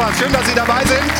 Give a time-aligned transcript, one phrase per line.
[0.00, 0.18] Spaß.
[0.18, 1.12] Schön, dass Sie dabei sind.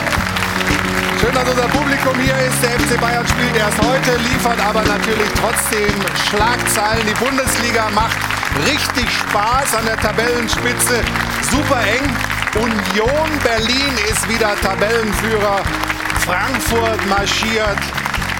[1.20, 2.62] Schön, dass unser Publikum hier ist.
[2.62, 5.94] Der FC Bayern spielt erst heute, liefert aber natürlich trotzdem
[6.28, 7.06] Schlagzeilen.
[7.06, 8.16] Die Bundesliga macht
[8.64, 11.02] richtig Spaß an der Tabellenspitze.
[11.50, 12.08] Super eng.
[12.54, 15.60] Union Berlin ist wieder Tabellenführer.
[16.24, 17.78] Frankfurt marschiert.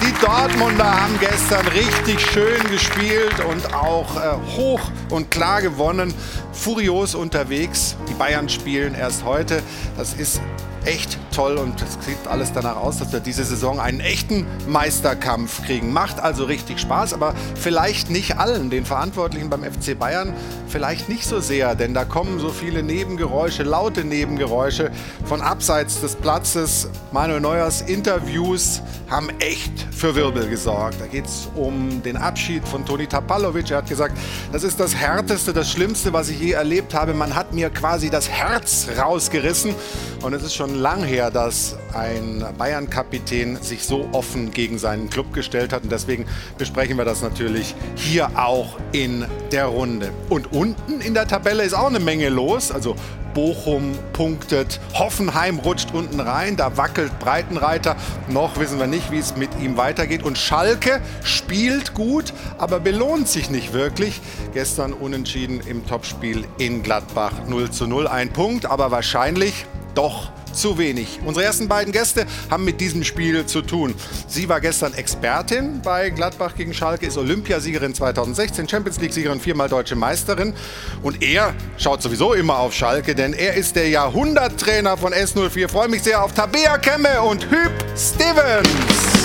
[0.02, 4.80] Die Dortmunder haben gestern richtig schön gespielt und auch äh, hoch
[5.10, 6.14] und klar gewonnen.
[6.52, 7.96] Furios unterwegs.
[8.08, 9.62] Die Bayern spielen erst heute.
[9.98, 10.40] Das ist
[10.84, 15.64] echt toll und es sieht alles danach aus, dass wir diese Saison einen echten Meisterkampf
[15.64, 15.92] kriegen.
[15.92, 20.34] Macht also richtig Spaß, aber vielleicht nicht allen, den Verantwortlichen beim FC Bayern,
[20.68, 24.90] vielleicht nicht so sehr, denn da kommen so viele Nebengeräusche, laute Nebengeräusche
[25.24, 26.88] von abseits des Platzes.
[27.12, 31.00] Manuel Neuers Interviews haben echt für Wirbel gesorgt.
[31.00, 33.70] Da geht es um den Abschied von Toni Tapalovic.
[33.70, 34.16] Er hat gesagt,
[34.52, 37.12] das ist das Härteste, das Schlimmste, was ich je erlebt habe.
[37.12, 39.74] Man hat mir quasi das Herz rausgerissen
[40.22, 45.32] und es ist schon lang her, dass ein Bayern-Kapitän sich so offen gegen seinen Club
[45.32, 45.82] gestellt hat.
[45.82, 46.26] Und deswegen
[46.58, 50.12] besprechen wir das natürlich hier auch in der Runde.
[50.28, 52.70] Und unten in der Tabelle ist auch eine Menge los.
[52.70, 52.96] Also
[53.34, 57.96] Bochum punktet, Hoffenheim rutscht unten rein, da wackelt Breitenreiter.
[58.28, 60.22] Noch wissen wir nicht, wie es mit ihm weitergeht.
[60.22, 64.20] Und Schalke spielt gut, aber belohnt sich nicht wirklich.
[64.52, 68.06] Gestern unentschieden im Topspiel in Gladbach 0 zu 0.
[68.06, 71.20] Ein Punkt, aber wahrscheinlich doch zu wenig.
[71.24, 73.94] Unsere ersten beiden Gäste haben mit diesem Spiel zu tun.
[74.26, 79.96] Sie war gestern Expertin bei Gladbach gegen Schalke, ist Olympiasiegerin 2016, Champions League-Siegerin, viermal deutsche
[79.96, 80.54] Meisterin.
[81.02, 85.64] Und er schaut sowieso immer auf Schalke, denn er ist der Jahrhunderttrainer von S04.
[85.64, 89.19] Ich freue mich sehr auf Tabea Kemme und Hüb Stevens.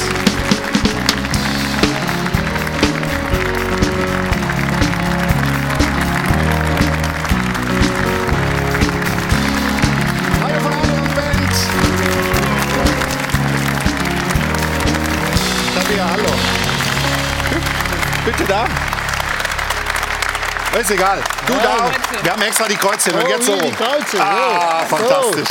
[20.80, 21.20] Ist egal.
[21.48, 21.90] Du da.
[22.22, 23.72] Wir haben extra die Kreuzchen und Oh, jetzt so die.
[23.72, 24.96] Kreuze, Ah, so.
[24.98, 25.50] fantastisch.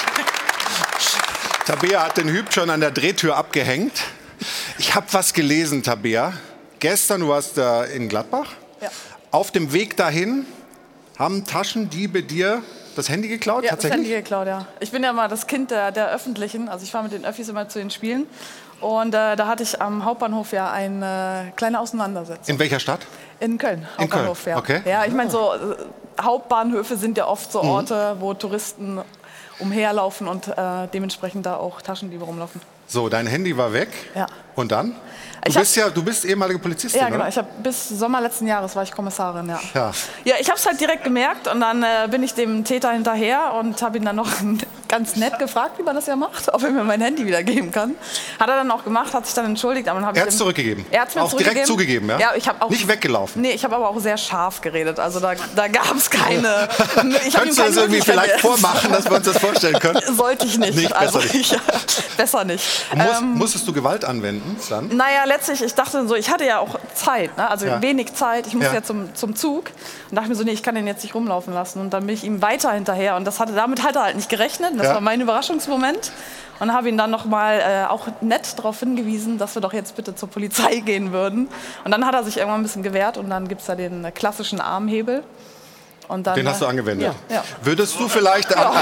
[1.66, 3.92] Tabea hat den Hüb schon an der Drehtür abgehängt.
[4.78, 6.34] Ich habe was gelesen, Tabea.
[6.78, 8.50] Gestern, du warst äh, in Gladbach.
[8.82, 8.90] Ja.
[9.30, 10.46] Auf dem Weg dahin
[11.18, 12.62] haben Taschendiebe dir
[12.96, 13.64] das Handy geklaut?
[13.64, 14.08] Ja, das tatsächlich?
[14.08, 14.66] Handy geklaut, ja.
[14.80, 16.68] Ich bin ja mal das Kind der, der Öffentlichen.
[16.68, 18.26] Also ich fahre mit den Öffis immer zu den Spielen.
[18.84, 22.54] Und äh, da hatte ich am Hauptbahnhof ja eine kleine Auseinandersetzung.
[22.54, 23.00] In welcher Stadt?
[23.40, 24.58] In Köln, In Köln, Hauptbahnhof, ja.
[24.58, 24.82] okay.
[24.84, 27.68] Ja, ich meine, so äh, Hauptbahnhöfe sind ja oft so Mhm.
[27.70, 29.00] Orte, wo Touristen
[29.58, 32.60] umherlaufen und äh, dementsprechend da auch Taschendiebe rumlaufen.
[32.86, 33.88] So, dein Handy war weg.
[34.14, 34.26] Ja.
[34.54, 34.94] Und dann?
[35.44, 37.20] Du Ich hab- bist ja, du bist ehemalige Polizistin, Ja, genau.
[37.20, 37.28] oder?
[37.28, 39.60] Ich habe bis Sommer letzten Jahres war ich Kommissarin, ja.
[39.74, 39.90] Ja.
[40.24, 43.52] Ja, ich habe es halt direkt gemerkt und dann äh, bin ich dem Täter hinterher
[43.60, 44.28] und habe ihn dann noch
[44.88, 47.70] ganz nett gefragt, wie man das ja macht, ob er mir mein Handy wieder geben
[47.72, 47.94] kann.
[48.40, 50.36] Hat er dann auch gemacht, hat sich dann entschuldigt, aber dann habe Er ich hat's
[50.36, 50.86] ihm- zurückgegeben?
[50.90, 52.06] Er hat's mir Auch direkt zurückgegeben.
[52.06, 52.18] zugegeben, ja?
[52.18, 53.42] Ja, ich auch Nicht weggelaufen?
[53.42, 54.98] Nee, ich habe aber auch sehr scharf geredet.
[54.98, 56.68] Also da, da gab es keine.
[57.26, 60.00] Ich hab Kannst du das irgendwie vielleicht vormachen, dass wir uns das vorstellen können?
[60.16, 60.74] Sollte ich nicht.
[60.76, 61.34] Nicht, besser also, nicht.
[61.34, 61.58] Ich,
[62.16, 62.64] besser nicht.
[62.94, 64.88] Muss, Ähm, musstest du Gewalt anwenden dann?
[64.96, 67.48] naja, letztlich, ich dachte so, ich hatte ja auch Zeit, ne?
[67.50, 67.82] also Ja.
[67.82, 68.46] wenig Zeit.
[68.46, 68.74] Ich musste Ja.
[68.76, 69.64] ja, zum, zum Zug
[70.10, 71.80] und dachte mir so, nee, ich kann den jetzt nicht rumlaufen lassen.
[71.80, 74.28] Und dann bin ich ihm weiter hinterher und das hatte, damit hat er halt nicht
[74.28, 74.72] gerechnet.
[74.76, 74.94] Das Ja.
[74.94, 76.12] war mein Überraschungsmoment.
[76.60, 80.14] Und habe ihn dann nochmal äh, auch nett darauf hingewiesen, dass wir doch jetzt bitte
[80.14, 81.48] zur Polizei gehen würden.
[81.84, 84.06] Und dann hat er sich irgendwann ein bisschen gewehrt und dann gibt es da den
[84.14, 85.24] klassischen Armhebel.
[86.06, 87.14] Und dann, Den hast du äh, angewendet.
[87.28, 87.44] Ja, ja.
[87.62, 88.72] Würdest du vielleicht, an,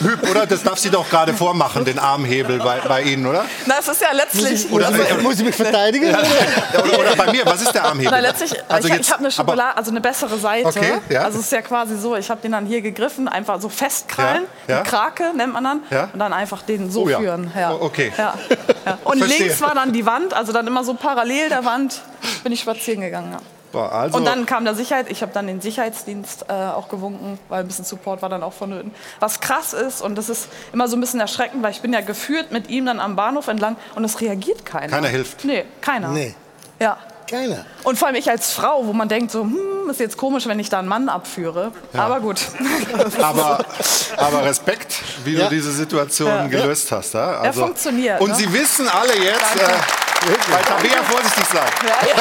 [0.00, 0.46] Hüb, oder?
[0.46, 3.44] Das darf sie doch gerade vormachen, den Armhebel bei, bei Ihnen, oder?
[3.66, 4.70] Na, es ist ja letztlich.
[4.72, 6.08] Oder- also, Muss ich mich verteidigen?
[6.08, 6.22] oder?
[6.22, 8.10] Ja, Oder, oder bei mir, was ist der Armhebel?
[8.12, 10.68] Na, letztlich, Also ich, jetzt- ich habe eine aber- Schokolade, also eine bessere Seite.
[10.68, 11.22] Okay, ja.
[11.22, 14.44] Also es ist ja quasi so, ich habe den dann hier gegriffen, einfach so festkrallen,
[14.66, 14.82] Ja, ja.
[14.82, 16.08] Krake nennt man dann, Ja.
[16.12, 17.18] und dann einfach den so Oh ja.
[17.18, 17.52] führen.
[17.58, 17.72] Ja.
[17.72, 18.12] Oh, okay.
[18.16, 18.34] Ja.
[18.86, 18.98] Ja.
[19.04, 19.46] Und Verstehe.
[19.46, 22.00] links war dann die Wand, also dann immer so parallel der Wand
[22.42, 23.36] bin ich spazieren gegangen.
[23.76, 23.82] Ja.
[23.88, 27.38] Boah, also, Und dann kam der Sicherheit, ich habe dann den Sicherheitsdienst äh, auch gewunken,
[27.48, 28.92] weil ein bisschen Support war dann auch vonnöten.
[29.20, 32.00] Was krass ist, und das ist immer so ein bisschen erschreckend, weil ich bin ja
[32.00, 34.88] geführt mit ihm dann am Bahnhof entlang und es reagiert keiner.
[34.88, 35.44] Keiner hilft.
[35.44, 36.08] Nee, keiner.
[36.08, 36.34] Nee.
[36.78, 36.96] Ja.
[37.28, 37.64] Keiner.
[37.82, 40.60] Und vor allem ich als Frau, wo man denkt so, hm, ist jetzt komisch, wenn
[40.60, 41.72] ich da einen Mann abführe.
[41.92, 42.40] Aber gut.
[43.20, 43.64] aber,
[44.16, 44.94] aber Respekt,
[45.24, 45.48] wie Ja.
[45.48, 46.46] du diese Situation Ja.
[46.46, 47.14] gelöst hast.
[47.14, 47.40] Ja?
[47.40, 48.34] Also, funktioniert, Und ne?
[48.36, 49.72] Sie wissen alle jetzt, Danke.
[49.72, 49.76] äh,
[50.50, 51.68] bei Tabea vorsichtig sein.
[51.82, 52.16] ja, ja.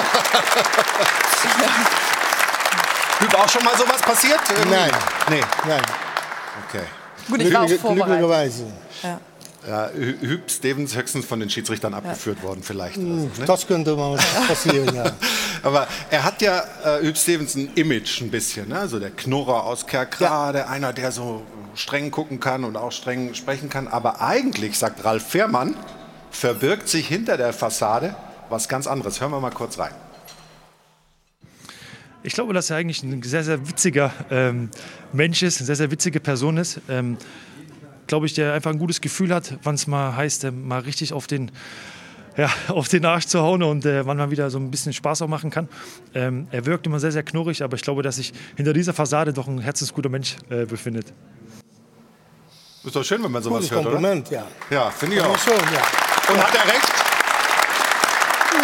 [3.20, 4.40] Hüb, auch schon mal sowas passiert?
[4.70, 4.92] Nein.
[5.30, 5.82] Nee, Nein.
[6.68, 6.84] okay.
[7.28, 8.06] Gut, ich war auch vorbereitet.
[8.06, 8.64] Glücklicherweise.
[9.04, 9.20] Ja.
[9.68, 12.98] Ja, Hüb Stevens höchstens von den Schiedsrichtern abgeführt worden, vielleicht.
[12.98, 13.30] Also, ne?
[13.48, 14.16] Das könnte mal
[14.48, 15.06] passieren, ja.
[15.64, 18.70] Aber er hat ja, äh, Hüb Stevens, ein Image ein bisschen.
[18.70, 18.78] Ne?
[18.78, 20.68] Also der Knurrer aus Kerkrade, ja.
[20.68, 21.42] einer, der so
[21.74, 23.88] streng gucken kann und auch streng sprechen kann.
[23.88, 25.76] Aber eigentlich, sagt Ralf Fährmann,
[26.36, 28.16] verbirgt sich hinter der Fassade
[28.50, 29.22] was ganz anderes.
[29.22, 29.94] Hören wir mal kurz rein.
[32.24, 34.70] Ich glaube, dass er eigentlich ein sehr, sehr witziger ähm,
[35.14, 36.82] Mensch ist, eine sehr, sehr witzige Person ist.
[36.90, 37.18] Ähm,
[38.08, 41.14] glaube ich, der einfach ein gutes Gefühl hat, wann es mal heißt, äh, mal richtig
[41.14, 41.52] auf den,
[42.36, 45.22] ja, auf den Arsch zu hauen und äh, wann man wieder so ein bisschen Spaß
[45.22, 45.70] auch machen kann.
[46.14, 49.32] Ähm, er wirkt immer sehr, sehr knurrig, aber ich glaube, dass sich hinter dieser Fassade
[49.32, 51.14] doch ein herzensguter Mensch äh, befindet.
[52.84, 54.38] Ist doch schön, wenn man sowas Gutes hört, Kompliment, oder?
[54.38, 54.48] ja.
[54.70, 55.38] Ja, finde ich auch.
[55.38, 56.15] Schon, ja.
[56.30, 56.92] Und hat er recht?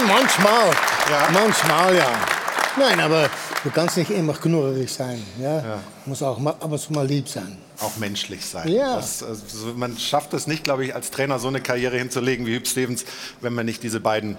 [0.08, 0.72] Manchmal.
[1.10, 1.30] Ja.
[1.32, 2.12] Manchmal, ja.
[2.78, 3.30] Nein, aber
[3.64, 5.22] du kannst nicht immer knurrig sein.
[5.40, 5.58] Ja?
[5.58, 5.80] ja.
[6.06, 7.58] Muss auch mal, aber mal lieb sein.
[7.80, 8.68] Auch menschlich sein.
[8.68, 8.96] Ja.
[8.96, 12.56] Das, also man schafft es nicht, glaube ich, als Trainer so eine Karriere hinzulegen wie
[12.56, 13.06] Hüb Stevens,
[13.42, 14.38] wenn man nicht diese beiden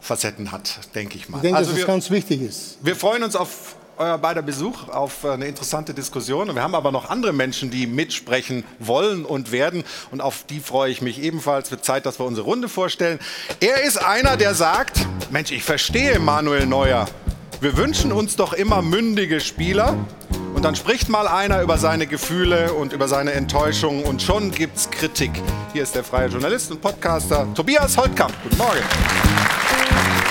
[0.00, 1.38] Facetten hat, denke ich mal.
[1.38, 2.78] Ich denke, also dass wir, das ganz wichtig ist.
[2.80, 6.54] Wir freuen uns auf euer beider Besuch, auf eine interessante Diskussion.
[6.54, 9.84] Wir haben aber noch andere Menschen, die mitsprechen wollen und werden.
[10.10, 11.66] Und auf die freue ich mich ebenfalls.
[11.66, 13.18] Es wird Zeit, dass wir unsere Runde vorstellen.
[13.60, 17.06] Er ist einer, der sagt, Mensch, ich verstehe Manuel Neuer.
[17.60, 19.96] Wir wünschen uns doch immer mündige Spieler.
[20.54, 24.90] Und dann spricht mal einer über seine Gefühle und über seine Enttäuschung und schon gibt's
[24.90, 25.30] Kritik.
[25.72, 28.32] Hier ist der freie Journalist und Podcaster Tobias Holtkamp.
[28.42, 28.82] Guten Morgen.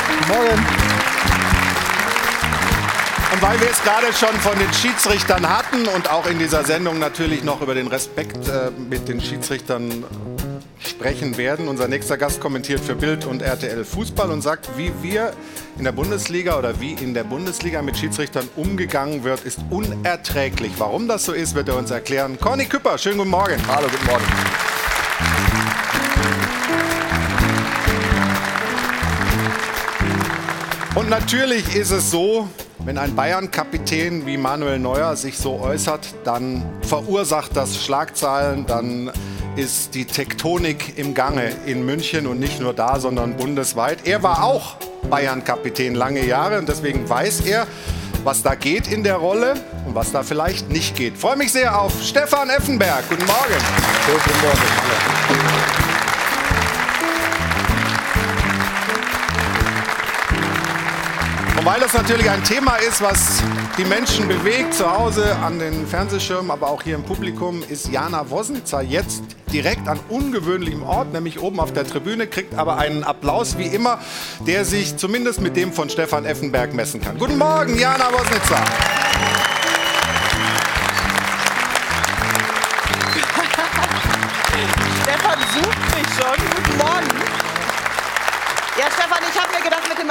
[0.07, 1.10] Guten Morgen.
[3.41, 7.43] Weil wir es gerade schon von den Schiedsrichtern hatten und auch in dieser Sendung natürlich
[7.43, 10.05] noch über den Respekt äh, mit den Schiedsrichtern
[10.77, 11.67] sprechen werden.
[11.67, 15.33] Unser nächster Gast kommentiert für Bild und RTL Fußball und sagt, wie wir
[15.79, 20.73] in der Bundesliga oder wie in der Bundesliga mit Schiedsrichtern umgegangen wird, ist unerträglich.
[20.77, 22.37] Warum das so ist, wird er uns erklären.
[22.39, 23.57] Conny Küpper, schönen guten Morgen.
[23.67, 24.25] Hallo, guten Morgen.
[31.11, 32.47] Natürlich ist es so,
[32.85, 39.11] wenn ein Bayern-Kapitän wie Manuel Neuer sich so äußert, dann verursacht das Schlagzeilen, dann
[39.57, 44.07] ist die Tektonik im Gange in München und nicht nur da, sondern bundesweit.
[44.07, 44.77] Er war auch
[45.09, 47.67] Bayern-Kapitän lange Jahre und deswegen weiß er,
[48.23, 49.55] was da geht in der Rolle
[49.85, 51.15] und was da vielleicht nicht geht.
[51.15, 53.03] Ich freue mich sehr auf Stefan Effenberg.
[53.09, 53.57] Guten Morgen.
[54.07, 55.80] Guten Morgen.
[61.61, 63.43] Und weil das natürlich ein Thema ist, was
[63.77, 68.31] die Menschen bewegt, zu Hause an den Fernsehschirmen, aber auch hier im Publikum, ist Jana
[68.31, 69.21] Wosnitzer jetzt
[69.53, 73.99] direkt an ungewöhnlichem Ort, nämlich oben auf der Tribüne, kriegt aber einen Applaus wie immer,
[74.47, 77.19] der sich zumindest mit dem von Stefan Effenberg messen kann.
[77.19, 78.57] Guten Morgen, Jana Wosnitzer.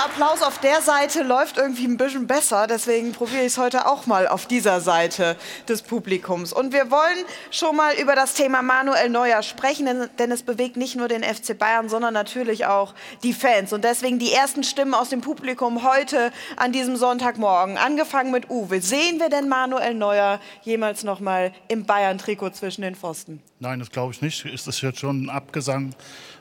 [0.03, 2.67] Applaus auf der Seite läuft irgendwie ein bisschen besser.
[2.67, 5.37] Deswegen probiere ich es heute auch mal auf dieser Seite
[5.69, 6.55] des Publikums.
[6.55, 7.19] Und wir wollen
[7.51, 11.23] schon mal über das Thema Manuel Neuer sprechen, denn, denn es bewegt nicht nur den
[11.23, 13.75] FC Bayern, sondern natürlich auch die Fans.
[13.75, 17.77] Und deswegen die ersten Stimmen aus dem Publikum heute an diesem Sonntagmorgen.
[17.77, 18.81] Angefangen mit Uwe.
[18.81, 23.43] Sehen wir denn Manuel Neuer jemals noch mal im Bayern-Trikot zwischen den Pfosten?
[23.59, 24.47] Nein, das glaube ich nicht.
[24.47, 25.95] Ist das jetzt schon ein Abgesang?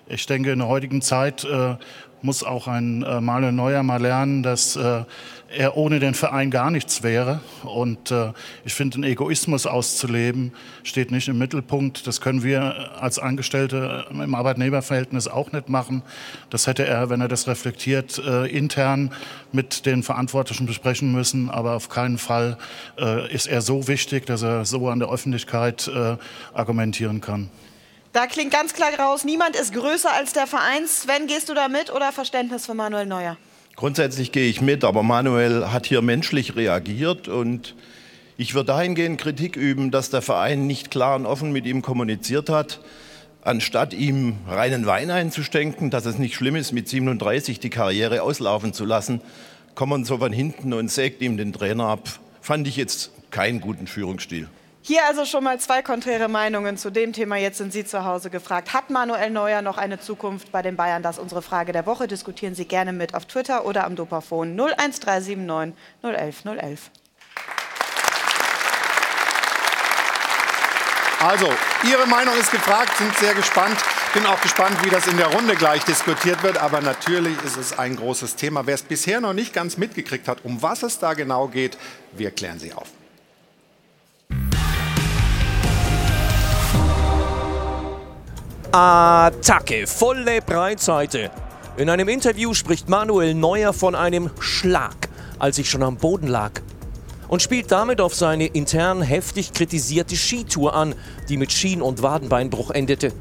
[0.08, 1.76] Ich denke, in der heutigen Zeit äh,
[2.22, 5.04] muss auch ein äh, Manuel Neuer mal lernen, dass äh,
[5.50, 7.42] er ohne den Verein gar nichts wäre.
[7.64, 8.34] Und äh,
[8.66, 10.54] ich finde, den Egoismus auszuleben
[10.84, 12.06] steht nicht im Mittelpunkt.
[12.08, 16.04] Das können wir als Angestellte im Arbeitnehmerverhältnis auch nicht machen.
[16.50, 19.12] Das hätte er, wenn er das reflektiert, äh, intern
[19.52, 21.50] mit den Verantwortlichen besprechen müssen.
[21.50, 22.58] Aber auf keinen Fall
[23.00, 26.18] äh, ist er so wichtig, dass er so an der Öffentlichkeit äh,
[26.54, 27.50] argumentieren kann.
[28.12, 30.88] Da klingt ganz klar raus, niemand ist größer als der Verein.
[30.88, 33.38] Sven, gehst du da mit oder Verständnis für Manuel Neuer?
[33.76, 37.76] Grundsätzlich gehe ich mit, aber Manuel hat hier menschlich reagiert und
[38.36, 42.50] ich würde dahingehend Kritik üben, dass der Verein nicht klar und offen mit ihm kommuniziert
[42.50, 42.80] hat,
[43.44, 48.74] anstatt ihm reinen Wein einzustenken, dass es nicht schlimm ist, mit 37 die Karriere auslaufen
[48.74, 49.22] zu lassen,
[49.76, 52.10] kommt man so von hinten und sägt ihm den Trainer ab.
[52.42, 54.50] Fand ich jetzt keinen guten Führungsstil.
[54.82, 57.36] Hier also schon mal zwei konträre Meinungen zu dem Thema.
[57.36, 58.74] Jetzt sind Sie zu Hause gefragt.
[58.74, 61.04] Hat Manuel Neuer noch eine Zukunft bei den Bayern?
[61.04, 62.08] Das ist unsere Frage der Woche.
[62.08, 66.92] Diskutieren Sie gerne mit auf Twitter oder am Dopafon 01379 011 011.
[71.22, 71.52] Also,
[71.84, 73.78] Ihre Meinung ist gefragt, sind sehr gespannt.
[74.14, 76.58] Bin auch gespannt, wie das in der Runde gleich diskutiert wird.
[76.58, 78.66] Aber natürlich ist es ein großes Thema.
[78.66, 81.78] Wer es bisher noch nicht ganz mitgekriegt hat, um was es da genau geht,
[82.14, 82.88] wir klären Sie auf.
[88.72, 91.32] Attacke, volle Breitseite.
[91.78, 95.10] In einem Interview spricht Manuel Neuer von einem Schlag,
[95.40, 96.52] als ich schon am Boden lag.
[97.30, 100.94] Und spielt damit auf seine intern heftig kritisierte Skitour an,
[101.30, 103.12] die mit Schien- und Wadenbeinbruch endete.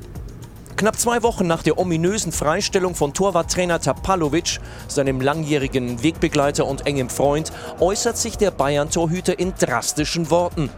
[0.76, 7.09] Knapp zwei Wochen nach der ominösen Freistellung von Torwarttrainer Tapalovic, seinem langjährigen Wegbegleiter und engem
[7.09, 10.69] Freund, äußert sich der Bayern-Torhüter in drastischen Worten.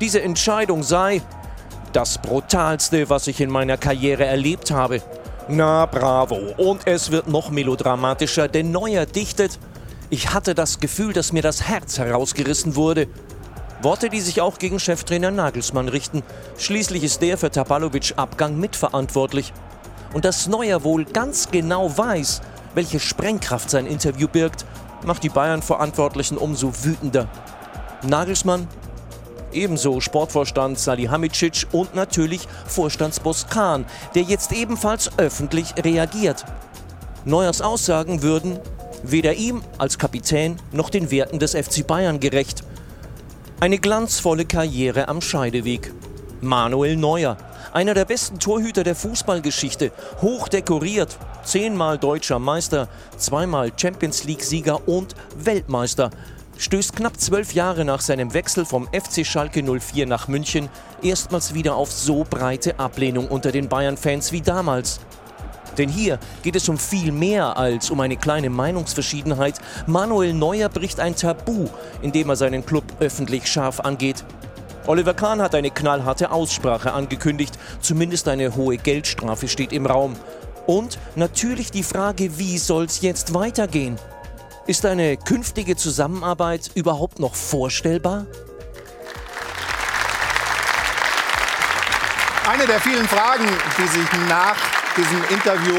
[0.00, 1.22] Diese Entscheidung sei
[1.92, 5.02] das Brutalste, was ich in meiner Karriere erlebt habe.
[5.48, 6.54] Na bravo.
[6.56, 9.58] Und es wird noch melodramatischer, denn Neuer dichtet,
[10.10, 13.08] ich hatte das Gefühl, dass mir das Herz herausgerissen wurde.
[13.82, 16.22] Worte, die sich auch gegen Cheftrainer Nagelsmann richten.
[16.58, 19.52] Schließlich ist der für Tapalovic Abgang mitverantwortlich.
[20.12, 22.42] Und dass Neuer wohl ganz genau weiß,
[22.74, 24.66] welche Sprengkraft sein Interview birgt,
[25.04, 27.28] macht die Bayern-Verantwortlichen umso wütender.
[28.02, 28.68] Nagelsmann
[29.52, 36.44] Ebenso Sportvorstand Salihamidzic und natürlich Vorstandsboss Kahn, der jetzt ebenfalls öffentlich reagiert.
[37.24, 38.58] Neuers Aussagen würden
[39.02, 42.62] weder ihm als Kapitän noch den Werten des FC Bayern gerecht.
[43.60, 45.92] Eine glanzvolle Karriere am Scheideweg.
[46.40, 47.36] Manuel Neuer,
[47.72, 55.14] einer der besten Torhüter der Fußballgeschichte, hoch dekoriert, zehnmal deutscher Meister, zweimal Champions League-Sieger und
[55.36, 56.10] Weltmeister,
[56.62, 60.68] stößt knapp zwölf Jahre nach seinem Wechsel vom FC Schalke 04 nach München
[61.02, 65.00] erstmals wieder auf so breite Ablehnung unter den Bayern-Fans wie damals.
[65.76, 69.58] Denn hier geht es um viel mehr als um eine kleine Meinungsverschiedenheit.
[69.86, 71.68] Manuel Neuer bricht ein Tabu,
[72.00, 74.24] indem er seinen Club öffentlich scharf angeht.
[74.86, 80.14] Oliver Kahn hat eine knallharte Aussprache angekündigt, zumindest eine hohe Geldstrafe steht im Raum.
[80.66, 83.98] Und natürlich die Frage, wie soll's jetzt weitergehen?
[84.64, 88.26] Ist eine künftige Zusammenarbeit überhaupt noch vorstellbar?
[92.48, 93.44] Eine der vielen Fragen,
[93.76, 94.56] die sich nach
[94.96, 95.74] diesem Interview,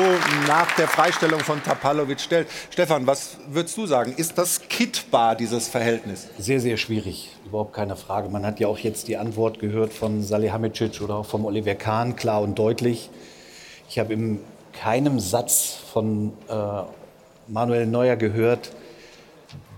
[0.48, 2.50] nach der Freistellung von Tapalovic stellt.
[2.72, 4.14] Stefan, was würdest du sagen?
[4.18, 6.28] Ist das kittbar, dieses Verhältnis?
[6.38, 7.30] Sehr, sehr schwierig.
[7.46, 8.28] Überhaupt keine Frage.
[8.28, 12.18] Man hat ja auch jetzt die Antwort gehört von Salihamidzic oder auch vom Oliver Kahn,
[12.18, 13.10] klar und deutlich.
[13.88, 14.42] Ich habe in
[14.74, 16.84] keinem Satz von äh,
[17.48, 18.72] Manuel Neuer gehört,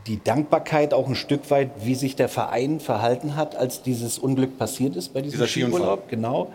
[0.07, 4.57] die Dankbarkeit auch ein Stück weit, wie sich der Verein verhalten hat, als dieses Unglück
[4.57, 6.09] passiert ist bei diesem Dieser Skiurlaub.
[6.09, 6.51] Genau.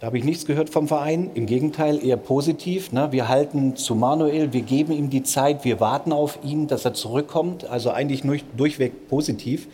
[0.00, 1.30] Da habe ich nichts gehört vom Verein.
[1.34, 2.90] Im Gegenteil, eher positiv.
[2.90, 3.12] Ne?
[3.12, 6.94] Wir halten zu Manuel, wir geben ihm die Zeit, wir warten auf ihn, dass er
[6.94, 7.64] zurückkommt.
[7.64, 9.68] Also eigentlich durch, durchweg positiv.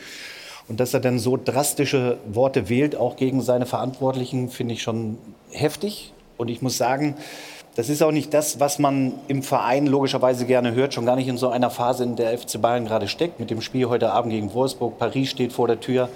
[0.68, 5.18] Und dass er dann so drastische Worte wählt, auch gegen seine Verantwortlichen, finde ich schon
[5.52, 6.12] heftig.
[6.36, 7.14] Und ich muss sagen,
[7.76, 11.28] das ist auch nicht das, was man im Verein logischerweise gerne hört, schon gar nicht
[11.28, 14.32] in so einer Phase, in der FC Bayern gerade steckt, mit dem Spiel heute Abend
[14.32, 14.98] gegen Wolfsburg.
[14.98, 16.08] Paris steht vor der Tür.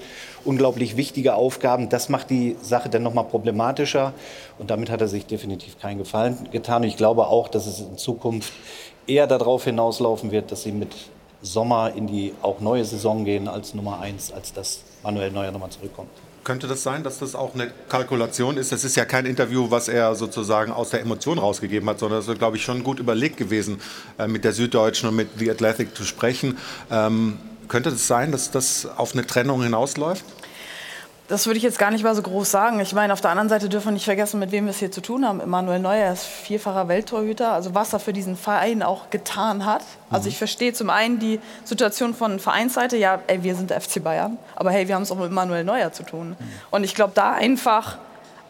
[0.46, 1.90] Unglaublich wichtige Aufgaben.
[1.90, 4.14] Das macht die Sache dann nochmal problematischer.
[4.58, 6.82] Und damit hat er sich definitiv keinen Gefallen getan.
[6.82, 8.54] Ich glaube auch, dass es in Zukunft
[9.06, 10.94] eher darauf hinauslaufen wird, dass sie mit
[11.42, 15.70] Sommer in die auch neue Saison gehen als Nummer eins, als dass Manuel Neuer nochmal
[15.70, 16.08] zurückkommt.
[16.42, 18.72] Könnte das sein, dass das auch eine Kalkulation ist?
[18.72, 22.28] Das ist ja kein Interview, was er sozusagen aus der Emotion rausgegeben hat, sondern es
[22.28, 23.78] ist, glaube ich, schon gut überlegt gewesen,
[24.18, 26.56] äh, mit der Süddeutschen und mit The Athletic zu sprechen.
[26.90, 30.24] Ähm, könnte das sein, dass das auf eine Trennung hinausläuft?
[31.30, 32.80] Das würde ich jetzt gar nicht mal so groß sagen.
[32.80, 34.90] Ich meine, auf der anderen Seite dürfen wir nicht vergessen, mit wem wir es hier
[34.90, 35.38] zu tun haben.
[35.38, 37.52] Emanuel Neuer ist vierfacher Welttorhüter.
[37.52, 39.82] Also was er für diesen Verein auch getan hat.
[40.10, 42.96] Also ich verstehe zum einen die Situation von Vereinsseite.
[42.96, 44.38] Ja, ey, wir sind der FC Bayern.
[44.56, 46.34] Aber hey, wir haben es auch mit Emanuel Neuer zu tun.
[46.72, 47.98] Und ich glaube, da einfach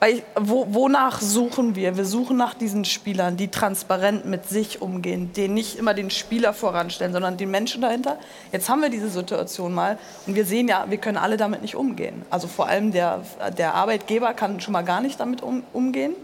[0.00, 1.99] weil, wo, wonach suchen wir?
[1.99, 6.54] Wir suchen nach diesen Spielern, die transparent mit sich umgehen, die nicht immer den Spieler
[6.54, 8.19] voranstellen, sondern den Menschen dahinter.
[8.50, 11.76] Jetzt haben wir diese Situation mal und wir sehen ja, wir können alle damit nicht
[11.76, 12.23] umgehen.
[12.30, 13.23] Also vor allem der,
[13.59, 16.14] der Arbeitgeber kann schon mal gar nicht damit um, umgehen.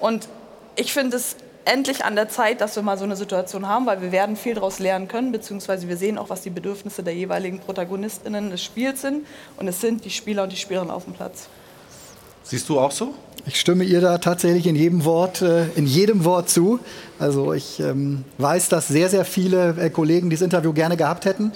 [0.00, 0.28] Und
[0.74, 4.02] ich finde es endlich an der Zeit, dass wir mal so eine Situation haben, weil
[4.02, 7.60] wir werden viel daraus lernen können, beziehungsweise wir sehen auch, was die Bedürfnisse der jeweiligen
[7.60, 9.28] ProtagonistInnen des Spiels sind.
[9.58, 11.48] Und es sind die Spieler und die Spielerinnen auf dem Platz.
[12.44, 13.14] Siehst du auch so?
[13.44, 16.78] Ich stimme ihr da tatsächlich in jedem Wort, äh, in jedem Wort zu.
[17.18, 21.52] Also ich ähm, weiß, dass sehr, sehr viele äh, Kollegen dieses Interview gerne gehabt hätten.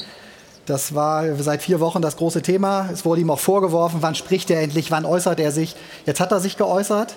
[0.66, 2.88] Das war seit vier Wochen das große Thema.
[2.92, 5.76] Es wurde ihm auch vorgeworfen, wann spricht er endlich, wann äußert er sich.
[6.06, 7.14] Jetzt hat er sich geäußert.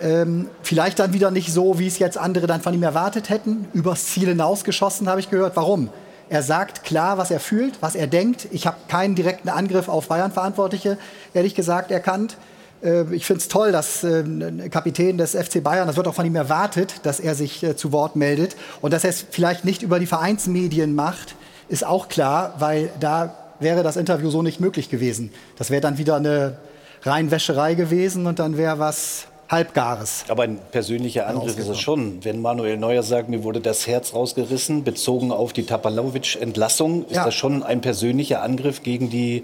[0.00, 3.68] Ähm, vielleicht dann wieder nicht so, wie es jetzt andere dann von ihm erwartet hätten.
[3.74, 5.54] Übers Ziel hinausgeschossen, habe ich gehört.
[5.54, 5.90] Warum?
[6.30, 8.48] Er sagt klar, was er fühlt, was er denkt.
[8.52, 10.96] Ich habe keinen direkten Angriff auf Bayern-Verantwortliche,
[11.34, 12.38] ehrlich gesagt, erkannt.
[12.82, 16.14] Äh, ich finde es toll, dass äh, ein Kapitän des FC Bayern, das wird auch
[16.14, 18.56] von ihm erwartet, dass er sich äh, zu Wort meldet.
[18.80, 21.34] Und dass er es vielleicht nicht über die Vereinsmedien macht,
[21.68, 25.30] ist auch klar, weil da wäre das Interview so nicht möglich gewesen.
[25.56, 26.56] Das wäre dann wieder eine
[27.02, 30.24] Reinwäscherei gewesen und dann wäre was Halbgares.
[30.28, 32.24] Aber ein persönlicher Angriff ist es schon.
[32.24, 37.24] Wenn Manuel Neuer sagt, mir wurde das Herz rausgerissen, bezogen auf die Tapalovic-Entlassung, ist Ja.
[37.26, 39.42] das schon ein persönlicher Angriff gegen die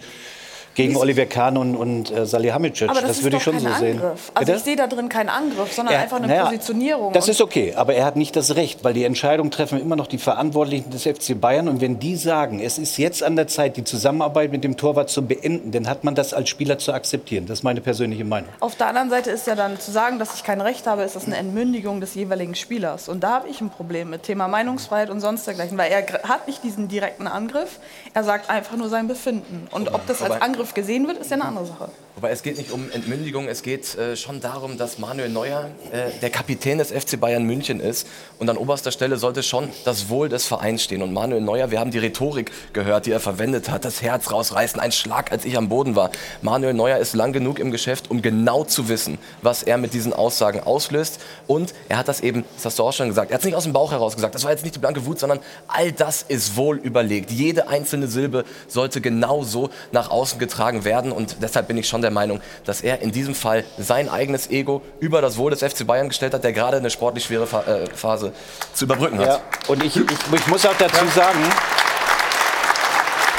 [0.79, 2.89] gegen Oliver Kahn und, und äh, Salihamidzic.
[2.89, 4.01] Aber das, das ist würde doch ich schon so sehen.
[4.01, 4.31] Angriff.
[4.33, 4.59] Also Bitte?
[4.59, 7.13] ich sehe da drin keinen Angriff, sondern Ja, einfach eine naja, Positionierung.
[7.13, 10.07] Das ist okay, aber er hat nicht das Recht, weil die Entscheidung treffen immer noch
[10.07, 11.67] die Verantwortlichen des FC Bayern.
[11.67, 15.11] Und wenn die sagen, es ist jetzt an der Zeit, die Zusammenarbeit mit dem Torwart
[15.11, 17.47] zu beenden, dann hat man das als Spieler zu akzeptieren.
[17.47, 18.49] Das ist meine persönliche Meinung.
[18.61, 21.17] Auf der anderen Seite ist ja dann zu sagen, dass ich kein Recht habe, ist
[21.17, 23.09] das eine Entmündigung des jeweiligen Spielers.
[23.09, 26.47] Und da habe ich ein Problem mit Thema Meinungsfreiheit und sonst dergleichen, weil er hat
[26.47, 27.81] nicht diesen direkten Angriff,
[28.15, 29.67] er sagt einfach nur sein Befinden.
[29.73, 31.91] Und ob das als Angriff gesehen wird, ist ja eine andere Sache.
[32.19, 36.11] Wobei es geht nicht um Entmündigung, es geht äh, schon darum, dass Manuel Neuer äh,
[36.21, 38.09] der Kapitän des FC Bayern München ist
[38.41, 41.01] und an oberster Stelle sollte schon das Wohl des Vereins stehen.
[41.03, 44.81] Und Manuel Neuer, wir haben die Rhetorik gehört, die er verwendet hat, das Herz rausreißen,
[44.81, 46.11] ein Schlag, als ich am Boden war.
[46.43, 50.13] Manuel Neuer ist lang genug im Geschäft, um genau zu wissen, was er mit diesen
[50.13, 51.21] Aussagen auslöst.
[51.47, 53.55] Und er hat das eben, das hast du auch schon gesagt, er hat es nicht
[53.55, 56.23] aus dem Bauch heraus gesagt, das war jetzt nicht die blanke Wut, sondern all das
[56.23, 57.31] ist wohl überlegt.
[57.31, 62.01] Jede einzelne Silbe sollte genau so nach außen getragen werden und deshalb bin ich schon
[62.01, 65.87] der Meinung, dass er in diesem Fall sein eigenes Ego über das Wohl des FC
[65.87, 68.33] Bayern gestellt hat, der gerade eine sportlich schwere Fa äh, Phase
[68.75, 69.27] zu überbrücken hat.
[69.29, 71.39] Ja, und ich, ich, ich muss auch dazu sagen,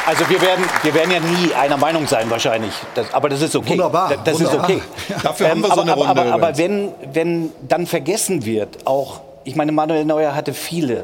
[0.05, 3.55] also wir werden, wir werden ja nie einer Meinung sein wahrscheinlich, das, aber das ist
[3.55, 3.71] okay.
[3.71, 4.69] Wunderbar, Das, das wunderbar.
[4.69, 5.15] ist okay.
[5.23, 8.88] Dafür haben wir so aber, eine aber, Runde aber, aber wenn, wenn dann vergessen wird,
[8.88, 11.03] auch, ich meine, Manuel Neuer hatte viele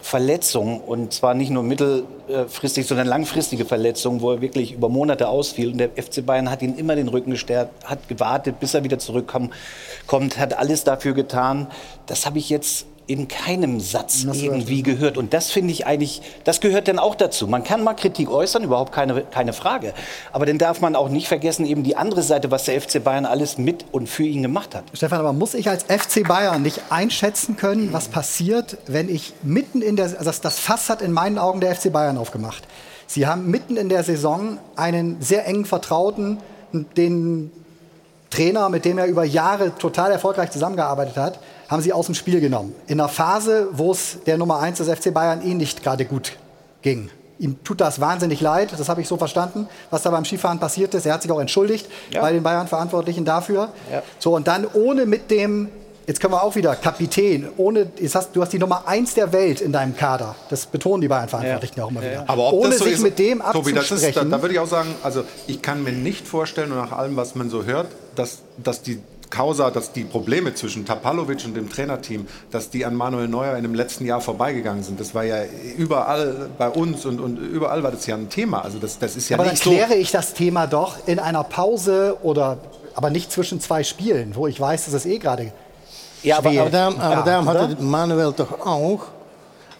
[0.00, 1.62] Verletzungen und zwar nicht nur
[2.28, 5.72] mittelfristig, sondern langfristige Verletzungen, wo er wirklich über Monate ausfiel.
[5.72, 8.98] Und der FC Bayern hat ihn immer den Rücken gestärkt, hat gewartet, bis er wieder
[8.98, 9.52] zurückkommt,
[10.06, 11.68] kommt, hat alles dafür getan.
[12.06, 15.16] Das habe ich jetzt in keinem Satz irgendwie gehört.
[15.16, 17.46] Und das finde ich eigentlich, das gehört dann auch dazu.
[17.46, 19.94] Man kann mal Kritik äußern, überhaupt keine, keine Frage.
[20.30, 23.24] Aber dann darf man auch nicht vergessen, eben die andere Seite, was der FC Bayern
[23.24, 24.84] alles mit und für ihn gemacht hat.
[24.92, 29.80] Stefan, aber muss ich als FC Bayern nicht einschätzen können, was passiert, wenn ich mitten
[29.80, 32.62] in der, also das, das Fass hat in meinen Augen der FC Bayern aufgemacht.
[33.06, 36.38] Sie haben mitten in der Saison einen sehr engen Vertrauten,
[36.72, 37.50] den
[38.28, 41.38] Trainer, mit dem er über Jahre total erfolgreich zusammengearbeitet hat,
[41.68, 42.74] haben sie aus dem Spiel genommen.
[42.86, 46.32] In einer Phase, wo es der Nummer 1 des FC Bayern eh nicht gerade gut
[46.82, 47.10] ging.
[47.38, 50.92] Ihm tut das wahnsinnig leid, das habe ich so verstanden, was da beim Skifahren passiert
[50.94, 51.06] ist.
[51.06, 52.20] Er hat sich auch entschuldigt Ja.
[52.20, 53.68] bei den Bayern-Verantwortlichen dafür.
[53.92, 54.02] Ja.
[54.18, 55.68] So, und dann ohne mit dem,
[56.08, 59.60] jetzt können wir auch wieder, Kapitän, ohne, hast, du hast die Nummer 1 der Welt
[59.60, 60.34] in deinem Kader.
[60.50, 61.84] Das betonen die Bayern-Verantwortlichen ja.
[61.84, 62.24] auch immer wieder.
[62.26, 64.30] Aber ohne so sich ist, mit dem Tobi, das ist, da, abzusprechen.
[64.30, 67.36] da würde ich auch sagen, also ich kann mir nicht vorstellen, und nach allem, was
[67.36, 68.98] man so hört, dass, dass die
[69.30, 73.62] Causa, dass die Probleme zwischen Tapalovic und dem Trainerteam, dass die an Manuel Neuer in
[73.62, 74.98] dem letzten Jahr vorbeigegangen sind.
[75.00, 75.42] Das war ja
[75.76, 78.62] überall bei uns und, und überall war das ja ein Thema.
[78.62, 79.70] Also das, das ist ja aber dann nicht so.
[79.70, 82.58] kläre ich das Thema doch in einer Pause oder
[82.94, 85.52] aber nicht zwischen zwei Spielen, wo ich weiß, dass es eh gerade
[86.22, 87.62] Ja, aber, Aber daarom, aber Ja, daarom oder?
[87.68, 89.00] hatte Manuel doch auch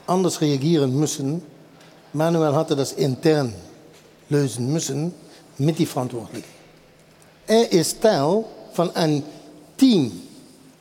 [0.07, 1.43] anders reagieren müssen.
[2.13, 3.53] Manuel hatte das intern
[4.29, 5.13] lösen müssen
[5.59, 6.45] mit die Verantwortlichen.
[7.47, 9.23] Er ist Teil von einem
[9.79, 10.13] Team.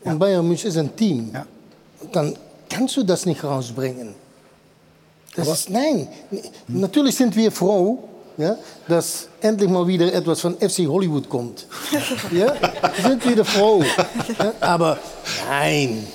[0.04, 1.32] Und Bayern München ist ein Team.
[1.34, 1.46] Ja.
[2.12, 2.36] Dann
[2.70, 4.14] kannst du das nicht rausbringen.
[5.36, 6.08] Das ist, nein,
[6.68, 8.04] natürlich sind wir froh,
[8.38, 8.58] ja,
[8.88, 11.68] dass endlich mal wieder etwas von FC Hollywood kommt.
[12.32, 12.56] ja,
[13.04, 13.84] sind wieder froh.
[14.40, 14.98] Ja, aber
[15.48, 16.08] nein,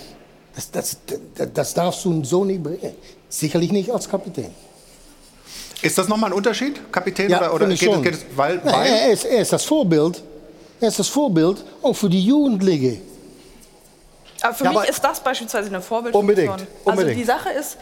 [0.55, 0.97] das, das,
[1.35, 2.95] das, das darfst du so nicht bringen.
[3.29, 4.51] Sicherlich nicht als Kapitän.
[5.81, 7.33] Ist das nochmal ein Unterschied, Kapitän?
[7.33, 10.23] oder oder ich geht, es, geht es, weil, weil er, ist, er ist das Vorbild.
[10.83, 13.01] Er ist das Vorbild auch für die Jugendlichen.
[14.43, 16.49] Aber für Ja, mich aber- ist das beispielsweise eine Vorbildfunktion.
[16.49, 17.17] Unbedingt, Also unbedingt.
[17.21, 17.79] die Sache ist,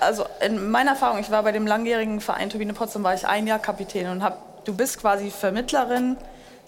[0.00, 3.46] also in meiner Erfahrung, ich war bei dem langjährigen Verein Turbine Potsdam, war ich ein
[3.46, 6.18] Jahr Kapitän und hab, du bist quasi Vermittlerin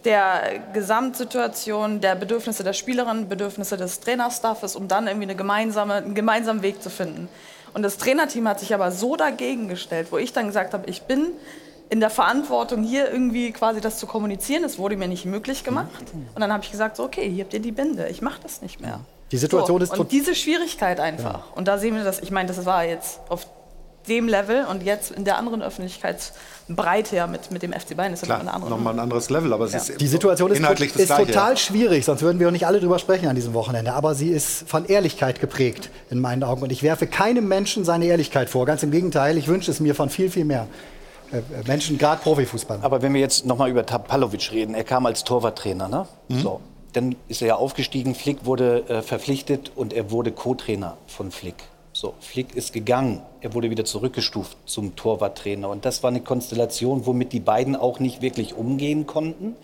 [0.07, 6.15] der Gesamtsituation, der Bedürfnisse der Spielerin, Bedürfnisse des Trainerstaffes, um dann irgendwie eine gemeinsame, einen
[6.15, 7.29] gemeinsamen Weg zu finden.
[7.75, 11.03] Und das Trainerteam hat sich aber so dagegen gestellt, wo ich dann gesagt habe, ich
[11.03, 11.27] bin
[11.95, 14.65] in der Verantwortung, hier irgendwie quasi das zu kommunizieren.
[14.65, 15.93] Das wurde mir nicht möglich gemacht.
[16.35, 18.63] Und dann habe ich gesagt, so, okay, hier habt ihr die Binde, ich mache das
[18.63, 18.99] nicht mehr.
[19.31, 21.53] Die Situation so, ist Und diese Schwierigkeit einfach.
[21.55, 23.47] Und da sehen wir das, ich meine, das war jetzt auf
[24.09, 28.23] dem Level und jetzt in der anderen Öffentlichkeitsbreite ja mit, mit dem FC Bayern ist
[28.23, 28.71] ja klar, noch eine andere.
[28.71, 31.27] nochmal ein anderes Level, aber es ist Die Situation ist, das ist Gleiche.
[31.27, 33.93] total schwierig, sonst würden wir auch nicht alle drüber sprechen an diesem Wochenende.
[33.93, 36.63] Aber sie ist von Ehrlichkeit geprägt, in meinen Augen.
[36.63, 38.67] Und ich werfe keinem Menschen seine Ehrlichkeit vor.
[38.67, 40.67] Ganz im Gegenteil, ich wünsche es mir von viel, viel mehr
[41.67, 42.79] Menschen, gerade Profifußball.
[42.83, 46.07] Aber wenn wir jetzt nochmal über Tapalovic reden, er kam als Torwarttrainer, ne?
[46.29, 46.61] So.
[46.93, 51.57] Dann ist er ja aufgestiegen, Flick wurde äh, verpflichtet und er wurde Co-Trainer von Flick.
[51.93, 53.23] So, Flick ist gegangen.
[53.45, 55.69] Er wurde wieder zurückgestuft zum Torwarttrainer.
[55.69, 59.55] Und das war eine Konstellation, womit die beiden auch nicht wirklich umgehen konnten.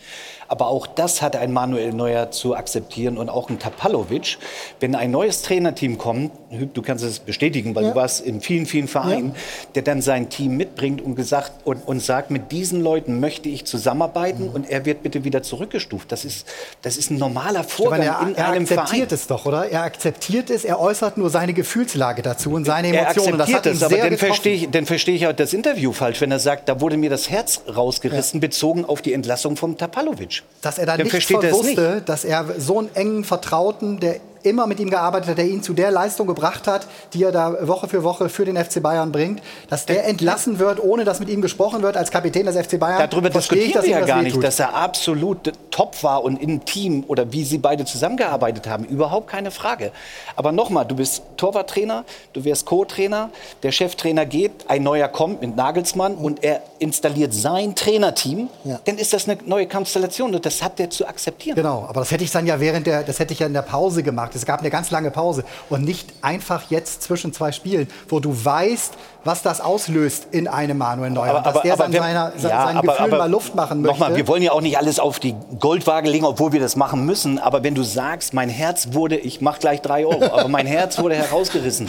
[0.48, 4.36] Aber auch das hatte ein Manuel Neuer zu akzeptieren und auch ein Tapalovic.
[4.80, 6.30] Wenn ein neues Trainerteam kommt,
[6.74, 7.90] du kannst es bestätigen, weil Ja.
[7.90, 9.34] du warst in vielen, vielen Vereinen,
[9.74, 13.64] der dann sein Team mitbringt und, gesagt, und, und sagt, mit diesen Leuten möchte ich
[13.64, 14.54] zusammenarbeiten Mhm.
[14.54, 16.12] und er wird bitte wieder zurückgestuft.
[16.12, 16.46] Das ist,
[16.82, 18.80] das ist ein normaler Vorgang Stefan, in er, er einem Verein.
[18.82, 19.70] akzeptiert es doch, oder?
[19.70, 23.38] Er akzeptiert es, er äußert nur seine Gefühlslage dazu und seine Er Emotionen.
[23.38, 25.92] Das akzeptiert hat ihn das, aber dann verstehe, ich, dann verstehe ich auch das Interview
[25.92, 29.76] falsch, wenn er sagt, da wurde mir das Herz rausgerissen, bezogen auf die Entlassung von
[29.78, 30.42] Tapalovic.
[30.62, 31.30] dass er da Dann nicht.
[31.30, 35.62] wusste, dass er so einen engen Vertrauten, der immer mit ihm gearbeitet hat, der ihn
[35.62, 39.12] zu der Leistung gebracht hat, die er da Woche für Woche für den FC Bayern
[39.12, 42.78] bringt, dass der entlassen wird, ohne dass mit ihm gesprochen wird als Kapitän des FC
[42.78, 43.08] Bayern.
[43.10, 46.22] Darüber verstehe ich, diskutieren dass wir ja das gar nicht, dass er absolut top war
[46.24, 48.84] und im Team oder wie sie beide zusammengearbeitet haben.
[48.84, 49.92] Überhaupt keine Frage.
[50.36, 53.30] Aber nochmal, du bist Torwarttrainer, du wirst Co-Trainer,
[53.62, 58.80] der Cheftrainer geht, ein neuer kommt mit Nagelsmann und er installiert sein Trainerteam, Ja.
[58.84, 61.56] dann ist das eine neue Konstellation und das hat er zu akzeptieren.
[61.56, 63.62] Genau, aber das hätte ich dann ja während der, das hätte ich ja in der
[63.62, 64.29] Pause gemacht.
[64.34, 68.32] Es gab eine ganz lange Pause und nicht einfach jetzt zwischen zwei Spielen, wo du
[68.44, 71.36] weißt, was das auslöst in einem Manuel Neuer.
[71.38, 73.82] Und dass der dann wenn- seiner, se- ja, seinen aber- Gefühlen aber mal Luft machen
[73.82, 73.98] möchte.
[73.98, 77.04] Nochmal, wir wollen ja auch nicht alles auf die Goldwaage legen, obwohl wir das machen
[77.04, 77.38] müssen.
[77.38, 80.98] Aber wenn du sagst, mein Herz wurde, ich mach gleich drei Euro, aber mein Herz
[80.98, 81.88] wurde herausgerissen,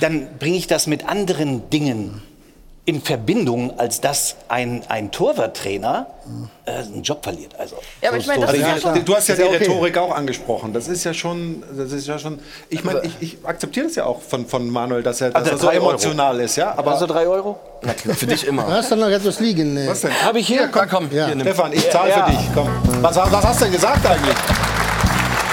[0.00, 2.22] dann bringe ich das mit anderen Dingen
[2.88, 6.06] in Verbindung, als dass ein, ein Torwarttrainer
[6.64, 7.54] äh, einen Job verliert.
[7.58, 9.56] Also, Ja, aber ich meine, das ist ja du hast ja die okay.
[9.58, 10.72] Rhetorik auch angesprochen.
[10.72, 12.38] Das ist ja schon, das ist ja schon.
[12.70, 15.50] Ich meine, ich, ich akzeptiere das ja auch von, von Manuel, dass er, dass Also
[15.50, 15.88] er so drei Euro.
[15.90, 16.72] emotional ist, ja.
[16.78, 17.60] Aber also drei Euro?
[17.82, 18.66] Na klar, für dich immer.
[18.66, 19.76] Hast du noch etwas liegen?
[19.76, 19.86] äh?
[19.86, 20.24] was denn?
[20.24, 20.62] Habe ich hier?
[20.62, 21.26] Ja, komm, Ja.
[21.26, 21.40] hier.
[21.42, 22.24] Stefan, ich zahle Ja.
[22.24, 22.40] für dich.
[22.54, 22.70] Komm.
[23.02, 24.36] Was, was hast du denn gesagt eigentlich?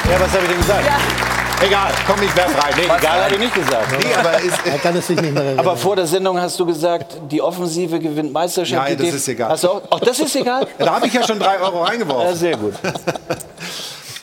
[0.09, 1.34] Ja, was habe ich denn gesagt?
[1.65, 2.73] Egal, komm, ich werf rein.
[2.77, 3.87] Nee, egal, habe ich nicht gesagt.
[4.03, 5.59] Nee, aber ist, Er kann es sich nicht mehr erinnern.
[5.65, 8.83] Aber vor der Sendung hast du gesagt, die Offensive gewinnt Meisterschaft.
[8.89, 9.49] Nein, das ist egal.
[9.49, 10.67] Hast du auch, auch das ist egal?
[10.77, 12.35] da habe ich ja schon drei Euro Ja, reingeworfen.
[12.35, 12.73] sehr gut.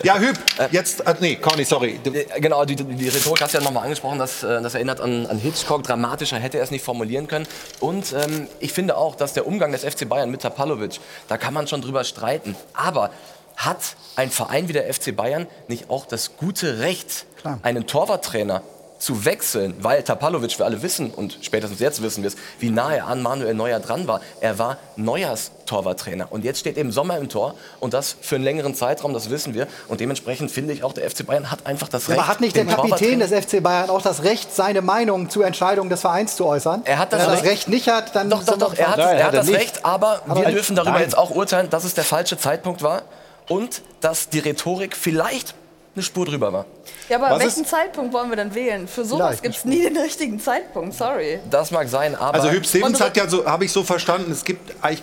[0.04, 0.36] Ja, Hüb,
[0.72, 2.00] jetzt, äh, nee, Conny, sorry.
[2.04, 5.26] Äh, Genau, die, die Rhetorik hast du ja nochmal angesprochen, das, äh, das erinnert an,
[5.26, 7.46] an Hitchcock, dramatischer hätte er es nicht formulieren können.
[7.78, 11.54] Und ähm, ich finde auch, dass der Umgang des FC Bayern mit Tapalovic, da kann
[11.54, 12.56] man schon drüber streiten.
[12.74, 13.10] Aber
[13.56, 13.78] hat
[14.16, 17.26] ein Verein wie der FC Bayern nicht auch das gute Recht,
[17.62, 18.62] einen Torwarttrainer
[18.98, 22.94] zu wechseln, weil Tapalovic, wir alle wissen, und spätestens jetzt wissen wir es, wie nah
[22.94, 24.20] er an Manuel Neuer dran war.
[24.40, 26.28] Er war Neuers Torwarttrainer.
[26.30, 29.54] Und jetzt steht eben Sommer im Tor und das für einen längeren Zeitraum, das wissen
[29.54, 29.66] wir.
[29.88, 32.20] Und dementsprechend finde ich auch, der FC Bayern hat einfach das Ja, Recht.
[32.20, 35.90] aber hat nicht der Kapitän des FC Bayern auch das Recht, seine Meinung zu Entscheidungen
[35.90, 36.82] des Vereins zu äußern?
[36.84, 37.50] Er hat das Wenn er das Recht.
[37.52, 39.58] Recht nicht hat, dann Doch, doch, wir doch, er hat, Nein, er hat das nicht.
[39.58, 41.02] Recht, aber wir Aber- dürfen darüber Nein.
[41.02, 43.02] jetzt auch urteilen, dass es der falsche Zeitpunkt war
[43.48, 45.54] und dass die Rhetorik vielleicht
[45.96, 46.66] eine Spur drüber war.
[47.08, 48.86] Ja, aber Was welchen ist- Zeitpunkt wollen wir denn wählen?
[48.88, 51.40] Für sowas Vielleicht gibt es nie den richtigen Zeitpunkt, sorry.
[51.50, 54.44] Das mag sein, aber also Hüb Stevens hat ja so, habe ich so verstanden, es
[54.44, 55.02] gibt eigentlich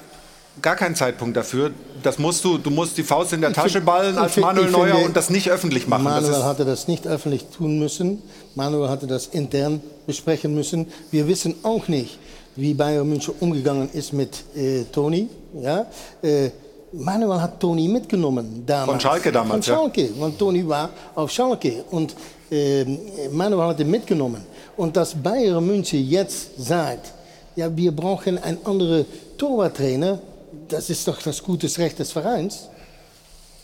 [0.62, 1.72] gar keinen Zeitpunkt dafür.
[2.04, 4.88] Das musst du, du musst die Faust in der Tasche ballen als find- Manuel Neuer
[4.92, 6.06] finde, und das nicht öffentlich machen.
[6.06, 8.22] Das Manuel ist, hatte das nicht öffentlich tun müssen.
[8.56, 10.88] Manuel hatte das intern besprechen müssen.
[11.12, 12.18] Wir wissen auch nicht,
[12.56, 15.30] wie Bayern München umgegangen ist mit äh, Toni.
[15.62, 15.86] Ja?
[16.22, 16.50] Äh,
[16.91, 18.89] Manuel hat Toni mitgenommen damals.
[18.89, 19.82] Von Schalke damals, Von ja.
[19.82, 21.84] Schalke, weil Toni war auf Schalke.
[21.91, 22.15] Und
[22.52, 22.86] äh,
[23.32, 24.43] Manuel hat ihn mitgenommen.
[24.75, 27.13] Und dass Bayern München jetzt sagt,
[27.56, 29.06] ja, wir brauchen einen anderen
[29.38, 30.19] Torwarttrainer,
[30.67, 32.69] das ist doch das gute Recht des Vereins.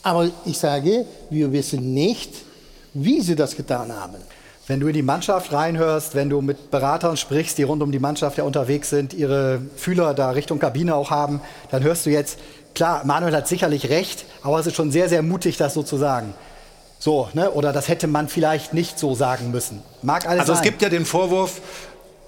[0.03, 2.31] Aber ich sage, wir wissen nicht,
[2.93, 4.17] wie sie das getan haben.
[4.67, 7.99] Wenn du in die Mannschaft reinhörst, wenn du mit Beratern sprichst, die rund um die
[7.99, 12.39] Mannschaft ja unterwegs sind, ihre Fühler da Richtung Kabine auch haben, dann hörst du jetzt,
[12.75, 15.97] klar, Manuel hat sicherlich recht, aber es ist schon sehr, sehr mutig, das so zu
[15.97, 16.33] sagen.
[16.99, 17.51] So, ne?
[17.51, 19.81] Oder das hätte man vielleicht nicht so sagen müssen.
[20.01, 20.65] Mag alles also es sein.
[20.65, 21.61] gibt ja den Vorwurf,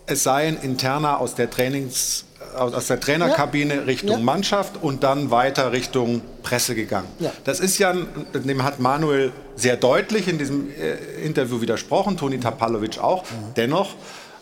[0.08, 2.24] es seien interner aus der Trainings
[2.56, 4.24] aus der Trainerkabine Richtung Ja.
[4.24, 7.08] Mannschaft und dann weiter Richtung Presse gegangen.
[7.20, 7.32] Ja.
[7.44, 12.98] Das ist ja, dem hat Manuel sehr deutlich in diesem äh, Interview widersprochen, Toni Tapalovic
[13.00, 13.26] auch.
[13.58, 13.90] Dennoch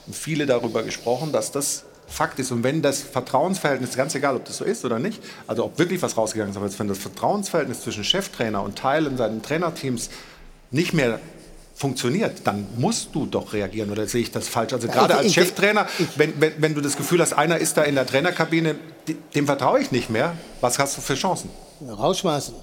[0.03, 2.51] haben viele darüber gesprochen, dass das Fakt ist.
[2.51, 6.01] Und wenn das Vertrauensverhältnis, ganz egal, ob das so ist oder nicht, also ob wirklich
[6.01, 10.09] was rausgegangen ist, aber wenn das Vertrauensverhältnis zwischen Cheftrainer und Teilen seinen Trainerteams
[10.71, 11.19] nicht mehr
[11.75, 14.71] funktioniert, dann musst du doch reagieren oder sehe ich das falsch?
[14.73, 17.75] Also gerade ich- als ich- Cheftrainer, wenn, wenn, wenn du das Gefühl hast, einer ist
[17.75, 18.75] da in der Trainerkabine,
[19.35, 21.49] dem vertraue ich nicht mehr, was hast du für Chancen?
[21.87, 22.55] Rausschmeißen.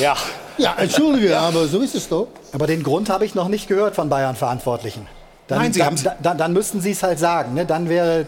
[0.00, 0.16] Ja.
[0.58, 2.28] Ja, entschuldige, aber so ist es doch.
[2.52, 5.06] Aber den Grund habe ich noch nicht gehört von Bayern-Verantwortlichen.
[5.50, 7.54] Dann, Nein, Sie dann, haben's- dann, dann müssten Sie es halt sagen.
[7.54, 7.66] Ne?
[7.66, 8.26] Dann wäre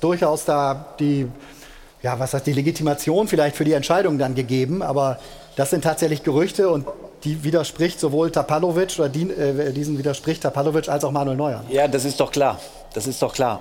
[0.00, 1.26] durchaus da die,
[2.02, 4.80] ja, was heißt die Legitimation vielleicht für die Entscheidung dann gegeben.
[4.82, 5.18] Aber
[5.56, 6.86] das sind tatsächlich Gerüchte und
[7.24, 11.64] die widerspricht sowohl Tapalovic oder die, äh, diesen widerspricht Tapalovic als auch Manuel Neuer.
[11.68, 12.58] Ja, das ist doch klar.
[12.94, 13.60] Das ist doch klar.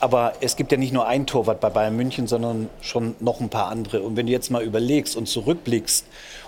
[0.00, 3.48] Aber es gibt ja nicht nur ein Torwart bei Bayern München, sondern schon noch ein
[3.48, 4.02] paar andere.
[4.02, 6.04] Und wenn du jetzt mal überlegst und zurückblickst,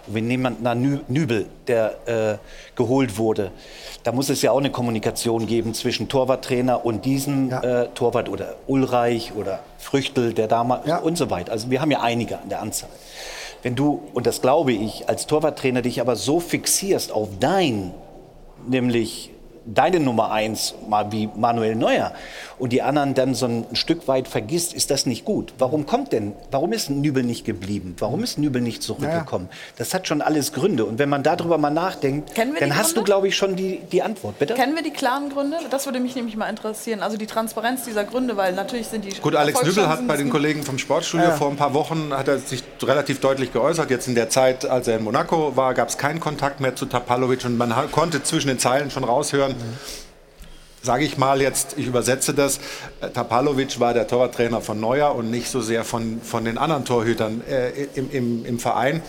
[0.07, 2.39] wir nehmen mal Nübel, der äh,
[2.77, 3.51] geholt wurde,
[4.03, 7.63] da muss es ja auch eine Kommunikation geben zwischen Torwarttrainer und diesem ja.
[7.63, 10.99] äh, Torwart oder Ulreich oder Früchtel, der damals ja.
[10.99, 11.53] und so weiter.
[11.53, 12.91] Also wir haben ja einige an der Anzahl.
[13.63, 17.93] Wenn du, und das glaube ich, als Torwarttrainer dich aber so fixierst auf dein,
[18.69, 19.31] nämlich
[19.67, 22.13] deine Nummer eins, mal wie Manuel Neuer,
[22.59, 25.53] und die anderen dann so ein Stück weit vergisst, ist das nicht gut.
[25.59, 27.97] Warum kommt denn, warum ist Nübel nicht geblieben?
[27.99, 29.49] Warum ist Nübel nicht zurückgekommen?
[29.51, 29.57] Ja.
[29.79, 30.85] Das hat schon alles Gründe.
[30.85, 34.39] Und wenn man darüber mal nachdenkt, dann hast du, glaube ich, schon die, die Antwort.
[34.39, 34.55] Bitte?
[34.55, 35.59] Kennen wir die klaren Gründe?
[35.71, 37.03] Das würde mich nämlich mal interessieren.
[37.03, 39.11] Also die Transparenz dieser Gründe, weil natürlich sind die.
[39.21, 41.37] Gut, Alex Nübel hat bei den Kollegen vom Sportstudio ja.
[41.37, 43.91] vor ein paar Wochen hat er sich relativ deutlich geäußert.
[43.91, 46.87] Jetzt in der Zeit, als er in Monaco war, gab es keinen Kontakt mehr zu
[46.87, 49.53] Tapalovic und man konnte zwischen den Zeilen schon raushören.
[49.53, 50.06] Mhm
[50.87, 52.59] sage ich mal jetzt, ich übersetze das,
[53.03, 56.87] äh, Tapalovic war der Torwarttrainer von Neuer und nicht so sehr von, von den anderen
[56.87, 59.03] Torhütern äh, im, im, im Verein.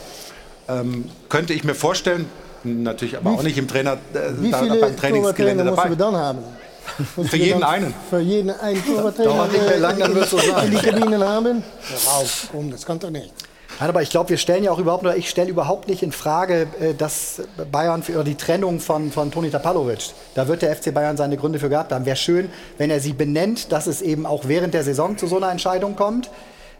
[0.67, 2.25] Ähm, könnte ich mir vorstellen,
[2.65, 5.85] natürlich aber auch nicht im Trainer, äh, wie da, viele beim Trainingsgelände dabei.
[5.85, 6.39] Musst du dann haben?
[7.29, 7.93] für jeden einen.
[8.09, 9.29] Für jeden einen Torwarttrainer.
[9.29, 10.71] Dauert nicht mehr lang, dann wird es so sein.
[10.71, 11.63] Die Kabinen haben.
[12.07, 13.31] Raus, komm, das kann doch nicht.
[13.79, 16.11] Nein, aber ich glaube, wir stellen ja auch überhaupt, oder ich stelle überhaupt nicht in
[16.11, 20.91] Frage, äh, dass Bayern für die Trennung von, von Toni Tapalovic, da wird der FC
[20.91, 22.05] Bayern seine Gründe für gehabt haben.
[22.05, 25.37] Wäre schön, wenn er sie benennt, dass es eben auch während der Saison zu so
[25.37, 26.31] einer Entscheidung kommt.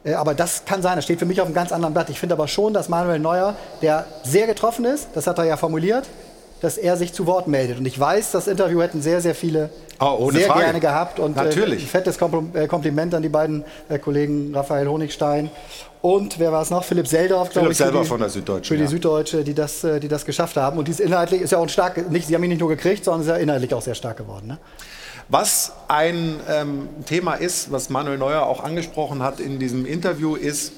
[0.04, 2.10] Äh, aber das kann sein, das steht für mich auf einem ganz anderen Blatt.
[2.10, 5.58] Ich finde aber schon, dass Manuel Neuer, der sehr getroffen ist, das hat er ja
[5.58, 6.08] formuliert,
[6.62, 7.78] dass er sich zu Wort meldet.
[7.80, 10.64] Und ich weiß, das Interview hätten sehr, sehr viele oh, sehr Frage.
[10.64, 11.20] gerne gehabt.
[11.20, 11.82] Und Natürlich.
[11.82, 12.18] Äh, ein fettes
[12.54, 15.50] äh, Kompliment an die beiden äh, Kollegen Raphael Honigstein
[16.02, 16.84] und wer war es noch?
[16.84, 17.78] Philipp Seldorf, glaube ich.
[17.78, 18.76] Philipp Seldorf von der Süddeutschen.
[18.76, 18.90] Für die ja.
[18.90, 20.78] Süddeutsche, die das, äh, die das geschafft haben.
[20.78, 23.22] Und dies inhaltlich ist ja auch stark, nicht, sie haben ihn nicht nur gekriegt, sondern
[23.22, 24.48] ist ja inhaltlich auch sehr stark geworden.
[24.48, 24.58] Ne?
[25.30, 30.72] Was ein ähm, Thema ist, was Manuel Neuer auch angesprochen hat in diesem Interview, ist,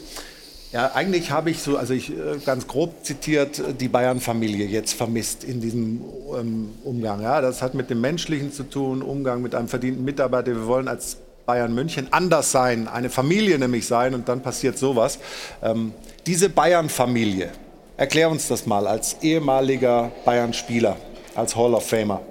[0.72, 5.44] ja, eigentlich habe ich so, also ich äh, ganz grob zitiert, die Bayern-Familie jetzt vermisst
[5.44, 6.02] in diesem
[6.38, 7.22] ähm, Umgang.
[7.22, 10.52] Ja, das hat mit dem Menschlichen zu tun, Umgang mit einem verdienten Mitarbeiter.
[10.52, 15.18] Wir wollen als Bayern München anders sein, eine Familie nämlich sein und dann passiert sowas.
[15.64, 15.94] Ähm,
[16.28, 17.50] diese Bayern-Familie,
[17.98, 20.98] erklär uns das mal als ehemaliger Bayern-Spieler,
[21.34, 22.22] als Hall of Famer.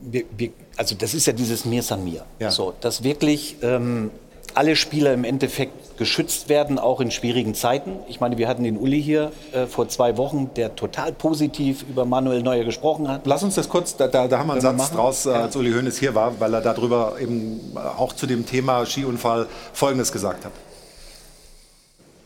[0.00, 2.24] Wir, wir, also das ist ja dieses Mir san mir.
[2.38, 2.52] Ja.
[2.52, 4.12] So, dass wirklich ähm,
[4.54, 7.92] alle Spieler im Endeffekt geschützt werden, auch in schwierigen Zeiten.
[8.08, 12.06] Ich meine, wir hatten den Uli hier äh, vor zwei Wochen, der total positiv über
[12.06, 13.26] Manuel Neuer gesprochen hat.
[13.26, 14.96] Lass uns das kurz, da, da, da haben wir einen Satz machen?
[14.96, 18.86] draus, äh, als Uli Hoeneß hier war, weil er darüber eben auch zu dem Thema
[18.86, 20.52] Skiunfall Folgendes gesagt hat.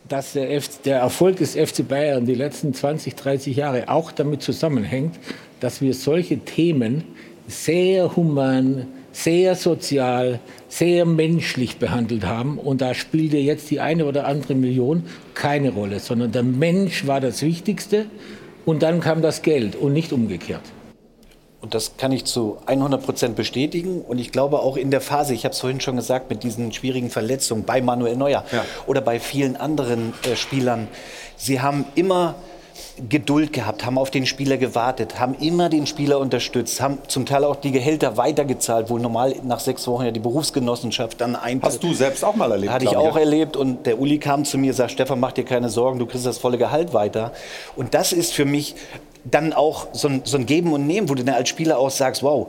[0.07, 4.41] Dass der, F der Erfolg des FC Bayern die letzten 20, 30 Jahre auch damit
[4.41, 5.19] zusammenhängt,
[5.59, 7.03] dass wir solche Themen
[7.49, 12.59] sehr human, sehr sozial, sehr menschlich behandelt haben.
[12.59, 17.21] Und da spielte jetzt die eine oder andere Million keine Rolle, sondern der Mensch war
[17.21, 18.07] das Wichtigste
[18.65, 20.63] und dann kam das Geld und nicht umgekehrt.
[21.61, 24.01] Und das kann ich zu 100 Prozent bestätigen.
[24.01, 26.73] Und ich glaube auch in der Phase, ich habe es vorhin schon gesagt, mit diesen
[26.73, 28.65] schwierigen Verletzungen bei Manuel Neuer ja.
[28.85, 30.89] oder bei vielen anderen äh, Spielern,
[31.37, 32.35] sie haben immer
[33.09, 37.43] Geduld gehabt, haben auf den Spieler gewartet, haben immer den Spieler unterstützt, haben zum Teil
[37.43, 41.61] auch die Gehälter weitergezahlt, wo normal nach sechs Wochen ja die Berufsgenossenschaft dann ein.
[41.61, 42.71] Hast du selbst auch mal erlebt?
[42.71, 43.21] Hatte ich auch ja.
[43.21, 46.05] erlebt und der Uli kam zu mir und sagt, Stefan, mach dir keine Sorgen, du
[46.05, 47.33] kriegst das volle Gehalt weiter.
[47.75, 48.75] Und das ist für mich
[49.25, 51.89] dann auch so ein, so ein Geben und Nehmen, wo du dann als Spieler auch
[51.89, 52.47] sagst, wow,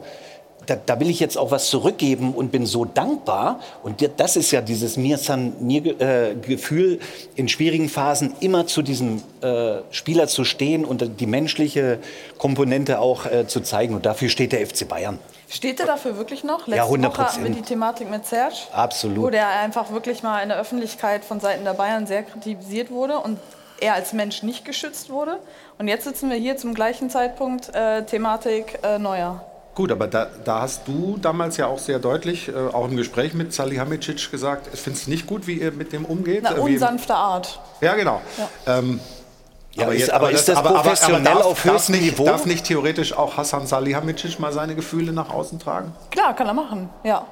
[0.66, 3.60] da, da, will ich jetzt auch was zurückgeben und bin so dankbar.
[3.82, 6.98] Und das ist ja dieses Mir-San-Mir-Gefühl, äh,
[7.40, 11.98] in schwierigen Phasen immer zu diesem äh, Spieler zu stehen und die menschliche
[12.38, 13.94] Komponente auch äh, zu zeigen.
[13.94, 15.18] Und dafür steht der FC Bayern.
[15.48, 16.66] Steht er dafür wirklich noch?
[16.66, 18.56] Letzte ja, 100 Woche hatten wir die Thematik mit Serge.
[18.72, 19.24] Absolut.
[19.24, 23.18] Wo der einfach wirklich mal in der Öffentlichkeit von Seiten der Bayern sehr kritisiert wurde
[23.18, 23.38] und
[23.80, 25.38] er als Mensch nicht geschützt wurde.
[25.78, 29.45] Und jetzt sitzen wir hier zum gleichen Zeitpunkt, äh, Thematik äh, Neuer.
[29.76, 33.34] Gut, aber da, da, hast du damals ja auch sehr deutlich, äh, auch im Gespräch
[33.34, 36.44] mit Salihamidzic gesagt, ich finde es nicht gut, wie ihr mit dem umgeht.
[36.44, 37.60] Na, unsanfte Art.
[37.82, 38.22] Ja, genau.
[38.38, 38.78] Ja.
[38.78, 39.00] Ähm,
[39.74, 42.24] ja, aber, ist, jetzt, aber, ist das, aber, professionell aber, darf, auf höchstem Niveau?
[42.24, 45.92] Darf nicht theoretisch auch Hassan Salihamidzic mal seine Gefühle nach außen tragen?
[46.10, 47.26] Klar, kann er machen, ja.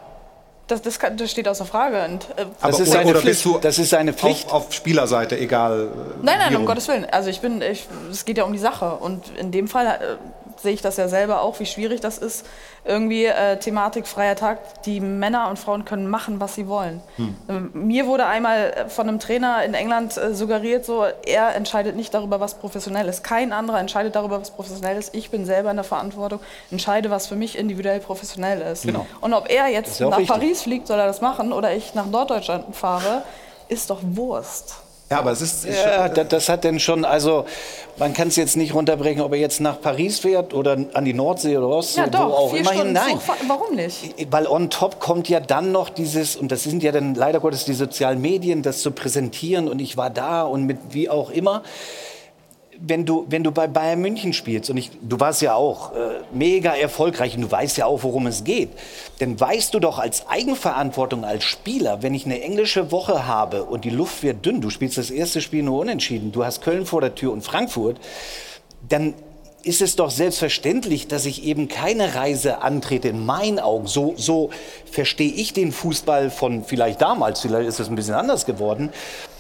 [0.67, 2.05] Das, das, kann, das, steht außer Frage.
[2.05, 3.47] Und, äh, das, ist seine Pflicht.
[3.63, 4.49] das ist seine Pflicht.
[4.49, 5.89] Auf, auf Spielerseite, egal.
[6.21, 7.07] Nein, nein, um Gottes Willen.
[7.11, 8.97] Also ich bin, ich, es geht ja um die Sache.
[8.97, 10.17] Und in dem Fall äh,
[10.65, 12.45] sehe ich das ja selber auch, wie schwierig das ist.
[12.85, 17.01] Irgendwie äh, Thematik freier Tag, die Männer und Frauen können machen, was sie wollen.
[17.17, 17.37] Hm.
[17.49, 22.13] Ähm, mir wurde einmal von einem Trainer in England äh, suggeriert, so, er entscheidet nicht
[22.13, 23.23] darüber, was professionell ist.
[23.23, 25.15] Kein anderer entscheidet darüber, was professionell ist.
[25.15, 28.83] Ich bin selber in der Verantwortung, entscheide, was für mich individuell professionell ist.
[28.83, 29.07] Genau.
[29.21, 30.29] Und ob er jetzt nach richtig.
[30.29, 33.23] Paris fliegt, soll er das machen, oder ich nach Norddeutschland fahre,
[33.69, 34.84] ist doch Wurst.
[35.15, 35.65] Ja, aber es ist.
[35.65, 37.45] Ja, das, das hat denn schon, also
[37.99, 41.15] man kann es jetzt nicht runterbrechen, ob er jetzt nach Paris fährt oder an die
[41.15, 42.93] Nordsee oder Ostsee, ja, doch, wo auch immerhin.
[42.93, 43.19] Nein.
[43.47, 44.17] Warum nicht?
[44.31, 47.65] Weil on top kommt ja dann noch dieses, und das sind ja dann leider Gottes
[47.65, 51.63] die sozialen Medien, das zu präsentieren und ich war da und mit wie auch immer
[52.81, 56.21] wenn du, wenn du bei Bayern München spielst, und ich, du warst ja auch äh,
[56.33, 58.71] mega erfolgreich und du weißt ja auch, worum es geht,
[59.19, 63.85] dann weißt du doch als Eigenverantwortung als Spieler, wenn ich eine englische Woche habe und
[63.85, 67.01] die Luft wird dünn, du spielst das erste Spiel nur unentschieden, du hast Köln vor
[67.01, 67.99] der Tür und Frankfurt,
[68.89, 69.15] dann
[69.65, 73.87] ist es doch selbstverständlich, dass ich eben keine Reise antrete, in meinen Augen.
[73.87, 74.51] So, so
[74.91, 78.91] verstehe ich den Fußball von vielleicht damals, vielleicht ist es ein bisschen anders geworden,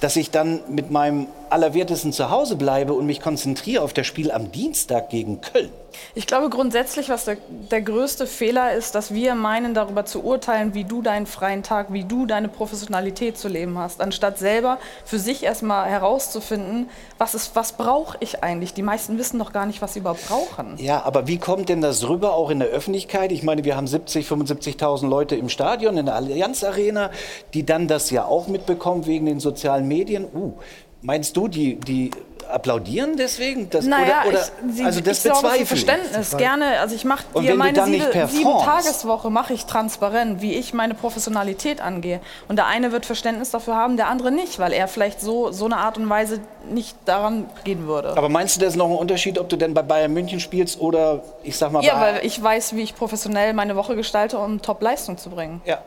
[0.04, 4.30] dass ich dann mit meinem Allerwertesten zu Hause bleibe und mich konzentriere auf das Spiel
[4.30, 5.70] am Dienstag gegen Köln.
[6.16, 7.36] Ich glaube grundsätzlich, was der,
[7.70, 11.92] der, größte Fehler ist, dass wir meinen, darüber zu urteilen, wie du deinen freien Tag,
[11.92, 16.88] wie du deine Professionalität zu leben hast, anstatt selber für sich erstmal herauszufinden,
[17.18, 18.74] was, was brauche ich eigentlich.
[18.74, 20.74] Die meisten wissen doch gar nicht, was sie überhaupt brauchen.
[20.78, 23.30] Ja, aber wie kommt denn das rüber, auch in der Öffentlichkeit?
[23.30, 27.10] Ich meine, wir haben 70, 75.000 Leute im Stadion, in der Allianz Arena,
[27.54, 29.93] die dann das ja auch mitbekommen wegen den sozialen Medien.
[30.02, 30.54] Uh,
[31.02, 32.10] meinst du, die, die
[32.48, 33.70] applaudieren deswegen?
[33.70, 36.32] Das, naja, oder, oder, ich, sie, also das ich bezweifle sorge Verständnis.
[36.32, 36.38] Ich.
[36.38, 40.94] Gerne, also ich mache dir meine sieben, sieben Tageswoche mache ich transparent, wie ich meine
[40.94, 42.20] Professionalität angehe.
[42.48, 45.64] Und der eine wird Verständnis dafür haben, der andere nicht, weil er vielleicht so, so
[45.66, 48.16] eine Art und Weise nicht daran gehen würde.
[48.16, 50.80] Aber meinst du, das ist noch ein Unterschied, ob du denn bei Bayern München spielst
[50.80, 54.62] oder ich sag mal Ja, weil ich weiß, wie ich professionell meine Woche gestalte, um
[54.62, 55.60] Top-Leistung zu bringen.
[55.64, 55.78] Ja.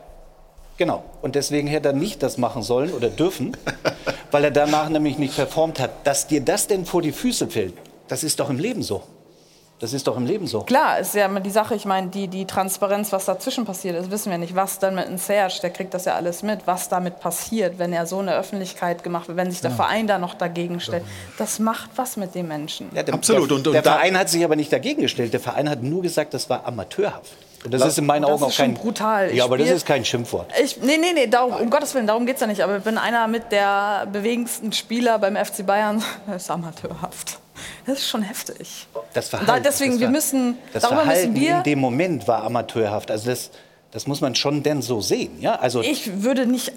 [0.77, 1.03] Genau.
[1.21, 3.57] Und deswegen hätte er nicht das machen sollen oder dürfen,
[4.31, 6.05] weil er danach nämlich nicht performt hat.
[6.05, 7.73] Dass dir das denn vor die Füße fällt,
[8.07, 9.03] das ist doch im Leben so.
[9.79, 10.61] Das ist doch im Leben so.
[10.61, 14.09] Klar, ist ja immer die Sache, ich meine, die, die Transparenz, was dazwischen passiert ist,
[14.09, 14.55] wissen wir nicht.
[14.55, 17.93] Was dann mit einem Serge, der kriegt das ja alles mit, was damit passiert, wenn
[17.93, 19.75] er so in der Öffentlichkeit gemacht wird, wenn sich der ja.
[19.75, 21.03] Verein da noch dagegen stellt.
[21.37, 22.89] Das macht was mit den Menschen.
[22.95, 23.51] Ja, der, Absolut.
[23.51, 25.33] Und, und der Verein hat sich aber nicht dagegen gestellt.
[25.33, 27.46] Der Verein hat nur gesagt, das war amateurhaft.
[27.67, 29.35] Und das, das ist in meinen Augen auch kein brutal.
[29.35, 30.49] Ja, aber das ist kein Schimpfwort.
[30.63, 32.61] Ich, nee, nee, nee, darum, um Gottes Willen, darum geht es ja nicht.
[32.61, 36.01] Aber ich bin einer mit der bewegendsten Spieler beim FC Bayern.
[36.27, 37.39] Das ist amateurhaft.
[37.85, 38.87] Das ist schon heftig.
[39.13, 42.43] Das Verhalten, da, deswegen, das wir müssen, das Verhalten müssen wir, in dem Moment war
[42.45, 43.11] amateurhaft.
[43.11, 43.49] Also das,
[43.91, 45.41] das muss man schon denn so sehen.
[45.41, 45.55] Ja?
[45.55, 46.71] Also ich würde nicht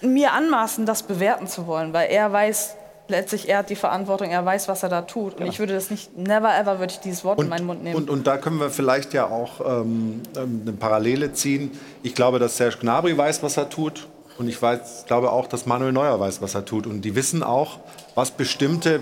[0.00, 2.74] mir anmaßen, das bewerten zu wollen, weil er weiß,
[3.08, 5.34] letztlich er hat die Verantwortung, er weiß, was er da tut.
[5.34, 5.52] Und ja.
[5.52, 7.96] ich würde das nicht, never ever würde ich dieses Wort und, in meinen Mund nehmen.
[7.96, 11.70] Und, und da können wir vielleicht ja auch ähm, eine Parallele ziehen.
[12.02, 14.08] Ich glaube, dass Serge Gnabry weiß, was er tut.
[14.36, 16.86] Und ich weiß, glaube auch, dass Manuel Neuer weiß, was er tut.
[16.86, 17.78] Und die wissen auch,
[18.14, 19.00] was bestimmte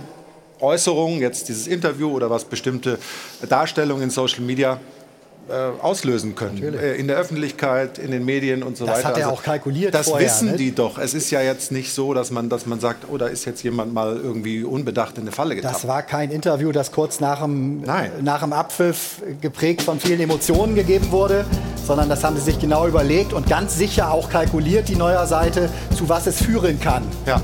[0.61, 2.99] Äußerungen, jetzt dieses Interview oder was bestimmte
[3.49, 4.79] Darstellungen in Social Media
[5.81, 6.75] auslösen können.
[6.75, 9.09] Äh, in der Öffentlichkeit, in den Medien und so das weiter.
[9.09, 10.57] Das hat er also, auch kalkuliert Das vorher, wissen ne?
[10.57, 10.99] die doch.
[10.99, 13.63] Es ist ja jetzt nicht so, dass man, dass man sagt, oh, da ist jetzt
[13.63, 15.75] jemand mal irgendwie unbedacht in eine Falle getappt.
[15.75, 20.75] Das war kein Interview, das kurz nach dem, nach dem Abpfiff geprägt von vielen Emotionen
[20.75, 21.45] gegeben wurde,
[21.85, 25.69] sondern das haben sie sich genau überlegt und ganz sicher auch kalkuliert, die neue Seite,
[25.97, 27.03] zu was es führen kann.
[27.27, 27.41] Ja.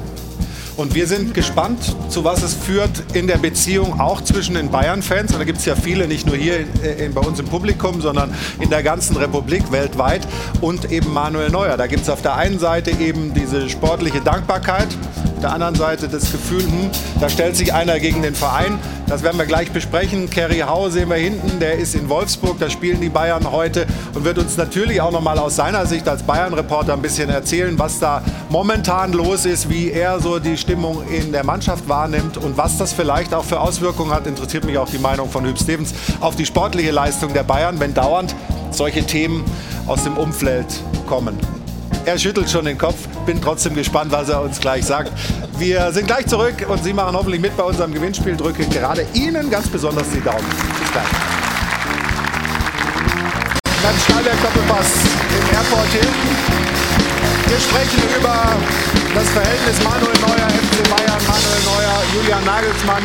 [0.78, 5.32] Und wir sind gespannt, zu was es führt in der Beziehung auch zwischen den Bayern-Fans.
[5.32, 8.32] Und da gibt es ja viele, nicht nur hier äh, bei uns im Publikum, sondern
[8.60, 10.20] in der ganzen Republik weltweit.
[10.60, 11.76] Und eben Manuel Neuer.
[11.76, 14.86] Da gibt es auf der einen Seite eben diese sportliche Dankbarkeit,
[15.34, 18.78] auf der anderen Seite das Gefühl, hm, da stellt sich einer gegen den Verein.
[19.08, 20.28] Das werden wir gleich besprechen.
[20.28, 24.24] Kerry Hau sehen wir hinten, der ist in Wolfsburg, da spielen die Bayern heute und
[24.24, 27.98] wird uns natürlich auch noch mal aus seiner Sicht als Bayern-Reporter ein bisschen erzählen, was
[28.00, 32.76] da momentan los ist, wie er so die Stimmung in der Mannschaft wahrnimmt und was
[32.76, 34.26] das vielleicht auch für Auswirkungen hat.
[34.26, 37.94] Interessiert mich auch die Meinung von Hüb Stevens auf die sportliche Leistung der Bayern, wenn
[37.94, 38.34] dauernd
[38.70, 39.46] solche Themen
[39.86, 40.66] aus dem Umfeld
[41.06, 41.38] kommen.
[42.04, 45.10] Er schüttelt schon den Kopf, bin trotzdem gespannt, was er uns gleich sagt.
[45.56, 48.36] Wir sind gleich zurück und Sie machen hoffentlich mit bei unserem Gewinnspiel.
[48.36, 50.44] Drücke gerade Ihnen ganz besonders die Daumen.
[50.80, 51.04] Bis gleich.
[53.82, 54.92] Ganz Stahlberg Doppelpass
[55.30, 56.68] im Airport Hilton.
[57.48, 58.58] Wir sprechen über
[59.14, 60.47] das Verhältnis Manuel Neuer,
[60.78, 63.02] FC Bayern, Manuel Neuer, Julian Nagelsmann.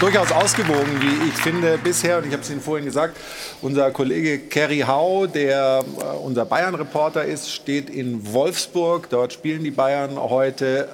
[0.00, 2.18] Durchaus ausgewogen, wie ich finde, bisher.
[2.18, 3.16] Und ich habe es Ihnen vorhin gesagt,
[3.62, 9.08] unser Kollege Kerry Hau, der äh, unser Bayern-Reporter ist, steht in Wolfsburg.
[9.08, 10.88] Dort spielen die Bayern heute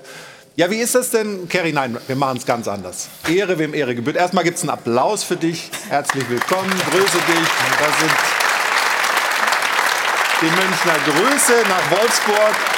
[0.56, 1.72] Ja, wie ist das denn, Kerry?
[1.72, 3.08] Nein, wir machen es ganz anders.
[3.26, 4.16] Ehre, wem Ehre gebührt.
[4.16, 5.70] Erstmal gibt es einen Applaus für dich.
[5.88, 7.48] Herzlich willkommen, grüße dich.
[7.80, 8.12] Das sind
[10.42, 12.73] die Münchner Grüße nach Wolfsburg.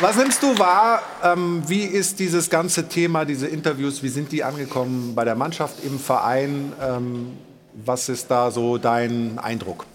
[0.00, 1.02] Was nimmst du wahr?
[1.24, 5.82] Ähm, wie ist dieses ganze Thema, diese Interviews, wie sind die angekommen bei der Mannschaft,
[5.84, 6.74] im Verein?
[6.82, 7.38] Ähm,
[7.72, 9.86] was ist da so dein Eindruck?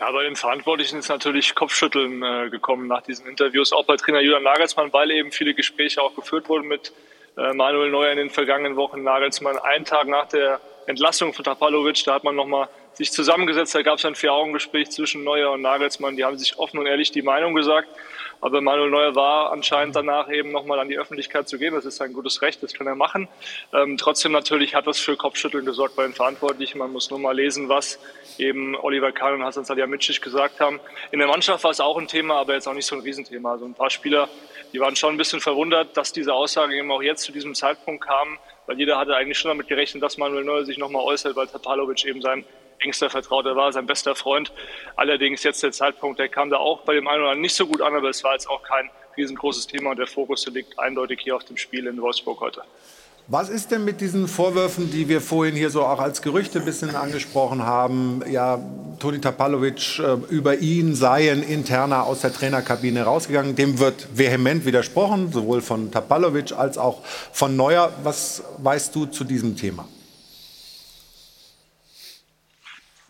[0.00, 4.20] Ja, bei den Verantwortlichen ist natürlich Kopfschütteln äh, gekommen nach diesen Interviews, auch bei Trainer
[4.20, 6.94] Julian Nagelsmann, weil eben viele Gespräche auch geführt wurden mit
[7.36, 9.02] äh, Manuel Neuer in den vergangenen Wochen.
[9.02, 13.82] Nagelsmann einen Tag nach der Entlassung von Tapalovic, da hat man nochmal sich zusammengesetzt, da
[13.82, 17.22] gab es ein Vier-Augen-Gespräch zwischen Neuer und Nagelsmann, die haben sich offen und ehrlich die
[17.22, 17.88] Meinung gesagt.
[18.40, 21.74] Aber Manuel Neuer war anscheinend danach eben nochmal an die Öffentlichkeit zu gehen.
[21.74, 23.28] Das ist sein gutes Recht, das kann er machen.
[23.72, 26.78] Ähm, trotzdem natürlich hat das für Kopfschütteln gesorgt bei den Verantwortlichen.
[26.78, 27.98] Man muss nur mal lesen, was
[28.38, 30.78] eben Oliver Kahn und Hasan Salihamidzic gesagt haben.
[31.10, 33.52] In der Mannschaft war es auch ein Thema, aber jetzt auch nicht so ein Riesenthema.
[33.52, 34.28] Also ein paar Spieler,
[34.72, 38.04] die waren schon ein bisschen verwundert, dass diese Aussagen eben auch jetzt zu diesem Zeitpunkt
[38.04, 41.48] kamen, weil jeder hatte eigentlich schon damit gerechnet, dass Manuel Neuer sich nochmal äußert, weil
[41.48, 42.44] Tapalovic eben sein
[42.80, 44.52] engster Vertrauter war, sein bester Freund.
[44.96, 47.66] Allerdings jetzt der Zeitpunkt, der kam da auch bei dem einen oder anderen nicht so
[47.66, 51.20] gut an, aber es war jetzt auch kein riesengroßes Thema und der Fokus liegt eindeutig
[51.22, 52.62] hier auf dem Spiel in Wolfsburg heute.
[53.30, 56.64] Was ist denn mit diesen Vorwürfen, die wir vorhin hier so auch als Gerüchte ein
[56.64, 58.22] bisschen angesprochen haben?
[58.30, 58.58] Ja,
[59.00, 63.54] Toni Tapalovic äh, über ihn seien interner aus der Trainerkabine rausgegangen.
[63.54, 67.92] Dem wird vehement widersprochen, sowohl von Tapalovic als auch von Neuer.
[68.02, 69.86] Was weißt du zu diesem Thema?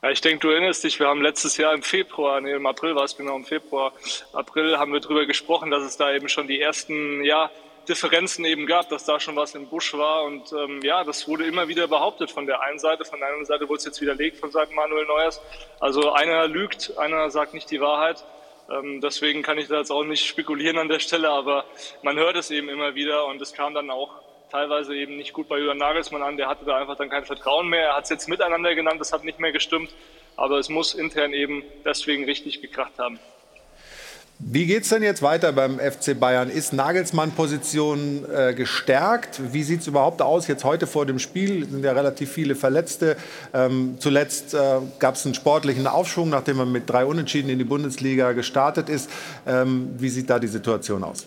[0.00, 2.94] Ja, ich denke, du erinnerst dich, wir haben letztes Jahr im Februar, nee, im April
[2.94, 3.92] war es genau, im Februar,
[4.32, 7.50] April haben wir darüber gesprochen, dass es da eben schon die ersten ja,
[7.88, 10.22] Differenzen eben gab, dass da schon was im Busch war.
[10.22, 13.46] Und ähm, ja, das wurde immer wieder behauptet von der einen Seite, von der anderen
[13.46, 15.40] Seite wurde es jetzt widerlegt von Seiten Manuel Neuers.
[15.80, 18.24] Also einer lügt, einer sagt nicht die Wahrheit.
[18.70, 21.64] Ähm, deswegen kann ich da jetzt auch nicht spekulieren an der Stelle, aber
[22.02, 24.12] man hört es eben immer wieder und es kam dann auch
[24.50, 26.36] teilweise eben nicht gut bei Julian Nagelsmann an.
[26.36, 27.88] Der hatte da einfach dann kein Vertrauen mehr.
[27.88, 29.90] Er hat es jetzt miteinander genannt, das hat nicht mehr gestimmt.
[30.36, 33.18] Aber es muss intern eben deswegen richtig gekracht haben.
[34.40, 36.48] Wie geht es denn jetzt weiter beim FC Bayern?
[36.48, 39.40] Ist Nagelsmann Position äh, gestärkt?
[39.52, 41.68] Wie sieht es überhaupt aus jetzt heute vor dem Spiel?
[41.68, 43.16] Sind ja relativ viele Verletzte.
[43.52, 47.64] Ähm, zuletzt äh, gab es einen sportlichen Aufschwung, nachdem man mit drei Unentschieden in die
[47.64, 49.10] Bundesliga gestartet ist.
[49.44, 51.26] Ähm, wie sieht da die Situation aus?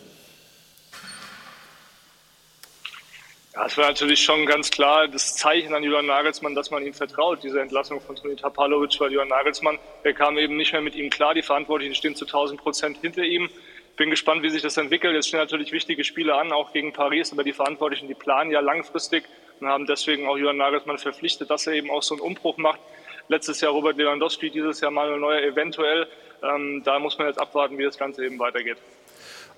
[3.54, 6.94] Ja, es war natürlich schon ganz klar das Zeichen an Julian Nagelsmann, dass man ihm
[6.94, 10.96] vertraut, diese Entlassung von Toni Tapalovic, weil Julian Nagelsmann, der kam eben nicht mehr mit
[10.96, 11.34] ihm klar.
[11.34, 13.50] Die Verantwortlichen stehen zu 1000 Prozent hinter ihm.
[13.98, 15.16] Bin gespannt, wie sich das entwickelt.
[15.16, 18.62] Jetzt stehen natürlich wichtige Spiele an, auch gegen Paris, aber die Verantwortlichen, die planen ja
[18.62, 19.26] langfristig
[19.60, 22.80] und haben deswegen auch Julian Nagelsmann verpflichtet, dass er eben auch so einen Umbruch macht.
[23.28, 26.08] Letztes Jahr Robert Lewandowski, dieses Jahr Manuel Neuer eventuell.
[26.42, 28.78] Ähm, da muss man jetzt abwarten, wie das Ganze eben weitergeht.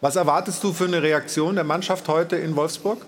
[0.02, 3.06] Was erwartest du für eine Reaktion der Mannschaft heute in Wolfsburg?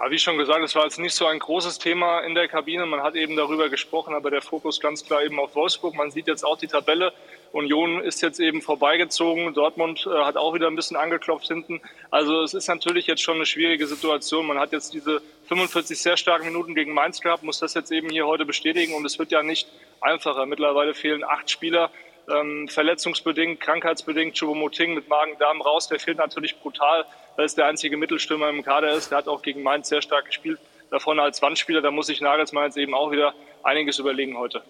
[0.00, 2.86] Ja, wie schon gesagt, es war jetzt nicht so ein großes Thema in der Kabine.
[2.86, 5.96] Man hat eben darüber gesprochen, aber der Fokus ganz klar eben auf Wolfsburg.
[5.96, 7.12] Man sieht jetzt auch die Tabelle.
[7.50, 9.52] Union ist jetzt eben vorbeigezogen.
[9.54, 11.80] Dortmund äh, hat auch wieder ein bisschen angeklopft hinten.
[12.12, 14.46] Also es ist natürlich jetzt schon eine schwierige Situation.
[14.46, 18.08] Man hat jetzt diese 45 sehr starken Minuten gegen Mainz gehabt, muss das jetzt eben
[18.08, 18.94] hier heute bestätigen.
[18.94, 19.68] Und es wird ja nicht
[20.00, 20.46] einfacher.
[20.46, 21.90] Mittlerweile fehlen acht Spieler.
[22.30, 27.06] Ähm, verletzungsbedingt, krankheitsbedingt, Choupo-Moting mit Magen-Darm raus, der fehlt natürlich brutal
[27.38, 29.12] weil es der einzige Mittelstürmer im Kader ist.
[29.12, 30.58] Der hat auch gegen Mainz sehr stark gespielt.
[30.90, 33.32] Da vorne als Wandspieler, da muss sich Nagelsmann jetzt eben auch wieder
[33.62, 34.60] einiges überlegen heute.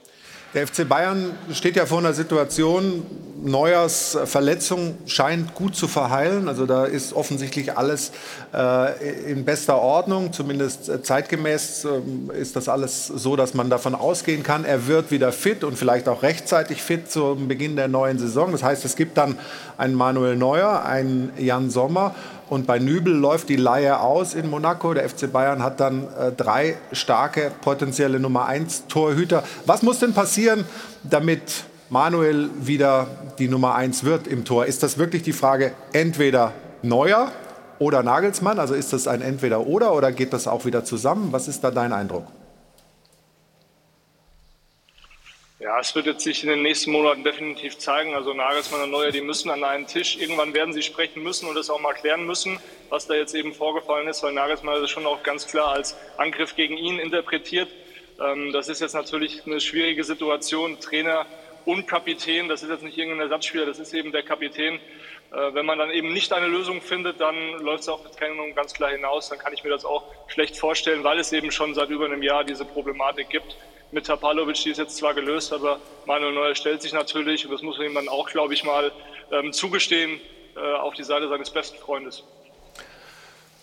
[0.52, 3.06] Der FC Bayern steht ja vor einer Situation,
[3.42, 6.48] Neuers Verletzung scheint gut zu verheilen.
[6.48, 8.12] Also da ist offensichtlich alles
[8.51, 14.42] in bester Ordnung, zumindest äh, zeitgemäß äh, ist das alles so, dass man davon ausgehen
[14.42, 18.51] kann, er wird wieder fit und vielleicht auch rechtzeitig fit zum Beginn der neuen Saison.
[18.53, 19.38] Das heißt, es gibt dann
[19.76, 22.14] einen Manuel Neuer, einen Jan Sommer
[22.49, 24.94] und bei Nübel läuft die Leihe aus in Monaco.
[24.94, 29.44] Der FC Bayern hat dann äh, drei starke potenzielle Nummer 1 Torhüter.
[29.66, 30.64] Was muss denn passieren,
[31.03, 34.64] damit Manuel wieder die Nummer 1 wird im Tor?
[34.64, 37.30] Ist das wirklich die Frage entweder Neuer
[37.78, 38.58] oder Nagelsmann?
[38.58, 41.32] Also ist das ein entweder oder oder geht das auch wieder zusammen?
[41.32, 42.26] Was ist da dein Eindruck?
[45.60, 48.14] Ja, es wird jetzt sich in den nächsten Monaten definitiv zeigen.
[48.14, 50.16] Also Nagelsmann und Neuer, die müssen an einen Tisch.
[50.16, 52.60] Irgendwann werden sie sprechen müssen und das auch mal klären müssen,
[52.90, 56.54] was da jetzt eben vorgefallen ist, weil Nagelsmann das schon auch ganz klar als Angriff
[56.54, 57.68] gegen ihn interpretiert.
[58.20, 60.78] Ähm, das ist jetzt natürlich eine schwierige Situation.
[60.78, 61.26] Trainer
[61.64, 64.78] und Kapitän, das ist jetzt nicht irgendein Ersatzspieler, das ist eben der Kapitän.
[65.32, 68.54] Äh, wenn man dann eben nicht eine Lösung findet, dann läuft es auf die Trennung
[68.54, 69.28] ganz klar hinaus.
[69.28, 72.22] Dann kann ich mir das auch schlecht vorstellen, weil es eben schon seit über einem
[72.22, 73.56] Jahr diese Problematik gibt
[73.90, 77.62] mit Tapalovic, die ist jetzt zwar gelöst, aber Manuel Neuer stellt sich natürlich, und das
[77.62, 78.92] muss man ihm dann auch, glaube ich, mal
[79.32, 80.20] ähm, zugestehen,
[80.56, 82.22] äh, auf die Seite seines besten Freundes.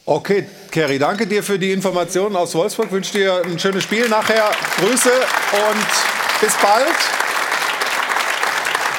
[0.07, 2.91] Okay, Kerry, danke dir für die Informationen aus Wolfsburg.
[2.91, 4.51] Wünsche dir ein schönes Spiel nachher.
[4.78, 6.95] Grüße und bis bald.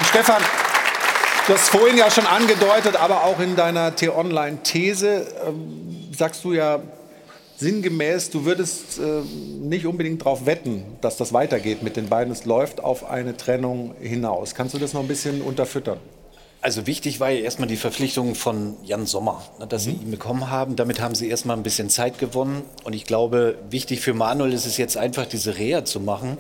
[0.09, 0.43] Stefan,
[1.47, 6.81] du hast vorhin ja schon angedeutet, aber auch in deiner T-Online-These ähm, sagst du ja
[7.57, 9.23] sinngemäß, du würdest äh,
[9.61, 12.33] nicht unbedingt darauf wetten, dass das weitergeht mit den beiden.
[12.33, 14.55] Es läuft auf eine Trennung hinaus.
[14.55, 15.99] Kannst du das noch ein bisschen unterfüttern?
[16.61, 20.51] Also wichtig war ja erstmal die Verpflichtung von Jan Sommer, ne, dass sie ihn bekommen
[20.51, 20.75] haben.
[20.75, 22.63] Damit haben sie erstmal ein bisschen Zeit gewonnen.
[22.83, 26.39] Und ich glaube, wichtig für Manuel ist es jetzt einfach, diese Reha zu machen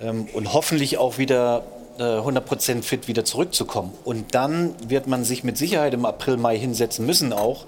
[0.00, 1.62] ähm, und hoffentlich auch wieder
[1.98, 3.92] äh, 100% fit wieder zurückzukommen.
[4.04, 7.64] Und dann wird man sich mit Sicherheit im April, Mai hinsetzen müssen auch.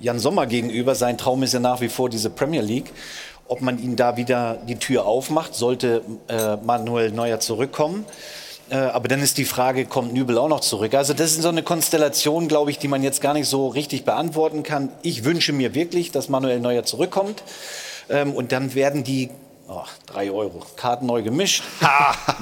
[0.00, 2.92] Jan Sommer gegenüber, sein Traum ist ja nach wie vor diese Premier League.
[3.46, 8.06] Ob man ihn da wieder die Tür aufmacht, sollte äh, Manuel Neuer zurückkommen.
[8.70, 10.94] Äh, aber dann ist die Frage, kommt Nübel auch noch zurück?
[10.94, 14.04] Also das ist so eine Konstellation, glaube ich, die man jetzt gar nicht so richtig
[14.04, 14.88] beantworten kann.
[15.02, 17.42] Ich wünsche mir wirklich, dass Manuel Neuer zurückkommt.
[18.08, 19.30] Ähm, und dann werden die
[19.68, 20.62] Ach, drei Euro.
[20.76, 21.62] Karten neu gemischt.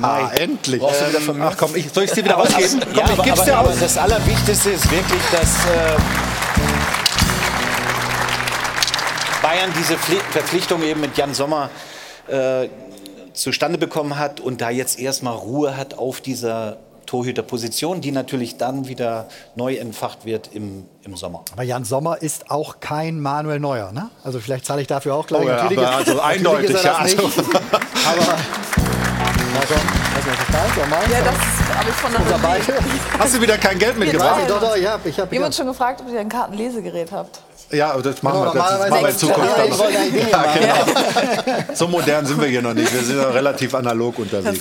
[0.03, 0.81] Ah, endlich.
[0.81, 1.45] Brauchst du wieder von mir?
[1.47, 2.83] Ach komm, ich, soll ich es dir wieder Aber- ausgeben?
[2.83, 3.79] aber- Komm, ja, ich aber, aber, dir aber aus.
[3.81, 5.97] das Allerwichtigste ist wirklich, dass äh,
[9.43, 11.71] Bayern diese Pfli Verpflichtung eben mit Jan Sommer
[12.29, 12.69] äh,
[13.33, 16.79] zustande bekommen hat und da jetzt erstmal Ruhe hat auf dieser
[17.13, 21.45] Torhüterposition, die natürlich dann wieder neu entfacht wird im, im Sommer.
[21.53, 24.09] Aber Jan Sommer ist auch kein Manuel Neuer, ne?
[24.25, 25.43] Also vielleicht zahle ich dafür auch gleich.
[25.43, 27.39] Oh ja, Natürlich aber ist- also eindeutig, ist er ja, das also- nicht.
[27.39, 28.39] Aber
[29.61, 29.75] also,
[30.25, 32.39] das heißt, Ja, das habe ich von der.
[32.39, 32.75] Beide.
[33.19, 34.41] Hast du wieder kein Geld mitgebracht?
[34.49, 37.41] Doch, doch, ja, ich habe Jemand schon gefragt, ob ihr ein Kartenlesegerät habt.
[37.71, 39.19] Ja, das machen wir, das machen wir in.
[39.19, 39.51] Zukunft.
[39.57, 40.31] Dann ich noch.
[40.31, 41.75] Ja, genau.
[41.75, 42.93] So modern sind wir hier noch nicht.
[42.93, 44.61] Wir sind ja relativ analog unterwegs.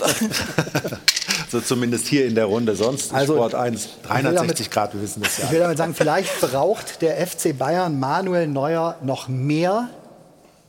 [1.52, 2.76] So zumindest hier in der Runde.
[2.76, 5.46] Sonst Also, Sport 1, will 360 damit- Grad, wir wissen das ja.
[5.46, 9.90] Ich will damit sagen, vielleicht braucht der FC Bayern Manuel Neuer noch mehr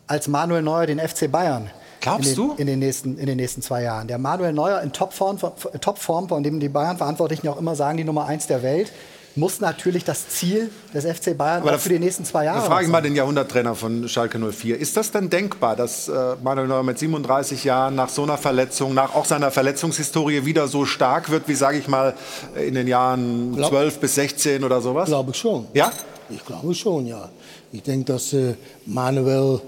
[0.06, 1.70] als Manuel Neuer den FC Bayern.
[2.00, 2.54] Glaubst in den, du?
[2.56, 4.08] In den, nächsten, in den nächsten zwei Jahren.
[4.08, 5.38] Der Manuel Neuer in Topform,
[5.80, 8.90] Topform, von dem die Bayern-Verantwortlichen auch immer sagen, die Nummer eins der Welt,
[9.36, 12.66] muss natürlich das Ziel des FC Bayern Aber auch für die nächsten zwei Jahre Da
[12.66, 14.78] frage ich mal den Jahrhunderttrainer von Schalke 04.
[14.78, 18.94] Ist das denn denkbar, dass äh, Manuel Neuer mit 37 Jahren nach so einer Verletzung,
[18.94, 22.14] nach auch seiner Verletzungshistorie wieder so stark wird, wie sage ich mal
[22.54, 25.08] in den Jahren Glaub- 12 bis 16 oder sowas?
[25.08, 25.66] Glaube ich schon.
[25.74, 25.92] Ja?
[26.30, 27.28] Ich glaube schon, ja.
[27.72, 28.54] Ich denke, dass äh,
[28.86, 29.60] Manuel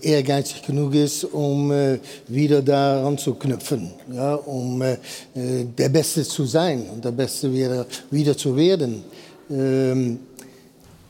[0.00, 1.98] ehrgeizig genug ist, um äh,
[2.28, 4.92] wieder daran zu knüpfen, ja, um äh,
[5.34, 9.02] äh, der Beste zu sein und der Beste wieder, wieder zu werden.
[9.50, 10.20] Ähm,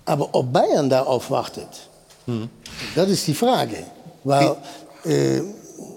[0.04, 1.68] aber ob Bayern darauf wartet,
[2.94, 3.76] das ist die Frage.
[4.24, 4.56] Weil
[5.04, 5.40] äh,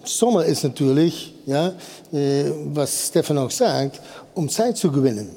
[0.04, 1.74] Sommer ist natürlich, ja,
[2.12, 4.00] äh, was Stefan auch sagt,
[4.34, 5.30] um Zeit zu gewinnen.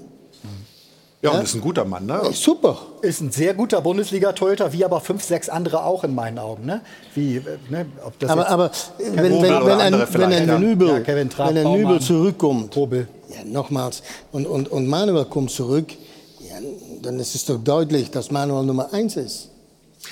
[1.23, 2.21] Ja, und ist ein guter Mann, ne?
[2.33, 2.79] Super.
[3.01, 6.67] Ist ein sehr guter Bundesliga-Torhüter, wie aber fünf, sechs andere auch in meinen Augen.
[6.67, 6.81] Ne?
[7.15, 10.61] Wie, äh, ne, ob das Aber, jetzt- aber wenn, wenn, oder wenn, ein, wenn ein.
[10.61, 11.81] Nübel, Ja, Kevin Trapp, wenn ein Baumann.
[11.83, 13.07] Nübel zurückkommt, Hobel.
[13.29, 14.03] ja, nochmals,
[14.33, 15.93] und, und, und Manuel kommt zurück,
[16.41, 16.57] ja,
[17.03, 19.49] dann ist es doch deutlich, dass Manuel Nummer eins ist.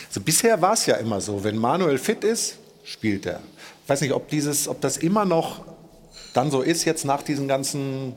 [0.09, 2.55] Also bisher war es ja immer so, wenn Manuel fit ist,
[2.85, 3.41] spielt er.
[3.83, 5.63] Ich weiß nicht, ob, dieses, ob das immer noch
[6.35, 8.13] dann so ist, jetzt nach diesen ganzen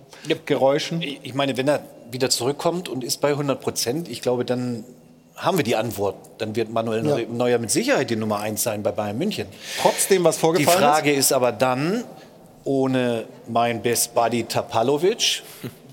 [0.46, 1.02] Geräuschen.
[1.02, 1.80] Ich meine, wenn er
[2.12, 4.84] wieder zurückkommt und ist bei 100 Prozent, ich glaube, dann
[5.36, 6.16] haben wir die Antwort.
[6.38, 7.18] Dann wird Manuel Ja.
[7.32, 9.48] Neuer mit Sicherheit die Nummer eins sein bei Bayern München.
[9.82, 12.04] Trotzdem, was Die vorgefallen Frage ist aber dann,
[12.64, 15.44] ohne mein Best Buddy Tapalovic,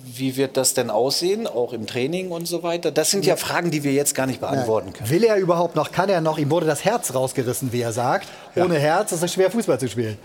[0.04, 2.90] wie wird das denn aussehen, auch im Training und so weiter?
[2.90, 5.08] Das sind ja Fragen, die wir jetzt gar nicht beantworten können.
[5.08, 5.92] Will er überhaupt noch?
[5.92, 6.38] Kann er noch?
[6.38, 8.28] Ihm wurde das Herz rausgerissen, wie er sagt.
[8.56, 10.18] Ohne Herz ist es schwer, Fußball zu spielen.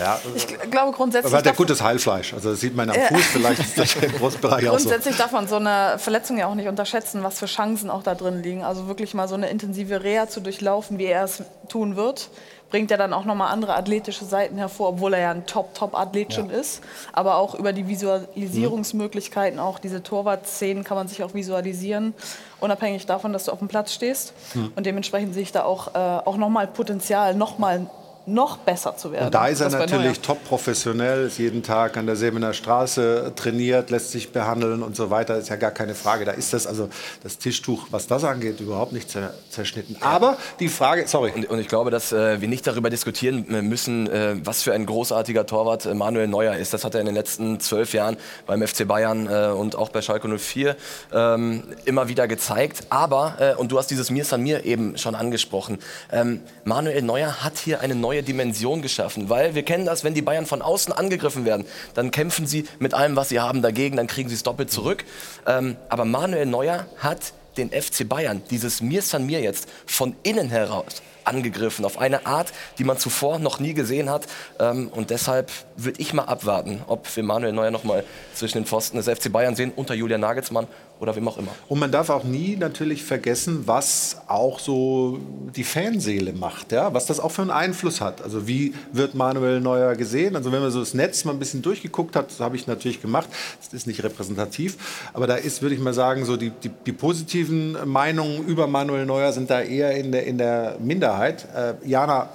[0.00, 1.30] Ja, Ich glaube grundsätzlich.
[1.30, 2.32] aber hat darf- gutes Heilfleisch.
[2.34, 3.08] Also das sieht man am Ja.
[3.08, 4.88] Fuß, vielleicht ist das im Brustbereich auch so.
[4.88, 8.14] Grundsätzlich darf man so eine Verletzung ja auch nicht unterschätzen, was für Chancen auch da
[8.14, 8.64] drin liegen.
[8.64, 12.30] Also wirklich mal so eine intensive Reha zu durchlaufen, wie er es tun wird,
[12.70, 16.50] bringt ja dann auch nochmal andere athletische Seiten hervor, obwohl er ja ein Top-Top-Athlet schon
[16.50, 16.80] ist.
[17.12, 22.14] Aber auch über die Visualisierungsmöglichkeiten, auch diese Torwartszenen kann man sich auch visualisieren,
[22.60, 24.32] unabhängig davon, dass du auf dem Platz stehst.
[24.52, 24.72] Hm.
[24.76, 27.86] Und dementsprechend sehe ich da auch, äh, auch nochmal Potenzial, nochmal
[28.26, 29.26] noch besser zu werden.
[29.26, 33.90] Und da ist er natürlich top professionell, ist jeden Tag an der Sebener Straße trainiert,
[33.90, 35.36] lässt sich behandeln und so weiter.
[35.36, 36.24] Ist ja gar keine Frage.
[36.24, 36.88] Da ist das also
[37.22, 39.96] das Tischtuch, was das angeht, überhaupt nicht zer zerschnitten.
[40.00, 41.32] Aber die Frage, sorry.
[41.34, 44.72] Und, und ich glaube, dass äh, wir nicht darüber diskutieren äh, müssen, äh, was für
[44.72, 46.72] ein großartiger Torwart äh, Manuel Neuer ist.
[46.72, 48.16] Das hat er in den letzten zwölf Jahren
[48.46, 50.76] beim FC Bayern äh, und auch bei Schalke 04
[51.12, 52.86] ähm, immer wieder gezeigt.
[52.90, 55.78] Aber, äh, und du hast dieses Mir San Mir eben schon angesprochen,
[56.12, 60.14] ähm, Manuel Neuer hat hier eine neue neue Dimension geschaffen, weil wir kennen das, wenn
[60.14, 61.64] die Bayern von außen angegriffen werden,
[61.94, 65.04] dann kämpfen sie mit allem, was sie haben dagegen, dann kriegen sie es doppelt zurück.
[65.46, 70.50] Ähm, aber Manuel Neuer hat den FC Bayern, dieses Mir San Mir jetzt, von innen
[70.50, 74.26] heraus angegriffen, auf eine Art, die man zuvor noch nie gesehen hat.
[74.58, 78.04] Ähm, und deshalb würde ich mal abwarten, ob wir Manuel Neuer noch mal
[78.34, 80.66] zwischen den Pfosten des FC Bayern sehen, unter Julian Nagelsmann
[81.00, 81.52] oder wem auch immer.
[81.68, 85.18] Und man darf auch nie natürlich vergessen, was auch so
[85.56, 86.92] die Fanseele macht, ja?
[86.92, 88.22] was das auch für einen Einfluss hat.
[88.22, 90.36] Also wie wird Manuel Neuer gesehen?
[90.36, 93.00] Also wenn man so das Netz mal ein bisschen durchgeguckt hat, das habe ich natürlich
[93.00, 93.28] gemacht,
[93.60, 96.92] das ist nicht repräsentativ, aber da ist, würde ich mal sagen, so die, die, die
[96.92, 101.48] positiven Meinungen über Manuel Neuer sind da eher in der, in der Minderheit.
[101.56, 102.28] Äh, Jana,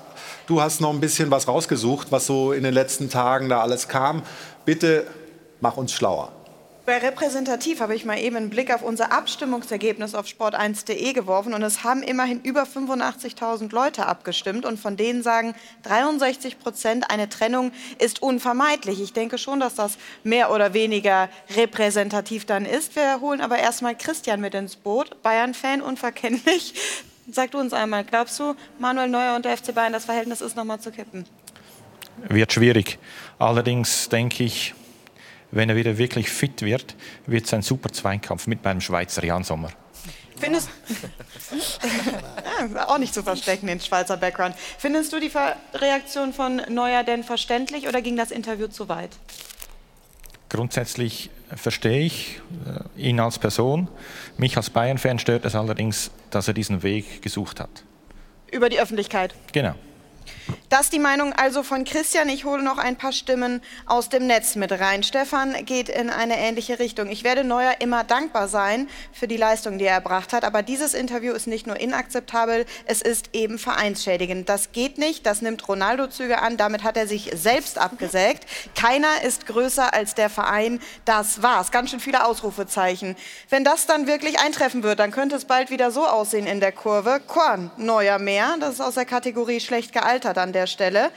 [0.47, 3.87] du hast noch ein bisschen was rausgesucht, was so in den letzten Tagen da alles
[3.87, 4.23] kam.
[4.65, 5.05] Bitte
[5.61, 6.31] mach uns schlauer.
[6.85, 11.63] Bei repräsentativ habe ich mal eben einen Blick auf unser Abstimmungsergebnis auf sport1.de geworfen und
[11.63, 17.71] es haben immerhin über 85.000 Leute abgestimmt und von denen sagen 63 Prozent, eine Trennung
[17.97, 19.01] ist unvermeidlich.
[19.01, 22.95] Ich denke schon, dass das mehr oder weniger repräsentativ dann ist.
[22.95, 26.75] Wir holen aber erstmal Christian mit ins Boot, Bayern-Fan, unverkennlich.
[27.31, 30.55] Sag du uns einmal, glaubst du, Manuel Neuer und der FC Bayern, das Verhältnis ist
[30.55, 31.25] nochmal zu kippen?
[32.29, 32.99] Wird schwierig.
[33.39, 34.75] Allerdings denke ich,
[35.51, 39.43] wenn er wieder wirklich fit wird, wird es ein super Zweikampf mit meinem Schweizer Jan
[39.43, 39.71] Sommer.
[40.37, 40.69] Findest
[42.71, 44.55] ja, auch nicht zu verstecken, den Schweizer Background.
[44.77, 45.31] Findest du die
[45.73, 49.11] Reaktion von Neuer denn verständlich oder ging das Interview zu weit?
[50.49, 52.41] Grundsätzlich verstehe ich
[52.97, 53.87] äh, ihn als Person.
[54.37, 57.83] Mich als Bayern-Fan stört es allerdings, dass er diesen Weg gesucht hat.
[58.51, 59.33] Über die Öffentlichkeit?
[59.53, 59.75] Genau.
[60.69, 62.29] Das die Meinung also von Christian.
[62.29, 65.03] Ich hole noch ein paar Stimmen aus dem Netz mit rein.
[65.03, 67.09] Stefan geht in eine ähnliche Richtung.
[67.09, 70.43] Ich werde Neuer immer dankbar sein für die Leistung, die er erbracht hat.
[70.43, 74.49] Aber dieses Interview ist nicht nur inakzeptabel, es ist eben vereinsschädigend.
[74.49, 76.57] Das geht nicht, das nimmt Ronaldo-Züge an.
[76.57, 78.45] Damit hat er sich selbst abgesägt.
[78.75, 80.79] Keiner ist größer als der Verein.
[81.05, 81.71] Das war's.
[81.71, 83.15] Ganz schön viele Ausrufezeichen.
[83.49, 86.71] Wenn das dann wirklich eintreffen wird, dann könnte es bald wieder so aussehen in der
[86.71, 87.21] Kurve.
[87.25, 88.55] Korn, Neuer mehr.
[88.59, 91.11] Das ist aus der Kategorie schlecht gealtert an der Stelle.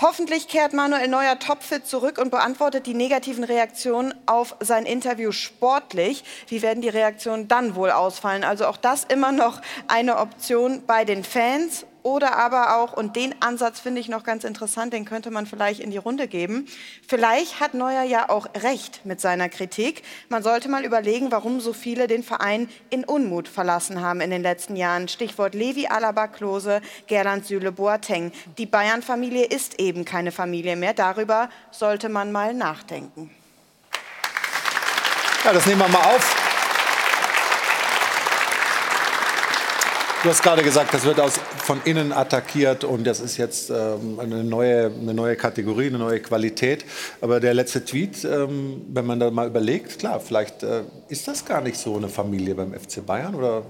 [0.00, 6.22] Hoffentlich kehrt Manuel Neuer topfit zurück und beantwortet die negativen Reaktionen auf sein Interview sportlich.
[6.46, 8.44] Wie werden die Reaktionen dann wohl ausfallen?
[8.44, 13.34] Also auch das immer noch eine Option bei den Fans oder aber auch, und den
[13.40, 16.66] Ansatz finde ich noch ganz interessant, den könnte man vielleicht in die Runde geben.
[17.06, 20.02] Vielleicht hat Neuer ja auch recht mit seiner Kritik.
[20.28, 24.42] Man sollte mal überlegen, warum so viele den Verein in Unmut verlassen haben in den
[24.42, 25.08] letzten Jahren.
[25.08, 28.32] Stichwort Levi Alaba Klose, Gerland Süle Boateng.
[28.58, 30.94] Die Bayern-Familie ist eben keine Familie mehr.
[30.94, 33.30] Darüber sollte man mal nachdenken.
[35.44, 36.47] Ja, das nehmen wir mal auf.
[40.24, 44.18] Du hast gerade gesagt, das wird aus, von innen attackiert und das ist jetzt ähm,
[44.18, 46.84] eine, neue, eine neue Kategorie, eine neue Qualität.
[47.20, 51.44] Aber der letzte Tweet, ähm, wenn man da mal überlegt, klar, vielleicht äh, ist das
[51.44, 53.62] gar nicht so eine Familie beim FC Bayern oder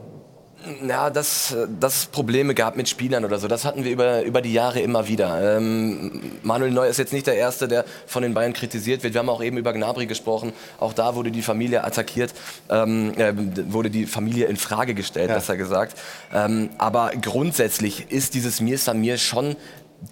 [0.86, 4.42] ja, dass, dass es Probleme gab mit Spielern oder so, das hatten wir über, über
[4.42, 5.56] die Jahre immer wieder.
[5.56, 9.14] Ähm, Manuel Neuer ist jetzt nicht der Erste, der von den Bayern kritisiert wird.
[9.14, 10.52] Wir haben auch eben über Gnabry gesprochen.
[10.80, 12.34] Auch da wurde die Familie attackiert,
[12.70, 13.32] ähm, äh,
[13.72, 15.36] wurde die Familie in Frage gestellt, ja.
[15.36, 15.96] besser gesagt.
[16.34, 19.56] Ähm, aber grundsätzlich ist dieses Mir Samir schon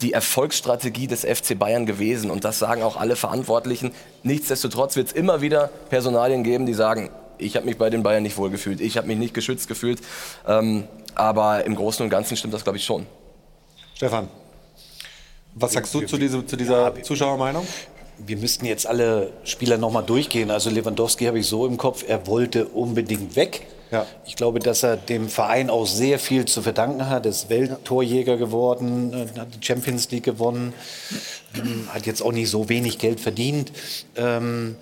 [0.00, 2.30] die Erfolgsstrategie des FC Bayern gewesen.
[2.30, 3.92] Und das sagen auch alle Verantwortlichen.
[4.22, 8.22] Nichtsdestotrotz wird es immer wieder Personalien geben, die sagen, ich habe mich bei den Bayern
[8.22, 8.80] nicht wohl gefühlt.
[8.80, 10.00] Ich habe mich nicht geschützt gefühlt.
[10.46, 10.84] Ähm,
[11.14, 13.06] aber im Großen und Ganzen stimmt das, glaube ich, schon.
[13.94, 14.28] Stefan,
[15.54, 17.66] was sagst du zu, diese, zu dieser Zuschauermeinung?
[18.18, 20.50] Wir müssten jetzt alle Spieler nochmal durchgehen.
[20.50, 23.66] Also Lewandowski habe ich so im Kopf, er wollte unbedingt weg.
[23.90, 24.06] Ja.
[24.26, 27.24] Ich glaube, dass er dem Verein auch sehr viel zu verdanken hat.
[27.24, 30.74] Er ist Welttorjäger geworden, äh, hat die Champions League gewonnen,
[31.88, 33.72] hat jetzt auch nicht so wenig Geld verdient.
[34.16, 34.76] Ähm,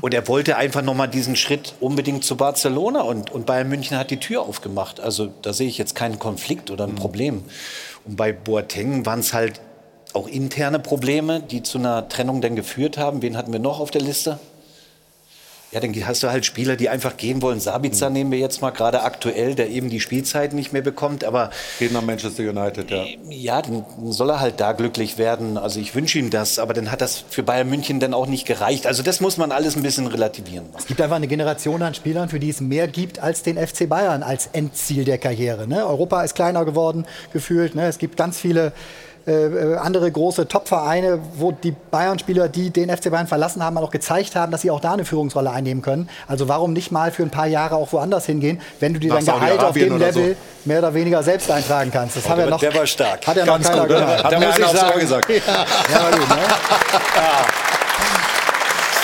[0.00, 4.10] und er wollte einfach nochmal diesen Schritt unbedingt zu Barcelona und, und Bayern München hat
[4.10, 5.00] die Tür aufgemacht.
[5.00, 6.96] Also da sehe ich jetzt keinen Konflikt oder ein mhm.
[6.96, 7.44] Problem.
[8.04, 9.60] Und bei Boateng waren es halt
[10.12, 13.22] auch interne Probleme, die zu einer Trennung dann geführt haben.
[13.22, 14.38] Wen hatten wir noch auf der Liste?
[15.76, 17.60] Ja, dann hast du halt Spieler, die einfach gehen wollen.
[17.60, 18.14] Sabitzer mhm.
[18.14, 21.22] nehmen wir jetzt mal gerade aktuell, der eben die Spielzeit nicht mehr bekommt.
[21.22, 23.04] Aber geht nach Manchester United, ja.
[23.28, 25.58] Ja, dann soll er halt da glücklich werden.
[25.58, 28.46] Also ich wünsche ihm das, aber dann hat das für Bayern München dann auch nicht
[28.46, 28.86] gereicht.
[28.86, 30.64] Also das muss man alles ein bisschen relativieren.
[30.78, 33.86] Es gibt einfach eine Generation an Spielern, für die es mehr gibt als den FC
[33.86, 35.68] Bayern als Endziel der Karriere.
[35.68, 35.86] Ne?
[35.86, 37.04] Europa ist kleiner geworden
[37.34, 37.74] gefühlt.
[37.74, 37.86] Ne?
[37.86, 38.72] Es gibt ganz viele
[39.26, 43.90] äh, äh, andere große Top-Vereine, wo die Bayern-Spieler, die den FC Bayern verlassen haben, auch
[43.90, 46.08] gezeigt haben, dass sie auch da eine Führungsrolle einnehmen können.
[46.28, 49.22] Also warum nicht mal für ein paar Jahre auch woanders hingehen, wenn du dir Nach
[49.22, 50.36] dein Gehalt auf dem Level so.
[50.64, 52.16] mehr oder weniger selbst eintragen kannst.
[52.16, 53.26] Das hat ja noch, der war stark.
[53.26, 54.24] Hat ja noch Ganz keiner gut, gemacht.
[54.24, 55.28] Hat Da mir einer aufs Ohr gesagt.
[55.28, 56.36] Ja, gut, ne?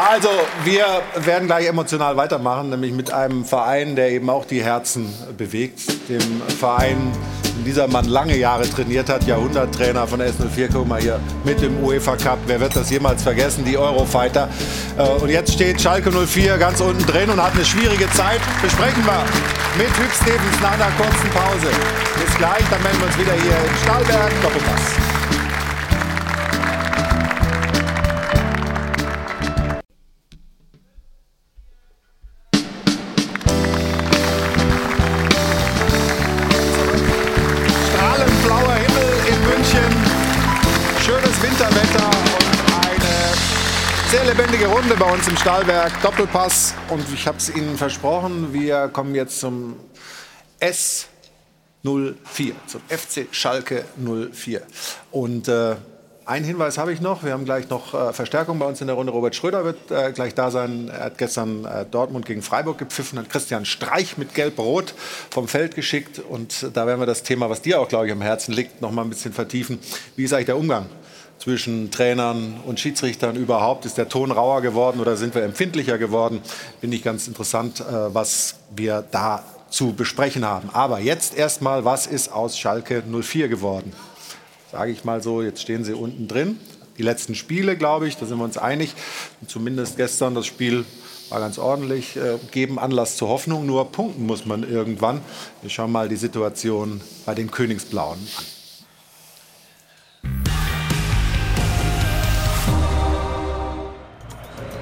[0.09, 0.29] Also,
[0.63, 5.79] wir werden gleich emotional weitermachen, nämlich mit einem Verein, der eben auch die Herzen bewegt.
[6.09, 7.11] Dem Verein,
[7.55, 11.83] den dieser Mann lange Jahre trainiert hat, Jahrhunderttrainer von S04, guck mal hier mit dem
[11.83, 12.39] UEFA Cup.
[12.47, 13.63] Wer wird das jemals vergessen?
[13.63, 14.49] Die Eurofighter.
[14.97, 18.39] Äh, Und jetzt steht Schalke 04 ganz unten drin und hat eine schwierige Zeit.
[18.63, 19.23] Besprechen wir
[19.77, 21.67] mit Hüb nach einer kurzen Pause.
[22.25, 24.31] Bis gleich, dann melden wir uns wieder hier in Stahlberg.
[24.41, 25.10] Doppelpass.
[45.11, 46.01] Uns im Stahlwerk.
[46.01, 49.75] Doppelpass und ich habe es Ihnen versprochen, wir kommen jetzt zum
[50.61, 51.05] S04,
[51.83, 54.61] zum FC Schalke 04.
[55.11, 55.75] Und äh,
[56.25, 57.23] einen Hinweis habe ich noch.
[57.23, 59.11] Wir haben gleich noch äh, Verstärkung bei uns in der Runde.
[59.11, 60.87] Robert Schröder wird äh, gleich da sein.
[60.87, 64.93] Er hat gestern äh, Dortmund gegen Freiburg gepfiffen, hat Christian Streich mit Gelb-Rot
[65.29, 66.19] vom Feld geschickt.
[66.19, 68.91] Und da werden wir das Thema, was dir auch, glaube ich, am Herzen liegt, noch
[68.91, 69.79] mal ein bisschen vertiefen.
[70.15, 70.85] Wie ist eigentlich der Umgang
[71.41, 73.85] zwischen Trainern und Schiedsrichtern überhaupt?
[73.85, 76.41] Ist der Ton rauer geworden oder sind wir empfindlicher geworden?
[76.79, 80.69] Finde ich ganz interessant, äh, was wir da zu besprechen haben.
[80.71, 83.93] Aber jetzt erstmal, was ist aus Schalke 04 geworden?
[84.71, 86.59] Sage ich mal so, jetzt stehen sie unten drin.
[86.97, 88.93] Die letzten Spiele, glaube ich, da sind wir uns einig.
[89.47, 90.85] Zumindest gestern das Spiel
[91.29, 93.65] war ganz ordentlich, äh, geben Anlass zur Hoffnung.
[93.65, 95.21] Nur punkten muss man irgendwann.
[95.61, 98.60] Wir schauen mal die Situation bei den Königsblauen an.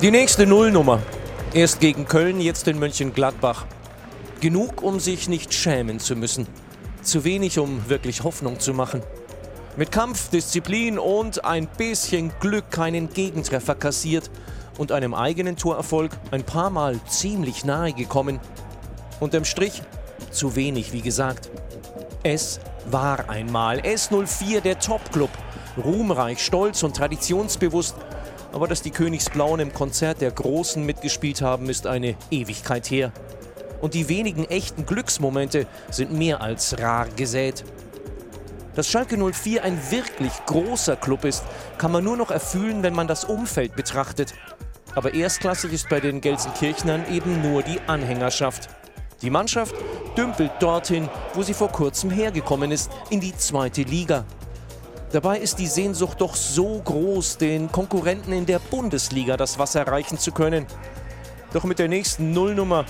[0.01, 1.01] Die nächste Nullnummer.
[1.53, 3.65] Erst gegen Köln, jetzt in Mönchengladbach.
[4.39, 6.47] Genug, um sich nicht schämen zu müssen.
[7.01, 9.01] Zu wenig, um wirklich Hoffnung zu machen.
[9.75, 14.31] Mit Kampf, Disziplin und ein bisschen Glück keinen Gegentreffer kassiert
[14.77, 18.39] und einem eigenen Torerfolg ein paar Mal ziemlich nahe gekommen.
[19.19, 19.81] Unterm Strich
[20.31, 21.49] zu wenig, wie gesagt.
[22.23, 25.31] Es war einmal S04 der Top-Club.
[25.77, 27.95] Ruhmreich, stolz und traditionsbewusst.
[28.51, 33.11] Aber dass die Königsblauen im Konzert der Großen mitgespielt haben, ist eine Ewigkeit her.
[33.81, 37.63] Und die wenigen echten Glücksmomente sind mehr als rar gesät.
[38.75, 41.43] Dass Schalke 04 ein wirklich großer Club ist,
[41.77, 44.33] kann man nur noch erfühlen, wenn man das Umfeld betrachtet.
[44.95, 48.69] Aber erstklassig ist bei den Gelsenkirchnern eben nur die Anhängerschaft.
[49.21, 49.75] Die Mannschaft
[50.17, 54.25] dümpelt dorthin, wo sie vor kurzem hergekommen ist, in die zweite Liga.
[55.11, 60.19] Dabei ist die Sehnsucht doch so groß, den Konkurrenten in der Bundesliga das Wasser reichen
[60.19, 60.67] zu können.
[61.51, 62.85] Doch mit der nächsten Nullnummer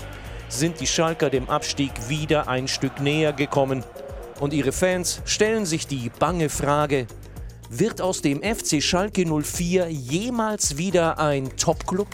[0.50, 3.84] sind die Schalker dem Abstieg wieder ein Stück näher gekommen.
[4.38, 7.06] Und ihre Fans stellen sich die bange Frage,
[7.70, 12.08] wird aus dem FC Schalke 04 jemals wieder ein Topclub?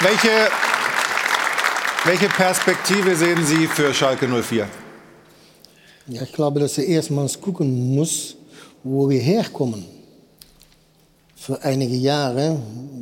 [0.00, 0.50] Welche,
[2.04, 4.66] welche Perspektive sehen Sie für Schalke 04?
[6.06, 8.36] Ja, ich glaube, dass er erstmals gucken muss,
[8.82, 9.84] wo wir herkommen.
[11.36, 12.58] Für einige Jahre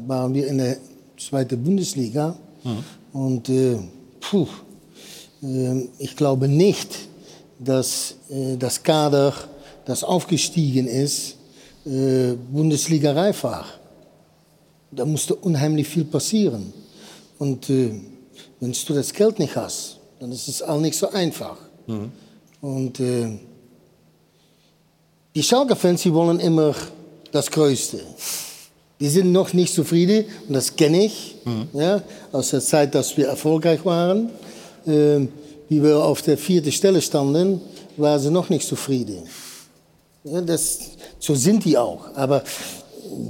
[0.06, 0.76] waren wir in der
[1.16, 2.36] zweiten Bundesliga
[3.12, 3.78] und äh,
[4.20, 4.46] puh,
[5.42, 7.08] äh, ich glaube nicht,
[7.58, 9.32] dass äh, das Kader,
[9.84, 11.36] das aufgestiegen ist,
[11.86, 13.64] äh, Bundesliga reif war.
[14.90, 16.72] Da musste unheimlich viel passieren.
[17.38, 17.92] Und äh,
[18.60, 21.56] wenn du das Geld nicht hast, dann ist es auch nicht so einfach.
[22.60, 23.38] Und äh,
[25.34, 26.74] die Schalke-Fans, die wollen immer
[27.30, 28.00] das Größte.
[29.00, 31.36] Die sind noch nicht zufrieden, und das kenne ich,
[31.72, 32.02] ja,
[32.32, 34.30] aus der Zeit, dass wir erfolgreich waren.
[34.86, 35.28] Ähm,
[35.68, 37.60] wie wir auf der vierten Stelle standen,
[37.96, 39.22] waren sie noch nicht zufrieden.
[40.24, 40.78] Ja, das,
[41.18, 42.06] so sind die auch.
[42.14, 42.42] Aber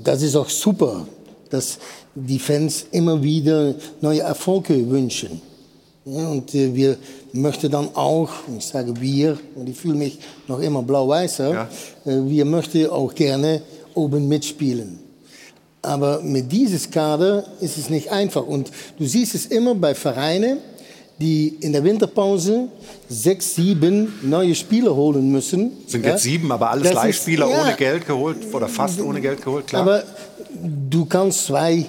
[0.04, 1.06] das ist auch super,
[1.50, 1.78] dass
[2.14, 5.40] die Fans immer wieder neue Erfolge wünschen.
[6.04, 6.96] Ja, und äh, wir
[7.32, 11.68] möchten dann auch, ich sage wir, und ich fühle mich noch immer blau-weißer,
[12.06, 13.60] äh, wir möchten auch gerne
[13.94, 14.98] oben mitspielen.
[15.82, 18.46] Aber mit dieses Kader ist es nicht einfach.
[18.46, 20.58] Und du siehst es immer bei Vereinen,
[21.20, 22.68] die in der Winterpause
[23.08, 25.72] sechs, sieben neue Spieler holen müssen.
[25.86, 26.12] Sind Ja?
[26.12, 29.42] jetzt sieben, aber alles Das ist- Leihspieler ja, ohne Geld geholt oder fast ohne Geld
[29.44, 29.82] geholt, klar.
[29.82, 30.04] Aber
[30.90, 31.86] du kannst zwei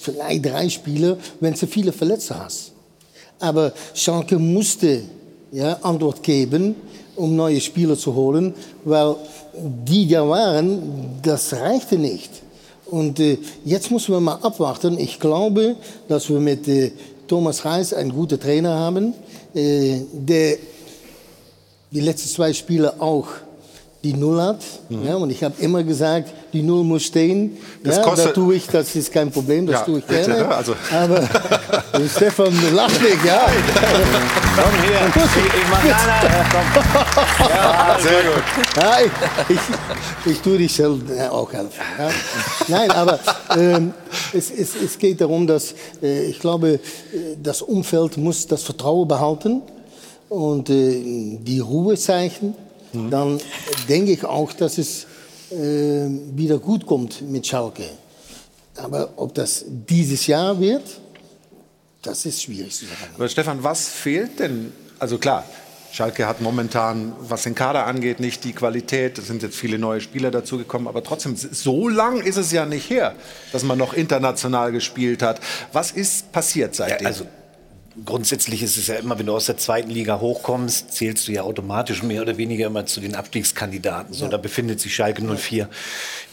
[0.00, 2.72] vielleicht drei Spieler, wenn du viele Verletzte hast.
[3.38, 5.02] Aber Schalke musste
[5.52, 6.74] ja, Antwort geben,
[7.16, 8.54] um neue Spieler zu holen,
[8.84, 9.16] weil
[9.86, 12.30] die da waren, das reichte nicht.
[12.86, 14.96] Und äh, jetzt müssen wir mal abwarten.
[14.98, 15.76] Ich glaube,
[16.08, 16.92] dass wir mit äh,
[17.26, 19.14] Thomas Reis einen guten Trainer haben,
[19.54, 20.58] äh, der
[21.90, 23.28] die letzten zwei Spiele auch
[24.06, 24.58] die Null hat.
[24.88, 25.04] Mhm.
[25.04, 27.56] Ja, und ich habe immer gesagt, die Null muss stehen.
[27.82, 30.34] Das, ja, das tue ich, das ist kein Problem, das ja, tue ich gerne.
[30.34, 30.74] Bitte, also.
[30.92, 31.22] Aber
[32.08, 33.46] Stefan lacht nicht, ja.
[34.56, 35.00] Komm hier.
[35.06, 37.48] Ich, mach, nein, nein.
[37.48, 38.42] Ja, sehr gut.
[38.76, 38.96] Ja,
[39.48, 41.72] ich, ich, ich tue dich selbst auch helfen.
[41.98, 42.10] Ja.
[42.68, 43.18] Nein, aber
[43.56, 43.92] ähm,
[44.32, 46.78] es, es, es geht darum, dass äh, ich glaube, äh,
[47.42, 49.62] das Umfeld muss das Vertrauen behalten
[50.28, 52.54] und äh, die Ruhe zeigen
[53.04, 53.10] Mhm.
[53.10, 53.40] dann
[53.88, 55.06] denke ich auch, dass es
[55.50, 57.84] äh, wieder gut kommt mit Schalke.
[58.76, 60.82] Aber ob das dieses Jahr wird,
[62.02, 62.96] das ist schwierig zu sagen.
[63.14, 64.72] Aber Stefan, was fehlt denn?
[64.98, 65.44] Also klar,
[65.92, 69.18] Schalke hat momentan, was den Kader angeht, nicht die Qualität.
[69.18, 72.90] Es sind jetzt viele neue Spieler dazugekommen, aber trotzdem, so lang ist es ja nicht
[72.90, 73.14] her,
[73.52, 75.40] dass man noch international gespielt hat.
[75.72, 77.04] Was ist passiert seitdem?
[77.04, 77.26] Ja, also
[78.04, 81.42] grundsätzlich ist es ja immer, wenn du aus der zweiten Liga hochkommst, zählst du ja
[81.42, 84.12] automatisch mehr oder weniger immer zu den Abstiegskandidaten.
[84.12, 84.30] So, ja.
[84.30, 85.68] da befindet sich Schalke 04.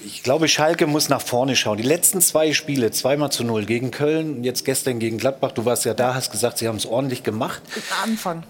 [0.05, 1.78] Ich glaube, Schalke muss nach vorne schauen.
[1.78, 5.51] Die letzten zwei Spiele, zweimal zu null gegen Köln und jetzt gestern gegen Gladbach.
[5.51, 7.61] Du warst ja da, hast gesagt, sie haben es ordentlich gemacht.
[8.03, 8.43] Anfang.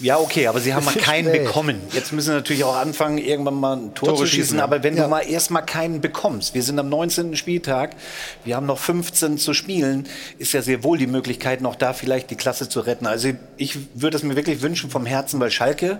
[0.00, 1.80] Ja, okay, aber sie haben mal keinen bekommen.
[1.92, 4.42] Jetzt müssen sie natürlich auch anfangen, irgendwann mal ein Tor Tore zu schießen.
[4.44, 4.60] schießen.
[4.60, 5.04] Aber wenn ja.
[5.04, 7.36] du mal erst mal keinen bekommst, wir sind am 19.
[7.36, 7.96] Spieltag,
[8.44, 10.06] wir haben noch 15 zu spielen,
[10.38, 13.06] ist ja sehr wohl die Möglichkeit, noch da vielleicht die Klasse zu retten.
[13.06, 15.98] Also ich würde es mir wirklich wünschen vom Herzen, weil Schalke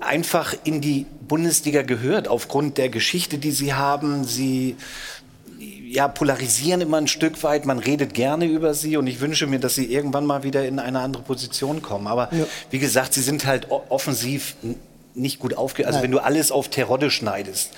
[0.00, 4.24] einfach in die Bundesliga gehört, aufgrund der Geschichte, die sie haben.
[4.24, 4.76] Sie
[5.92, 7.66] ja, polarisieren immer ein Stück weit.
[7.66, 10.78] Man redet gerne über sie und ich wünsche mir, dass sie irgendwann mal wieder in
[10.78, 12.06] eine andere Position kommen.
[12.06, 12.46] Aber ja.
[12.70, 14.56] wie gesagt, sie sind halt offensiv
[15.14, 15.86] nicht gut aufge...
[15.86, 16.04] Also Nein.
[16.04, 17.72] wenn du alles auf Terodde schneidest,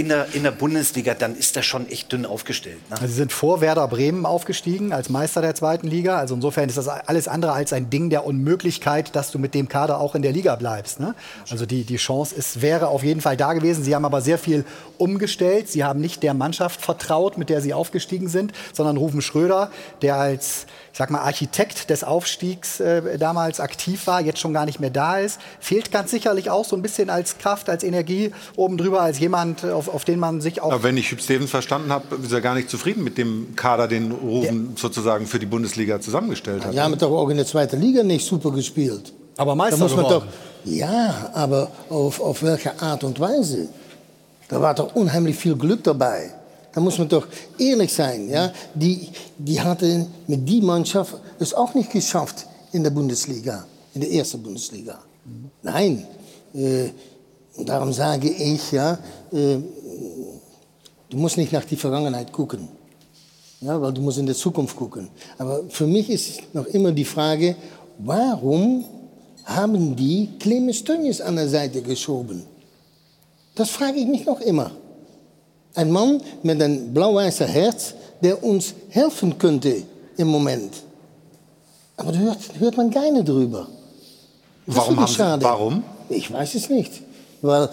[0.00, 2.78] in der, in der Bundesliga, dann ist das schon echt dünn aufgestellt.
[2.88, 2.96] Ne?
[2.96, 6.16] Also sie sind vor Werder Bremen aufgestiegen als Meister der zweiten Liga.
[6.16, 9.68] Also insofern ist das alles andere als ein Ding der Unmöglichkeit, dass du mit dem
[9.68, 11.00] Kader auch in der Liga bleibst.
[11.00, 11.14] Ne?
[11.50, 13.84] Also die, die Chance ist, wäre auf jeden Fall da gewesen.
[13.84, 14.64] Sie haben aber sehr viel
[14.96, 15.68] umgestellt.
[15.68, 19.70] Sie haben nicht der Mannschaft vertraut, mit der sie aufgestiegen sind, sondern Rufen Schröder,
[20.00, 20.64] der als
[21.00, 25.18] sag mal, Architekt des Aufstiegs äh, damals aktiv war, jetzt schon gar nicht mehr da
[25.18, 25.40] ist.
[25.58, 29.64] Fehlt ganz sicherlich auch so ein bisschen als Kraft, als Energie oben drüber, als jemand,
[29.64, 30.70] auf, auf den man sich auch.
[30.70, 33.88] Aber wenn ich Hüb Stevens verstanden habe, ist er gar nicht zufrieden mit dem Kader,
[33.88, 34.78] den Rufen ja.
[34.78, 36.74] sozusagen für die Bundesliga zusammengestellt hat.
[36.74, 39.14] Ja, haben doch auch in der zweiten Liga nicht super gespielt.
[39.38, 40.26] Aber Meister da muss man doch,
[40.66, 43.70] Ja, aber auf, auf welche Art und Weise?
[44.48, 46.34] Da war doch unheimlich viel Glück dabei.
[46.72, 47.26] Da muss man doch
[47.58, 48.28] ehrlich sein.
[48.28, 48.52] Ja?
[48.74, 49.08] Die,
[49.38, 54.42] die hatten mit die Mannschaft es auch nicht geschafft in der Bundesliga, in der ersten
[54.42, 54.98] Bundesliga.
[55.62, 56.06] Nein.
[56.54, 56.90] Äh,
[57.64, 58.98] darum sage ich, ja,
[59.32, 59.58] äh,
[61.08, 62.68] du musst nicht nach der Vergangenheit gucken.
[63.60, 65.08] Ja, weil du musst in der Zukunft gucken.
[65.36, 67.56] Aber für mich ist noch immer die Frage,
[67.98, 68.84] warum
[69.44, 72.44] haben die Clemens Tönnies an der Seite geschoben?
[73.54, 74.70] Das frage ich mich noch immer.
[75.74, 79.82] Ein Mann mit einem blau-weißen Herz, der uns helfen könnte
[80.16, 80.74] im Moment.
[81.96, 83.68] Aber da hört, hört man keine drüber.
[84.66, 85.44] Das warum haben schade.
[85.44, 85.84] warum?
[86.08, 87.02] Ich weiß es nicht.
[87.42, 87.68] Weil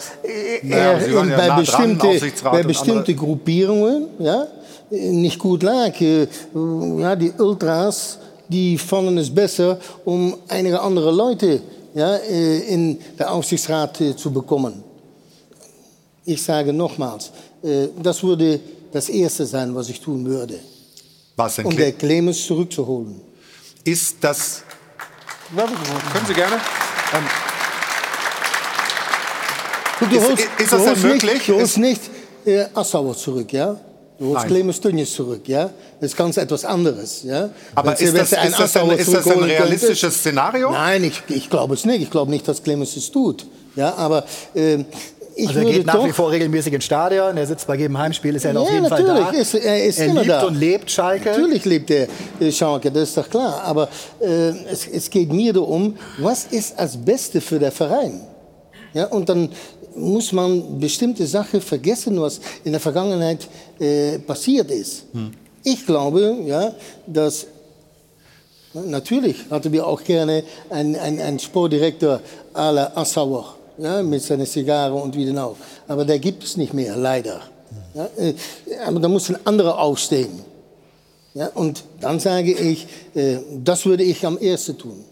[0.64, 4.48] naja, er ja bei, nah bestimmte, bei bestimmten Gruppierungen ja,
[4.90, 6.00] nicht gut lag.
[6.00, 8.20] Äh, ja, die Ultras
[8.50, 11.62] die fanden es besser, um einige andere Leute
[11.94, 14.84] ja, äh, in der Aufsichtsrat zu bekommen.
[16.26, 17.32] Ich sage nochmals,
[18.02, 18.60] das würde
[18.92, 20.60] das Erste sein, was ich tun würde.
[21.36, 21.66] Was denn?
[21.66, 23.22] Um der Clemens zurückzuholen.
[23.84, 24.64] Ist das.
[25.56, 26.56] Können Sie gerne.
[27.14, 27.24] Ähm,
[30.00, 31.34] du, holst, ist, ist das denn möglich?
[31.34, 32.02] Nicht, du holst nicht
[32.46, 33.80] äh, Assauer zurück, ja?
[34.20, 35.70] Du holst Clemens Tönnies zurück, ja?
[36.00, 37.52] Das ist ganz etwas anderes, ja?
[37.76, 40.18] Aber ist das, ein, ist, das ein, ist das ein realistisches könnte?
[40.18, 40.72] Szenario?
[40.72, 42.02] Nein, ich, ich glaube es nicht.
[42.02, 43.46] Ich glaube nicht, dass Clemens es tut.
[43.76, 44.84] Ja, aber äh,
[45.38, 48.36] ich also er geht nach wie vor regelmäßig ins Stadion, er sitzt bei jedem Heimspiel,
[48.36, 49.30] ist er ja, auf jeden Fall da.
[49.30, 50.48] Ist, er ist er immer liebt da.
[50.48, 51.30] und lebt Schalke.
[51.30, 52.08] Natürlich lebt er
[52.40, 53.62] äh, Schalke, das ist doch klar.
[53.64, 53.88] Aber
[54.20, 58.22] äh, es, es, geht mir darum, was ist als Beste für den Verein?
[58.94, 59.50] Ja, und dann
[59.96, 63.48] muss man bestimmte Sachen vergessen, was in der Vergangenheit
[63.80, 65.06] äh, passiert ist.
[65.14, 65.32] Hm.
[65.64, 66.74] Ich glaube, ja,
[67.06, 67.46] dass
[68.74, 72.22] natürlich hatten wir auch gerne einen, einen, einen Sportdirektor
[72.56, 75.56] à la Assauer ja, mit seiner Zigarre und wie denn auch.
[75.88, 77.42] Aber der gibt es nicht mehr, leider.
[77.94, 78.34] Ja, äh,
[78.86, 80.40] aber da muss ein anderer aufstehen.
[81.34, 85.04] Ja, und dann sage ich, äh, das würde ich am ersten tun.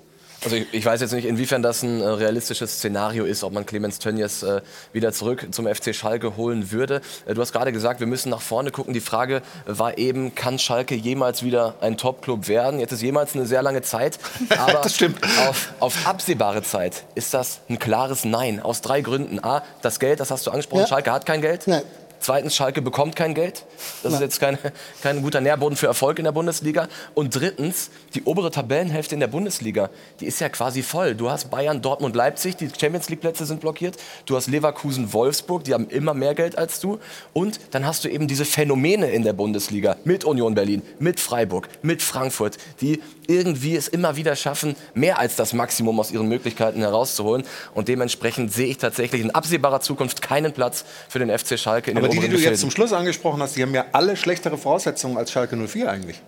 [0.46, 3.66] Also ich, ich, weiß jetzt nicht, inwiefern das ein äh, realistisches Szenario ist, ob man
[3.66, 4.62] Clemens Tönnies äh,
[4.94, 7.02] wieder zurück zum FC Schalke holen würde.
[7.26, 8.94] Äh, du hast gerade gesagt, wir müssen nach vorne gucken.
[8.94, 12.80] Die Frage war eben, kann Schalke jemals wieder ein Top-Club werden?
[12.80, 14.20] Jetzt ist jemals eine sehr lange Zeit,
[14.58, 15.18] aber das stimmt.
[15.48, 18.62] Auf, auf, absehbare Zeit ist das ein klares Nein.
[18.62, 19.44] Aus drei Gründen.
[19.44, 20.88] A, das Geld, das hast du angesprochen, ja.
[20.88, 21.64] Schalke hat kein Geld.
[21.66, 21.82] Nein.
[22.26, 23.66] Zweitens, Schalke bekommt kein Geld.
[24.02, 24.58] Das ist jetzt kein,
[25.04, 26.88] kein guter Nährboden für Erfolg in der Bundesliga.
[27.14, 31.14] Und drittens, die obere Tabellenhälfte in der Bundesliga, die ist ja quasi voll.
[31.14, 33.98] Du hast Bayern, Dortmund, Leipzig, die Champions League-Plätze sind blockiert.
[34.26, 36.98] Du hast Leverkusen, Wolfsburg, die haben immer mehr Geld als du.
[37.34, 41.70] Und dann hast du eben diese Phänomene in der Bundesliga mit Union Berlin, mit Freiburg,
[41.84, 46.80] mit Frankfurt, die irgendwie es immer wieder schaffen, mehr als das Maximum aus ihren Möglichkeiten
[46.80, 47.44] herauszuholen.
[47.74, 51.98] Und dementsprechend sehe ich tatsächlich in absehbarer Zukunft keinen Platz für den FC Schalke in
[51.98, 54.58] Aber den die, die du jetzt zum Schluss angesprochen hast, die haben ja alle schlechtere
[54.58, 56.22] Voraussetzungen als Schalke 04 eigentlich.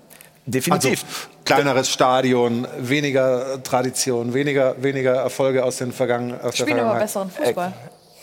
[0.45, 1.03] Definitiv.
[1.03, 7.29] Also, kleineres Stadion, weniger Tradition, weniger, weniger Erfolge aus den Vergangen, aus Spielen aber besseren
[7.29, 7.73] Fußball.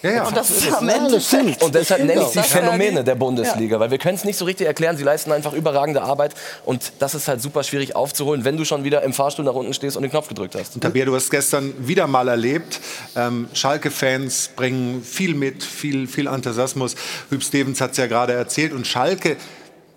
[0.05, 0.27] Ja, ja.
[0.27, 1.63] Und das ist am Ja, Ende stimmt.
[1.63, 4.67] Und deshalb nenne ich sie Phänomene der Bundesliga, weil wir können es nicht so richtig
[4.67, 4.99] erklären.
[4.99, 6.35] Sie leisten einfach überragende Arbeit
[6.67, 9.73] und das ist halt super schwierig aufzuholen, wenn du schon wieder im Fahrstuhl nach unten
[9.73, 10.75] stehst und den Knopf gedrückt hast.
[10.75, 12.81] Und Tabea, du hast gestern wieder mal erlebt,
[13.17, 16.97] ähm, Schalke-Fans bringen viel mit, viel, viel Enthusiasmus.
[17.31, 18.73] Hüb Stevens hat es ja gerade erzählt.
[18.75, 19.39] Und Schalke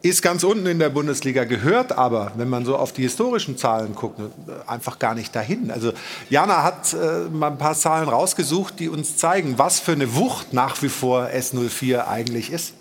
[0.02, 3.96] ist ganz unten in der Bundesliga, gehört aber, wenn man so auf die historischen Zahlen
[3.96, 4.20] guckt,
[4.68, 5.72] einfach gar nicht dahin.
[5.72, 5.92] Also
[6.30, 10.54] Jana hat äh, mal ein paar Zahlen rausgesucht, die uns zeigen, was für eine Wucht
[10.54, 12.74] nach wie vor S04 eigentlich ist.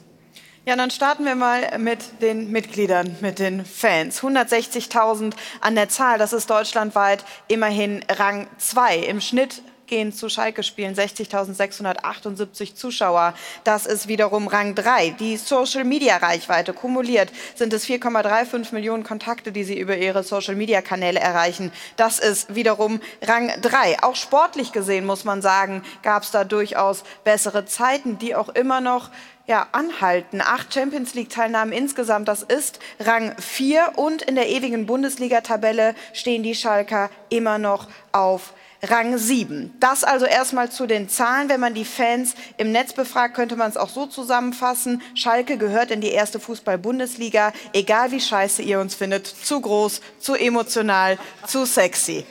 [0.68, 4.20] Ja, dann starten wir mal mit den Mitgliedern, mit den Fans.
[4.20, 8.98] 160.000 an der Zahl, das ist deutschlandweit immerhin Rang 2.
[8.98, 13.34] Im Schnitt gehen zu Schalke-Spielen 60.678 Zuschauer.
[13.64, 15.10] Das ist wiederum Rang 3.
[15.10, 21.72] Die Social-Media-Reichweite kumuliert sind es 4,35 Millionen Kontakte, die sie über ihre Social-Media-Kanäle erreichen.
[21.96, 24.02] Das ist wiederum Rang 3.
[24.02, 28.80] Auch sportlich gesehen, muss man sagen, gab es da durchaus bessere Zeiten, die auch immer
[28.80, 29.10] noch
[29.46, 30.40] ja, anhalten.
[30.40, 36.54] Acht Champions League-Teilnahmen insgesamt, das ist Rang 4 und in der ewigen Bundesliga-Tabelle stehen die
[36.54, 38.54] Schalker immer noch auf
[38.90, 39.72] Rang 7.
[39.80, 41.48] Das also erstmal zu den Zahlen.
[41.48, 45.02] Wenn man die Fans im Netz befragt, könnte man es auch so zusammenfassen.
[45.14, 47.52] Schalke gehört in die erste Fußball-Bundesliga.
[47.72, 49.26] Egal wie scheiße ihr uns findet.
[49.26, 52.24] Zu groß, zu emotional, zu sexy.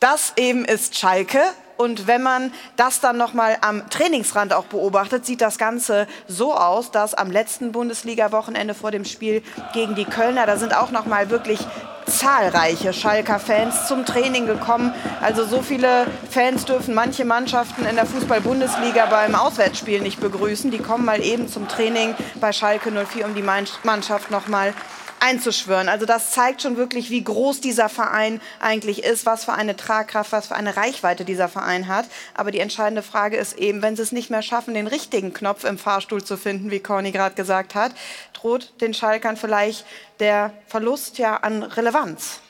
[0.00, 1.40] Das eben ist Schalke.
[1.76, 6.54] Und wenn man das dann noch mal am Trainingsrand auch beobachtet, sieht das Ganze so
[6.54, 11.06] aus, dass am letzten Bundesliga-Wochenende vor dem Spiel gegen die Kölner, da sind auch noch
[11.06, 11.60] mal wirklich
[12.06, 14.94] zahlreiche Schalker-Fans zum Training gekommen.
[15.20, 20.70] Also so viele Fans dürfen manche Mannschaften in der Fußball-Bundesliga beim Auswärtsspiel nicht begrüßen.
[20.70, 24.72] Die kommen mal eben zum Training bei Schalke 04, um die Mannschaft noch mal
[25.20, 25.88] einzuschwören.
[25.88, 30.32] Also das zeigt schon wirklich, wie groß dieser Verein eigentlich ist, was für eine Tragkraft,
[30.32, 32.06] was für eine Reichweite dieser Verein hat.
[32.34, 35.64] Aber die entscheidende Frage ist eben, wenn sie es nicht mehr schaffen, den richtigen Knopf
[35.64, 37.92] im Fahrstuhl zu finden, wie Corny gerade gesagt hat,
[38.32, 39.84] droht den Schalkern vielleicht
[40.20, 42.40] der Verlust ja an Relevanz.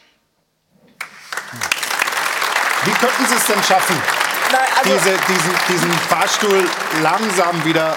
[2.84, 4.00] Wie könnten Sie es denn schaffen,
[4.76, 6.68] also diese, diesen, diesen Fahrstuhl
[7.02, 7.96] langsam wieder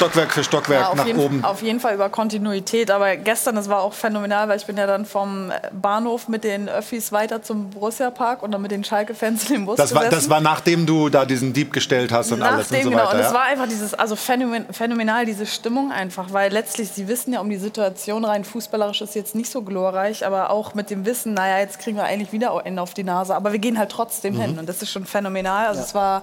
[0.00, 1.44] Stockwerk für Stockwerk Ja, auf, nach jeden, oben?
[1.44, 2.90] auf jeden Fall über Kontinuität.
[2.90, 6.70] Aber gestern, das war auch phänomenal, weil ich bin ja dann vom Bahnhof mit den
[6.70, 10.10] Öffis weiter zum Borussia-Park und dann mit den Schalke-Fans in den Bus Das war, das
[10.10, 10.30] gesessen.
[10.30, 13.02] war nachdem du da diesen Dieb gestellt hast und alles und Nachdem, so genau.
[13.02, 13.14] weiter.
[13.14, 13.34] Und es ja?
[13.34, 17.50] war einfach dieses, also phänomen, phänomenal, diese Stimmung einfach, weil letztlich, sie wissen ja um
[17.50, 21.58] die Situation, rein fußballerisch ist jetzt nicht so glorreich, aber auch mit dem Wissen, naja,
[21.58, 24.40] jetzt kriegen wir eigentlich wieder einen auf die Nase, aber wir gehen halt trotzdem Mhm.
[24.40, 25.66] hin und das ist schon phänomenal.
[25.66, 26.22] Also es war,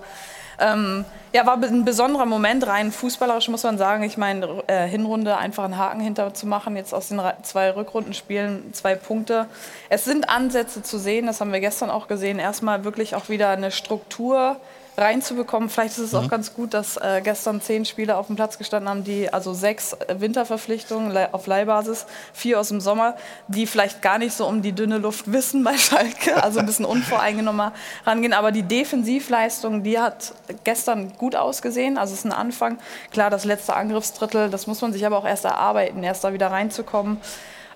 [0.59, 4.03] ähm, ja, war ein besonderer Moment, rein fußballerisch muss man sagen.
[4.03, 8.73] Ich meine, äh, Hinrunde einfach einen Haken hinter zu machen, jetzt aus den zwei Rückrundenspielen
[8.73, 9.47] zwei Punkte.
[9.89, 13.49] Es sind Ansätze zu sehen, das haben wir gestern auch gesehen, erstmal wirklich auch wieder
[13.49, 14.57] eine Struktur
[14.97, 15.69] reinzubekommen.
[15.69, 16.29] Vielleicht ist es auch Mhm.
[16.29, 19.93] ganz gut, dass äh, gestern zehn Spieler auf dem Platz gestanden haben, die also sechs
[19.93, 23.15] äh, Winterverpflichtungen auf Leihbasis, vier aus dem Sommer,
[23.47, 26.85] die vielleicht gar nicht so um die dünne Luft wissen bei Schalke, also ein bisschen
[26.85, 27.71] unvoreingenommen
[28.05, 28.33] rangehen.
[28.33, 30.33] Aber die Defensivleistung, die hat
[30.63, 31.97] gestern gut ausgesehen.
[31.97, 32.77] Also es ist ein Anfang.
[33.11, 36.49] Klar, das letzte Angriffsdrittel, das muss man sich aber auch erst erarbeiten, erst da wieder
[36.51, 37.21] reinzukommen.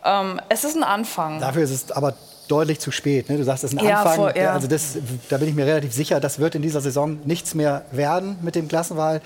[0.04, 1.40] Ähm, es ist ein Anfang.
[1.40, 2.16] Dafür ist es aber
[2.52, 3.30] deutlich zu spät.
[3.30, 3.38] Ne?
[3.38, 4.16] Du sagst, das ist ein Ja, Anfang.
[4.16, 4.54] voll, ja.
[4.54, 4.97] Also das,
[5.30, 8.56] da bin ich mir relativ sicher, das wird in dieser Saison nichts mehr werden mit
[8.56, 9.22] dem Klassenwahl.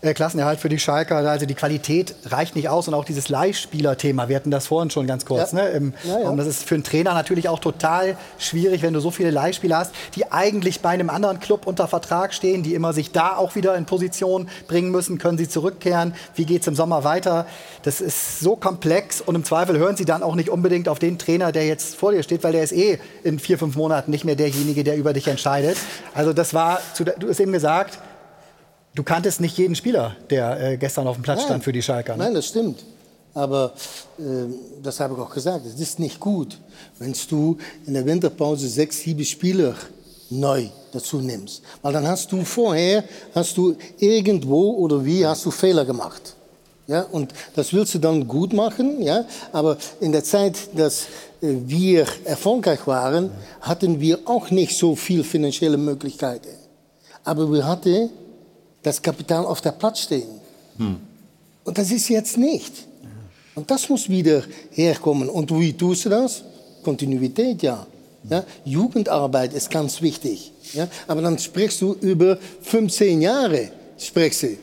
[0.00, 1.16] Äh, Klassenerhalt für die Schalker.
[1.16, 4.28] Also die Qualität reicht nicht aus und auch dieses Leihspieler-Thema.
[4.28, 5.52] Wir hatten das vorhin schon ganz kurz.
[5.52, 5.62] Ja.
[5.62, 5.68] Ne?
[5.70, 6.32] Im, Ja, ja.
[6.32, 9.92] Das ist für einen Trainer natürlich auch total schwierig, wenn du so viele Leihspieler hast,
[10.14, 13.76] die eigentlich bei einem anderen Club unter Vertrag stehen, die immer sich da auch wieder
[13.76, 15.18] in Position bringen müssen.
[15.18, 16.14] Können sie zurückkehren?
[16.34, 17.46] Wie geht es im Sommer weiter?
[17.82, 21.18] Das ist so komplex und im Zweifel hören sie dann auch nicht unbedingt auf den
[21.18, 24.24] Trainer, der jetzt vor dir steht, weil der ist eh in vier, fünf Monaten nicht
[24.24, 25.76] mehr derjenige, der über dich entscheidet.
[26.14, 27.98] Also das war, du hast eben gesagt,
[28.98, 32.16] du kanntest nicht jeden Spieler, der äh, gestern auf dem Platz stand für die Schalker.
[32.16, 32.24] Ne?
[32.24, 32.84] Nein, das stimmt.
[33.32, 33.72] Aber
[34.18, 36.58] ähm, das habe ich auch gesagt, es ist nicht gut,
[36.98, 39.74] wenn du in der Winterpause sechs, sieben Spieler
[40.30, 41.62] neu dazu nimmst.
[41.80, 46.34] Weil dann hast du vorher, hast du irgendwo oder wie, hast du Fehler gemacht.
[46.88, 49.26] Ja, und das willst du dann gut machen, ja?
[49.52, 51.02] aber in der Zeit, dass
[51.42, 53.30] äh, wir erfolgreich waren,
[53.60, 56.48] hatten wir auch nicht so viel finanzielle Möglichkeiten.
[57.24, 58.10] Aber wir hatten
[58.82, 60.28] das Kapital auf der Platz stehen.
[61.64, 62.72] Und das ist jetzt nicht.
[63.54, 65.28] Und das muss wieder herkommen.
[65.28, 66.42] Und wie tust du das?
[66.84, 67.86] Kontinuität, ja.
[68.30, 68.44] ja?
[68.64, 70.52] Jugendarbeit ist ganz wichtig.
[70.74, 70.86] Ja?
[71.08, 74.56] Aber dann sprichst du über 15 Jahre, sprichst du,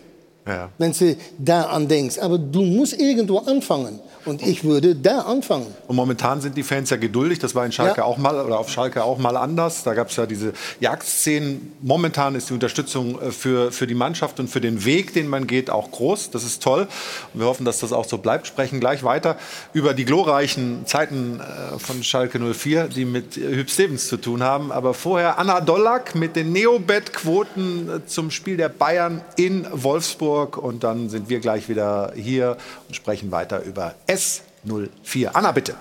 [0.47, 0.69] Ja.
[0.77, 2.17] wenn du da an denkst.
[2.19, 3.99] Aber du musst irgendwo anfangen.
[4.25, 5.67] Und ich würde da anfangen.
[5.87, 7.39] Und momentan sind die Fans ja geduldig.
[7.39, 8.05] Das war in Schalke Ja.
[8.05, 9.83] auch mal oder auf Schalke auch mal anders.
[9.83, 11.73] Da gab es ja diese Jagdszenen.
[11.81, 15.45] Momentan ist die Unterstützung äh, für, für die Mannschaft und für den Weg, den man
[15.47, 16.31] geht, auch groß.
[16.31, 16.87] Das ist toll.
[17.33, 18.47] Und wir hoffen, dass das auch so bleibt.
[18.47, 19.37] Sprechen gleich weiter
[19.73, 24.41] über die glorreichen Zeiten äh, von Schalke 04, die mit äh, Hüb Stevens zu tun
[24.43, 24.71] haben.
[24.71, 30.57] Aber vorher Anna Dollack mit den Neobet-Quoten zum Spiel der Bayern in Wolfsburg.
[30.57, 32.57] Und dann sind wir gleich wieder hier
[32.87, 35.27] und sprechen weiter über S04.
[35.33, 35.75] Anna, bitte.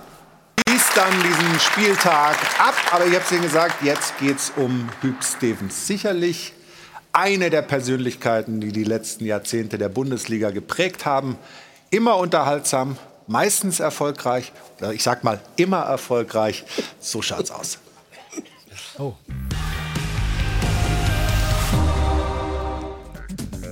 [0.67, 2.75] Schließt dann diesen Spieltag ab.
[2.91, 5.87] Aber ich habe es Ihnen gesagt, jetzt geht es um Hüb Stevens.
[5.87, 6.53] Sicherlich
[7.13, 11.37] eine der Persönlichkeiten, die die letzten Jahrzehnte der Bundesliga geprägt haben.
[11.89, 14.51] Immer unterhaltsam, meistens erfolgreich.
[14.91, 16.65] Ich sag mal, immer erfolgreich.
[16.99, 17.79] So schaut's aus.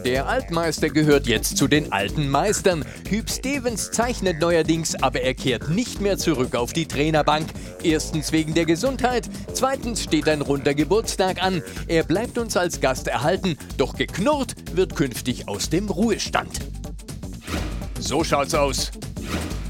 [0.05, 2.83] Der Altmeister gehört jetzt zu den alten Meistern.
[3.07, 7.47] Hüb Stevens zeichnet neuerdings, aber er kehrt nicht mehr zurück auf die Trainerbank.
[7.83, 11.63] Erstens wegen der Gesundheit, zweitens steht ein runder Geburtstag an.
[11.87, 16.59] Er bleibt uns als Gast erhalten, doch geknurrt wird künftig aus dem Ruhestand.
[17.99, 18.91] So schaut's aus.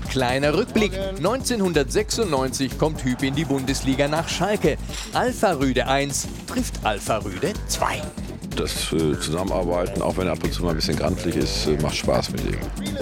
[0.09, 0.93] Kleiner Rückblick.
[1.17, 4.77] 1996 kommt Hüb in die Bundesliga nach Schalke.
[5.13, 8.01] Alpha Rüde 1 trifft Alpha Rüde 2.
[8.55, 11.81] Das äh, Zusammenarbeiten, auch wenn er ab und zu mal ein bisschen grantlich ist, äh,
[11.81, 12.57] macht Spaß mit ihm.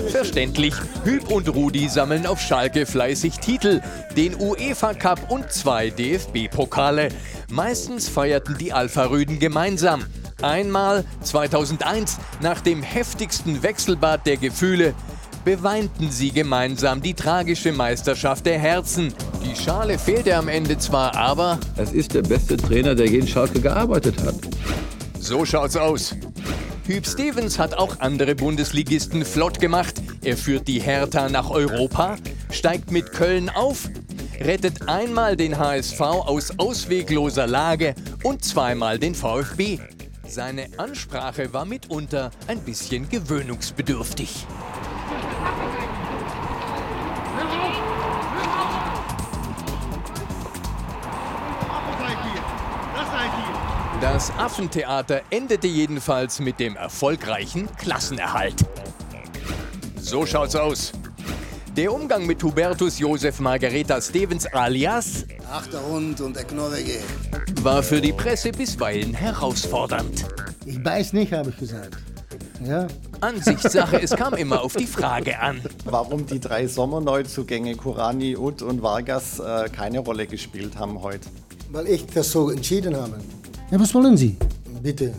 [0.09, 0.73] Verständlich,
[1.03, 3.81] Hüb und Rudi sammeln auf Schalke fleißig Titel,
[4.15, 7.09] den UEFA Cup und zwei DFB-Pokale.
[7.49, 10.05] Meistens feierten die Alpha-Rüden gemeinsam.
[10.41, 14.93] Einmal 2001, nach dem heftigsten Wechselbad der Gefühle,
[15.43, 19.13] beweinten sie gemeinsam die tragische Meisterschaft der Herzen.
[19.43, 23.27] Die Schale fehlte am Ende zwar, aber Es ist der beste Trainer, der je in
[23.27, 24.35] Schalke gearbeitet hat.
[25.21, 26.15] So schaut's aus.
[26.85, 30.01] Hüb Stevens hat auch andere Bundesligisten flott gemacht.
[30.23, 32.17] Er führt die Hertha nach Europa,
[32.49, 33.89] steigt mit Köln auf,
[34.39, 39.79] rettet einmal den HSV aus auswegloser Lage und zweimal den VfB.
[40.27, 44.47] Seine Ansprache war mitunter ein bisschen gewöhnungsbedürftig.
[54.01, 58.55] Das Affentheater endete jedenfalls mit dem erfolgreichen Klassenerhalt.
[59.99, 60.91] So schaut's aus.
[61.77, 66.99] Der Umgang mit Hubertus Josef Margareta Stevens alias Ach, der Hund und der Knorrige.
[67.61, 70.25] war für die Presse bisweilen herausfordernd.
[70.65, 71.97] Ich beiß nicht, habe ich gesagt.
[72.65, 72.87] Ja.
[73.19, 75.61] Ansichtssache, es kam immer auf die Frage an.
[75.85, 81.29] Warum die drei Sommerneuzugänge Kurani, Ut und Vargas äh, keine Rolle gespielt haben heute?
[81.69, 83.19] Weil ich das so entschieden habe.
[83.71, 84.35] Ja, was wollen Sie?
[84.83, 85.13] Bitte,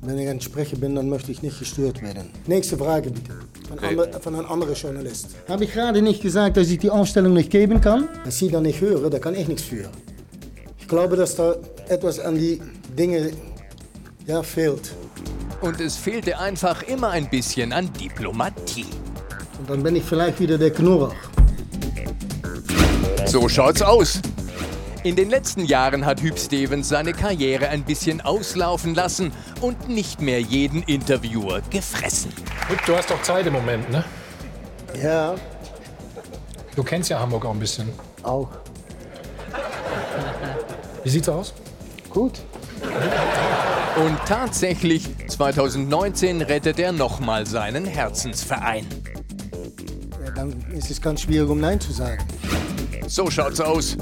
[0.00, 2.30] wenn ich ein Sprecher bin, dann möchte ich nicht gestört werden.
[2.46, 3.30] Nächste Frage bitte.
[3.68, 3.86] Von, Okay.
[3.98, 5.28] ander, von einem anderen Journalist.
[5.48, 8.08] Habe ich gerade nicht gesagt, dass ich die Aufstellung nicht geben kann?
[8.22, 9.88] Wenn Sie dann nicht hören, da kann ich nichts für.
[10.78, 11.54] Ich glaube, dass da
[11.88, 12.60] etwas an die
[12.98, 13.30] Dinge
[14.26, 14.92] ja, fehlt.
[15.60, 18.86] Und es fehlte einfach immer ein bisschen an Diplomatie.
[19.60, 21.12] Und dann bin ich vielleicht wieder der Knurrer.
[23.26, 24.20] So schaut's aus.
[25.04, 30.20] In den letzten Jahren hat Hüb Stevens seine Karriere ein bisschen auslaufen lassen und nicht
[30.20, 32.32] mehr jeden Interviewer gefressen.
[32.86, 34.04] Du hast doch Zeit im Moment, ne?
[35.02, 35.34] Ja.
[36.76, 37.88] Du kennst ja Hamburg auch ein bisschen.
[38.22, 38.48] Auch.
[41.02, 41.52] Wie sieht's aus?
[42.08, 42.38] Gut.
[43.96, 48.86] Und tatsächlich, 2019 rettet er nochmal seinen Herzensverein.
[50.24, 52.22] Ja, dann ist es ganz schwierig, um Nein zu sagen.
[53.12, 53.98] So schaut's aus.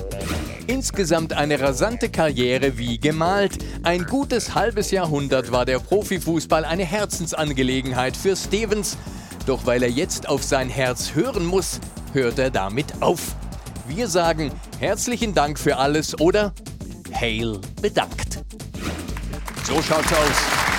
[0.69, 3.59] Insgesamt eine rasante Karriere wie gemalt.
[3.83, 8.97] Ein gutes halbes Jahrhundert war der Profifußball eine Herzensangelegenheit für Stevens.
[9.47, 11.81] Doch weil er jetzt auf sein Herz hören muss,
[12.13, 13.35] hört er damit auf.
[13.89, 16.53] Wir sagen herzlichen Dank für alles oder
[17.13, 18.45] Hail bedankt.
[19.65, 20.70] So schaut's aus.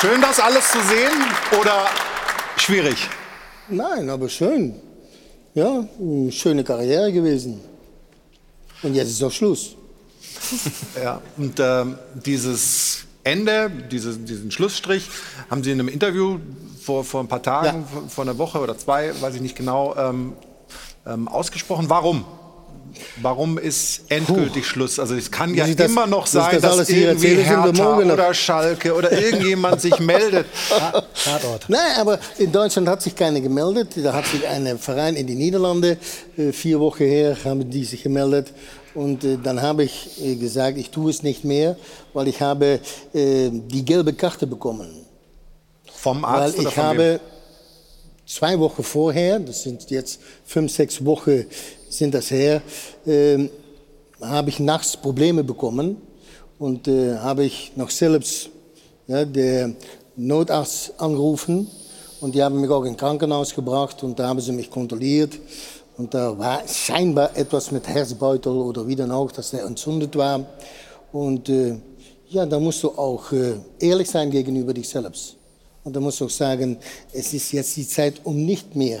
[0.00, 1.12] Schön, das alles zu sehen
[1.60, 1.86] oder
[2.56, 2.96] schwierig?
[3.68, 4.74] Nein, aber schön.
[5.52, 7.60] Ja, eine schöne Karriere gewesen.
[8.82, 9.76] Und jetzt ist auch Schluss.
[11.02, 15.08] Ja, und ähm, dieses Ende, diese, diesen Schlussstrich,
[15.50, 16.38] haben Sie in einem Interview
[16.82, 19.94] vor, vor ein paar Tagen, vor, vor einer Woche oder zwei, weiß ich nicht genau,
[19.96, 20.34] ähm,
[21.06, 21.88] ähm, ausgesprochen.
[21.88, 22.24] Warum?
[23.20, 24.98] Warum ist endgültig Schluss?
[24.98, 28.94] Also es kann ja das- immer noch sein, das dass alles irgendwie Hertha oder Schalke
[28.94, 30.46] oder irgendjemand sich meldet.
[31.68, 33.88] Nein, aber in Deutschland hat sich keiner gemeldet.
[34.02, 35.96] Da hat sich ein Verein in die Niederlande,
[36.36, 38.52] äh, vier Wochen her, haben die sich gemeldet.
[38.94, 41.76] Und äh, dann habe ich äh, gesagt, ich tue es nicht mehr,
[42.12, 42.80] weil ich habe
[43.12, 44.88] die gelbe Karte bekommen.
[45.92, 46.88] Vom Arzt Weil oder ich von wem?
[46.90, 47.20] habe
[48.26, 51.44] zwei Wochen vorher, das sind jetzt fünf, sechs Wochen
[51.96, 52.62] sind das her,
[53.06, 53.50] ähm,
[54.20, 55.96] habe ich nachts Probleme bekommen
[56.58, 58.50] und äh, habe ich noch selbst
[59.06, 59.72] ja, der
[60.16, 61.68] Notarzt angerufen
[62.20, 65.38] und die haben mich auch ins Krankenhaus gebracht und da haben sie mich kontrolliert
[65.96, 70.44] und da war scheinbar etwas mit Herzbeutel oder wie dann auch, dass der entzündet war
[71.12, 71.76] und äh,
[72.28, 75.36] ja, da musst du auch äh, ehrlich sein gegenüber dich selbst.
[75.84, 76.78] Und da musst du auch sagen,
[77.12, 79.00] es ist jetzt die Zeit, um nicht mehr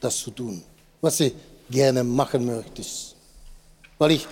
[0.00, 0.62] das zu tun,
[1.00, 1.30] was du
[1.70, 3.14] gerne machen möchtest.
[3.98, 4.26] Weil ich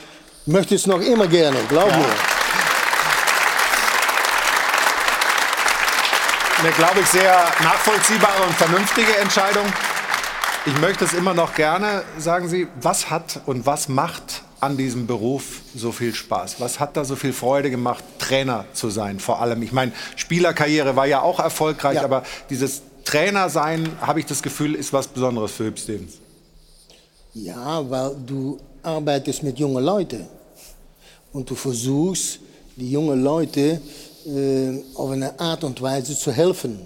[0.47, 2.15] möchte es noch immer gerne, glaub mir.
[6.59, 9.65] Eine, glaube ich, sehr nachvollziehbare und vernünftige Entscheidung.
[10.65, 15.09] Ich möchte es immer noch gerne, sagen Sie, was hat und was macht an diesem
[15.09, 16.61] Beruf so viel Spaß?
[16.61, 19.61] Was hat da so viel Freude gemacht, Trainer zu sein vor allem?
[19.63, 24.77] Ich meine, Spielerkarriere war ja auch erfolgreich, aber dieses Trainer sein, habe ich das Gefühl,
[24.77, 26.22] ist was Besonderes für Hüb Stevens.
[27.35, 30.27] Ja, weil du arbeitest mit jungen Leuten.
[31.33, 32.41] Und du versuchst,
[32.77, 33.81] die jungen Leute
[34.27, 36.81] äh, auf eine Art und Weise zu helfen.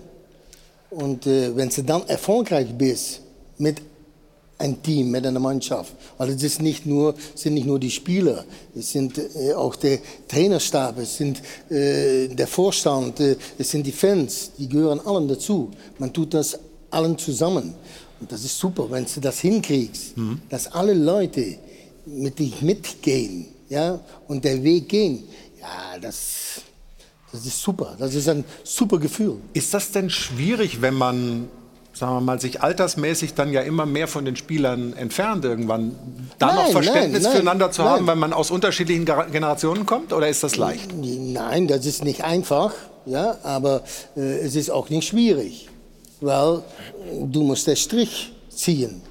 [0.90, 3.20] Und äh, wenn du dann erfolgreich bist
[3.58, 3.82] mit
[4.58, 8.44] einem Team, mit einer Mannschaft, weil es ist nicht nur, sind nicht nur die Spieler,
[8.74, 9.98] es sind äh, auch der
[10.28, 15.70] Trainerstab, es sind äh, der Vorstand, äh, es sind die Fans, die gehören allen dazu.
[15.98, 16.58] Man tut das
[16.90, 17.74] allen zusammen.
[18.20, 20.14] Und das ist super, wenn du das hinkriegst,
[20.48, 21.58] dass alle Leute
[22.06, 23.98] mit dich mitgehen ja,
[24.28, 25.24] und der Weg gehen.
[25.60, 26.62] Ja, das,
[27.32, 27.96] das ist super.
[27.98, 29.36] Das ist ein super Gefühl.
[29.52, 31.48] Ist das denn schwierig, wenn man,
[31.92, 35.96] sagen wir mal, sich altersmäßig dann ja immer mehr von den Spielern entfernt irgendwann,
[36.38, 40.12] da noch Nein, Verständnis nein, nein, füreinander zu haben, weil man aus unterschiedlichen Generationen kommt?
[40.12, 40.92] Oder ist das leicht?
[40.96, 42.72] Nein, das ist nicht einfach,
[43.04, 43.82] ja, aber
[44.16, 45.68] äh, es ist auch nicht schwierig,
[46.20, 46.62] weil
[47.24, 49.02] du musst den Strich ziehen.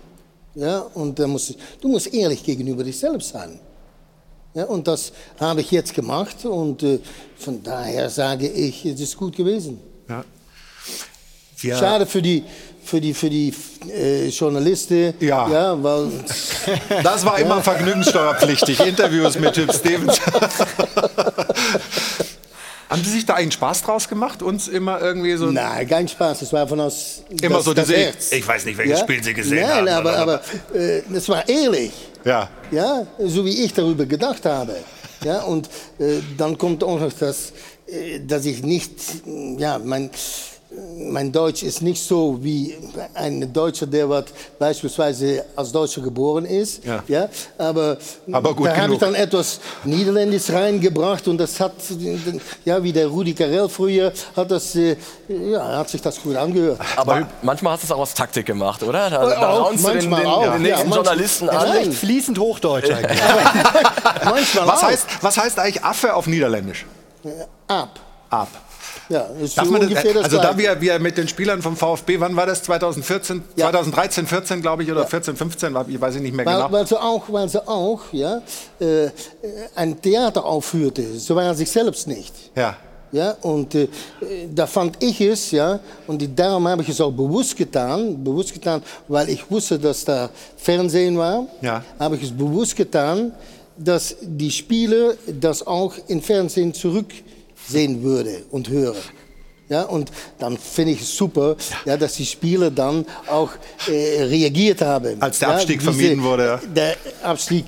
[0.55, 3.59] Ja, und musst, du musst ehrlich gegenüber dich selbst sein.
[4.53, 6.99] Ja, und das habe ich jetzt gemacht und äh,
[7.37, 9.81] von daher sage ich, es ist gut gewesen.
[10.07, 10.23] Ja.
[11.57, 12.41] Wir- Schade für die,
[12.81, 13.53] für die, für die
[13.89, 15.13] äh, Journalisten.
[15.19, 15.49] Ja.
[15.49, 16.07] ja weil,
[17.03, 20.21] Das war immer vergnügungssteuerpflichtig, Interviews mit Hüb Stevens.
[22.95, 25.47] Haben Sie sich da einen Spaß draus gemacht, uns immer irgendwie so...
[25.51, 28.31] Nein, kein Spaß, das war von aus Immer das, so diese- Herz.
[28.31, 30.41] ich weiß nicht, welches Spiel Sie gesehen Nein, haben, aber, aber-
[30.71, 31.91] aber äh, das war ehrlich.
[32.23, 32.49] Ja.
[32.71, 34.75] Ja, so wie ich darüber gedacht habe.
[35.23, 35.67] Ja, und
[35.99, 37.51] äh, dann kommt auch noch das,
[37.87, 38.91] äh, dass ich nicht,
[39.57, 40.09] ja, mein,
[40.97, 42.75] mein Deutsch ist nicht so wie
[43.13, 44.25] ein Deutscher, der wat
[44.59, 46.81] beispielsweise als Deutscher geboren ist.
[47.07, 47.29] Ja.
[47.57, 47.97] aber,
[48.31, 51.73] Aber gut da habe ich dann etwas Niederländisch reingebracht und das hat,
[52.65, 54.95] ja, wie der Rudi Carell früher, hat, das, äh,
[55.27, 56.79] ja, hat sich das gut angehört.
[56.95, 59.09] Aber manchmal hast du es auch aus Taktik gemacht, oder?
[59.09, 61.51] Da, Auch, da raunst du den, den, manchmal auch, den ja, nächsten manchmal- Journalisten Ja,
[61.51, 61.69] an.
[61.69, 61.91] nein.
[61.91, 63.19] Fließend Hochdeutsch eigentlich.
[64.23, 64.87] Manchmal Was auch.
[64.87, 66.85] heißt, was heißt eigentlich Affe auf Niederländisch?
[67.67, 67.99] Ab.
[68.29, 68.47] Ab.
[69.09, 70.81] Ja, ist Darf so man das, ungefähr das also da Gleiche.
[70.81, 72.63] wir, wir mit den Spielern vom VfB, wann war das?
[72.63, 76.71] 2014, 2013, 14 glaube ich, oder 14, 15, ich weiß ich nicht mehr Weil, genau.
[76.71, 78.41] weil, sie auch, weil sie auch ja,
[78.81, 79.11] äh, äh,
[79.75, 81.03] ein Theater aufführte.
[81.19, 82.33] So war er sich selbst nicht.
[82.55, 82.75] Ja.
[83.11, 83.87] Ja, und äh,
[84.53, 88.53] da fand ich es, ja, und die- darum habe ich es auch bewusst getan, bewusst
[88.53, 91.81] getan, weil ich wusste, dass da Fernsehen war, Ja.
[91.99, 93.31] habe ich es bewusst getan,
[93.77, 96.73] dass die Spieler das auch im Fernsehen
[97.65, 98.95] zurücksehen würde und hören.
[99.67, 101.55] Ja, und dann finde ich es super,
[101.85, 101.97] ja.
[101.97, 103.49] dass die Spieler dann auch
[103.87, 105.19] äh, reagiert haben.
[105.19, 106.57] Als der ja, Abstieg diese- vermieden wurde, ja.
[106.57, 107.65] Der Abstieg,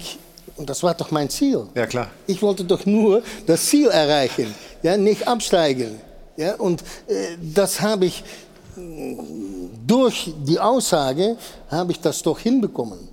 [0.57, 1.65] und das war doch mein Ziel.
[1.73, 2.11] Ja, klar.
[2.27, 4.53] Ich wollte doch nur das Ziel erreichen,
[4.83, 5.99] ja, nicht absteigen.
[6.35, 8.23] Ja, und äh, das habe ich
[9.87, 11.35] durch die Aussage
[11.71, 13.09] habe ich das doch hinbekommen.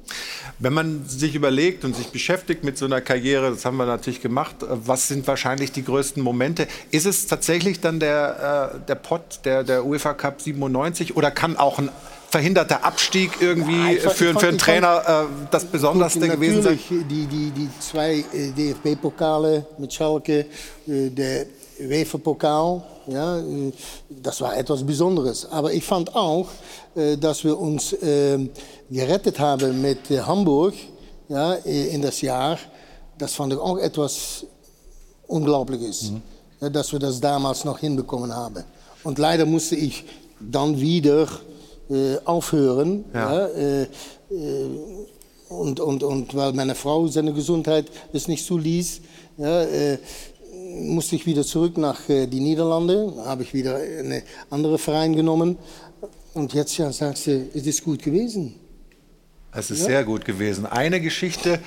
[0.64, 4.22] Wenn man sich überlegt und sich beschäftigt mit so einer Karriere, das haben wir natürlich
[4.22, 6.66] gemacht, äh, was sind wahrscheinlich die größten Momente?
[6.90, 11.58] Ist es tatsächlich dann der, äh, der Pott, der, der UEFA Cup 97 oder kann
[11.58, 11.90] auch ein
[12.30, 16.62] verhinderter Abstieg irgendwie fand- für, fand- für einen ich fand- Trainer äh, das Besonderste gewesen
[16.62, 16.78] sein?
[16.88, 20.46] Die, die, die zwei äh, DFB-Pokale mit Schalke,
[20.88, 21.44] äh, der
[21.78, 23.72] UEFA-Pokal, ja, äh,
[24.08, 25.46] das war etwas Besonderes.
[25.50, 26.48] Aber ich fand auch,
[26.94, 28.38] äh, dass wir uns äh,
[28.90, 30.74] gerettet haben mit Hamburg
[31.28, 32.58] ja, in das Jahr.
[33.18, 34.46] Das fand ich auch etwas
[35.26, 36.12] Unglaubliches,
[36.60, 38.64] ja, dass wir das damals noch hinbekommen haben.
[39.04, 40.04] Und leider musste ich
[40.40, 41.28] dann wieder
[42.24, 43.04] aufhören.
[43.12, 43.46] Ja.
[43.46, 43.86] Äh, äh,
[45.48, 49.00] und, und, und weil meine Frau seine Gesundheit es nicht zuließ,
[49.36, 49.98] ja, äh,
[50.74, 53.12] musste ich wieder zurück nach äh, die Niederlande.
[53.24, 55.56] Habe ich wieder einen anderen Verein genommen.
[56.34, 58.54] Und jetzt ja, sagt sie, es ist gut gewesen.
[59.52, 59.86] Es ist Ja.
[59.86, 60.66] sehr gut gewesen.
[60.66, 61.60] Eine Geschichte,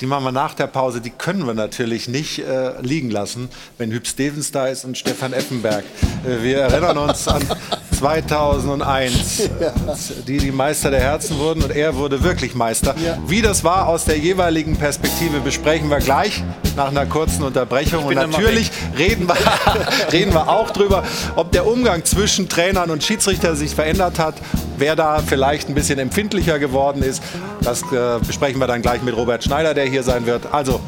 [0.00, 3.48] die machen wir nach der Pause, die können wir natürlich nicht äh, liegen lassen,
[3.78, 5.84] wenn Hüb Stevens da ist und Stefan Effenberg.
[6.24, 7.42] Äh, wir erinnern uns an
[7.98, 9.48] 2001,
[9.86, 12.94] als die die Meister der Herzen wurden und er wurde wirklich Meister.
[13.26, 16.42] Wie das war aus der jeweiligen Perspektive besprechen wir gleich
[16.76, 18.04] nach einer kurzen Unterbrechung.
[18.04, 19.36] Und natürlich reden wir,
[20.12, 21.04] reden wir auch drüber,
[21.36, 24.34] ob der Umgang zwischen Trainern und Schiedsrichter sich verändert hat,
[24.76, 27.22] wer da vielleicht ein bisschen empfindlicher geworden ist.
[27.62, 30.42] Das äh, besprechen wir dann gleich mit Robert Schneider, der hier sein wird.
[30.52, 30.80] Also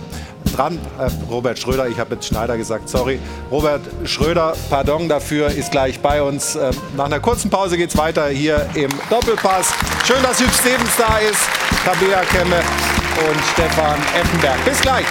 [0.54, 3.18] dran, äh, Robert Schröder, ich habe jetzt Schneider gesagt, sorry.
[3.50, 6.56] Robert Schröder, pardon dafür, ist gleich bei uns.
[6.56, 9.72] Äh, nach einer kurzen Pause geht es weiter hier im Doppelpass.
[10.06, 11.40] Schön, dass Hüb Stevens da ist,
[11.84, 14.64] Tabea Kemme und Stefan Effenberg.
[14.64, 15.06] Bis gleich.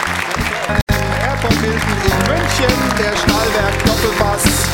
[1.21, 4.66] Airport Hilton in München, der Stahlwerk Doppelpass.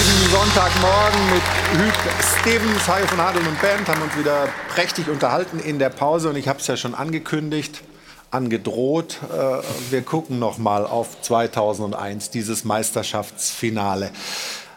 [0.00, 1.42] Diesem Sonntagmorgen mit
[1.78, 1.94] Hüb
[2.40, 6.36] Stevens, Hajo von Hadeln und Band haben uns wieder prächtig unterhalten in der Pause und
[6.36, 7.82] ich habe es ja schon angekündigt,
[8.30, 9.18] angedroht.
[9.30, 9.58] Äh,
[9.90, 14.10] wir gucken noch mal auf 2001, dieses Meisterschaftsfinale.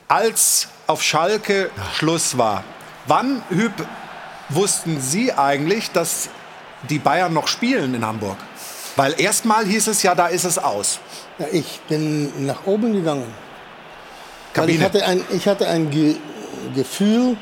[0.09, 2.65] Als auf Schalke Schluss war,
[3.07, 3.71] wann, Hüb,
[4.49, 6.27] wussten Sie eigentlich, dass
[6.89, 8.37] die Bayern noch spielen in Hamburg?
[8.97, 10.99] Weil erstmal hieß es ja, da ist es aus.
[11.53, 13.42] Ich bin nach oben gegangen.
[14.55, 14.77] Weil Kabine.
[14.77, 16.15] ich hatte ein, ich hatte ein Ge
[16.75, 17.35] Gefühl,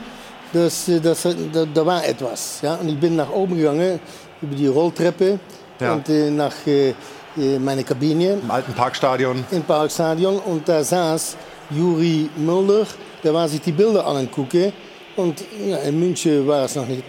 [0.52, 2.60] dass, dass da, da war etwas.
[2.64, 2.76] Ja?
[2.76, 4.00] Und ich bin nach oben gegangen,
[4.42, 5.40] über die Rolltreppe
[5.80, 5.94] Ja.
[5.94, 6.90] und äh, nach äh,
[7.38, 8.40] äh, meine Kabine.
[8.42, 9.46] Im alten Parkstadion.
[9.52, 10.40] Im Parkstadion.
[10.40, 11.38] Und da saß
[11.70, 12.88] Juri Mulder,
[13.24, 14.74] der war sich die Bilder angucken.
[15.16, 17.04] Und ja, in München war es noch nicht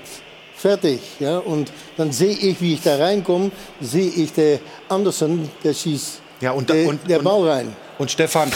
[0.55, 1.01] fertig.
[1.19, 1.39] Ja?
[1.39, 3.51] Und dann sehe ich, wie ich da reinkomme,
[3.81, 4.59] sehe ich der
[4.89, 7.77] Andersen, der schießt Ja, und, der, und, der Ball rein.
[7.99, 8.51] Und Stefan,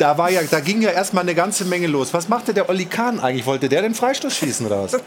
[0.00, 2.14] da, war ja, da ging ja erstmal eine ganze Menge los.
[2.14, 3.46] Was machte der Olli Kahn eigentlich?
[3.46, 4.92] Wollte der den Freistoß schießen oder was?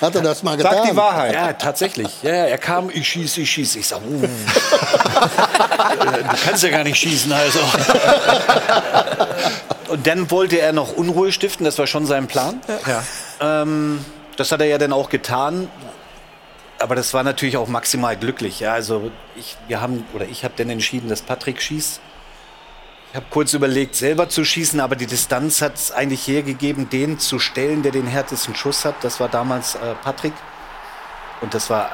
[0.00, 1.32] Hat er das mal Sag die Wahrheit.
[1.32, 2.24] Ja, tatsächlich.
[2.24, 3.78] Ja, ja, er kam, ich schieße, ich schieße.
[3.78, 4.20] Ich sag, uh.
[4.20, 4.28] du
[6.44, 7.60] kannst ja gar nicht schießen, also.
[9.88, 12.60] Und dann wollte er noch Unruhe stiften, das war schon sein Plan.
[12.84, 13.62] Ja.
[13.62, 14.04] Ähm,
[14.36, 15.68] das hat er ja dann auch getan.
[16.80, 18.58] Aber das war natürlich auch maximal glücklich.
[18.58, 22.00] Ja, also ich, wir haben, oder ich habe dann entschieden, dass Patrick schießt.
[23.12, 27.18] Ich habe kurz überlegt, selber zu schießen, aber die Distanz hat es eigentlich hergegeben, den
[27.18, 28.94] zu stellen, der den härtesten Schuss hat.
[29.02, 30.32] Das war damals äh, Patrick.
[31.42, 31.90] Und das war,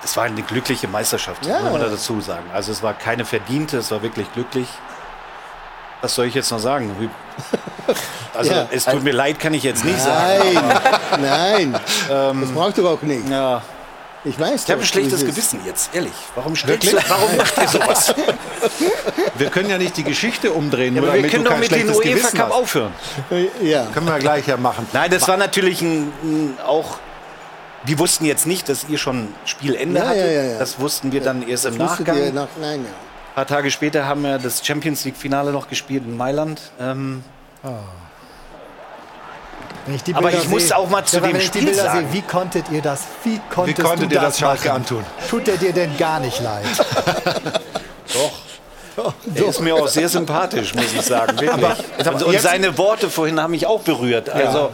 [0.00, 1.60] das war eine glückliche Meisterschaft, Ja.
[1.60, 2.44] muss man da dazu sagen.
[2.54, 4.68] Also es war keine verdiente, es war wirklich glücklich.
[6.00, 7.10] Was soll ich jetzt noch sagen?
[8.32, 8.66] Also Ja.
[8.72, 10.54] es tut mir leid, kann ich jetzt nicht sagen.
[11.20, 11.72] Nein,
[12.08, 12.40] nein.
[12.40, 13.28] das braucht ihr auch nicht.
[13.28, 13.60] Ja.
[14.26, 15.24] Ich weiß Ich habe ein schlechtes.
[15.24, 16.12] Gewissen jetzt, ehrlich.
[16.34, 18.14] Warum stellst du, warum macht ihr sowas?
[19.38, 21.58] Wir können ja nicht die Geschichte umdrehen, Ja, nur aber wir damit können du doch
[21.58, 22.92] mit dem UEFA Cup aufhören.
[23.62, 23.86] Ja.
[23.92, 24.86] Können wir gleich ja machen.
[24.92, 26.98] Nein, das war natürlich ein, ein auch.
[27.86, 30.24] Die wussten jetzt nicht, dass ihr schon Spielende Ja, hattet.
[30.24, 30.58] ja, ja, ja.
[30.58, 32.32] Das wussten wir dann erst im Nachgang.
[32.32, 32.90] nach, nein, ja.
[32.90, 36.60] Ein paar Tage später haben wir das Champions League Finale noch gespielt in Mailand.
[36.80, 37.22] Ähm,
[37.62, 37.72] Wenn
[39.92, 42.06] ich die Aber ich muss auch mal zu dem wenn ich die Spiel Bilder sagen.
[42.10, 43.02] Sehe, wie konntet ihr das?
[43.24, 44.76] Wie konntest Wie konntet du ihr das Schalke machen?
[44.82, 45.04] antun?
[45.28, 46.64] Tut er dir denn gar nicht leid?
[48.14, 48.32] doch.
[49.24, 51.36] Der ist mir auch sehr sympathisch, muss ich sagen.
[51.36, 54.30] Und, und seine Worte vorhin haben mich auch berührt.
[54.30, 54.72] Also,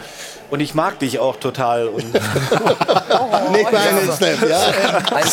[0.51, 1.87] Und ich mag dich auch total.
[1.89, 4.61] Und Nicht bei einem Snap, ja.
[5.15, 5.25] Ein,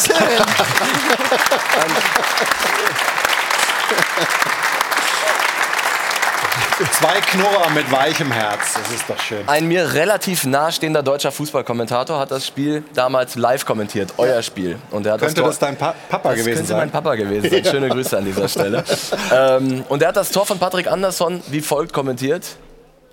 [6.77, 9.47] Zwei Knurrer mit weichem Herz, das ist doch schön.
[9.49, 14.77] ein mir relativ nahestehender deutscher Fußballkommentator hat das Spiel damals live kommentiert, euer Spiel.
[14.91, 16.77] Und er hat Könnte Tor- das dein Pa- Papa das gewesen könnte sein?
[16.77, 17.65] mein Papa gewesen sein.
[17.65, 18.83] Schöne Grüße an dieser Stelle.
[19.33, 22.43] ähm, und er hat das Tor von Patrick Andersson wie folgt kommentiert.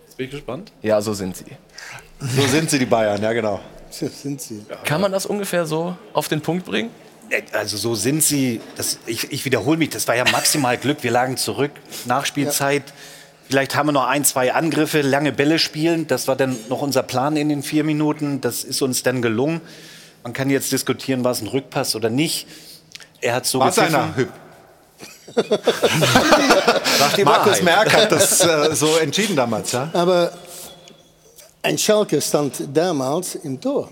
[0.08, 0.70] Jetzt bin ich gespannt.
[0.82, 1.46] Ja, so sind sie.
[2.20, 3.60] So sind sie, die Bayern, ja genau.
[3.88, 4.62] So sind sie.
[4.84, 6.90] Kann man das ungefähr so auf den Punkt bringen?
[7.52, 10.98] Also so sind sie, das, ich, ich wiederhole mich, das war ja maximal Glück.
[11.02, 11.70] Wir lagen zurück,
[12.04, 12.82] Nachspielzeit.
[13.48, 16.06] Vielleicht haben wir noch ein, zwei Angriffe, lange Bälle spielen.
[16.06, 18.40] Das war dann noch unser Plan in den vier Minuten.
[18.40, 19.60] Das ist uns dann gelungen.
[20.22, 22.46] Man kann jetzt diskutieren, war es ein Rückpass oder nicht.
[23.20, 23.96] Er hat so War's gepfiffen.
[23.96, 24.14] einer?
[27.24, 27.62] Markus.
[27.62, 29.90] Merck hat das äh, so entschieden damals, ja?
[29.92, 30.32] Aber
[31.62, 33.90] ein Schalke stand damals im Tor.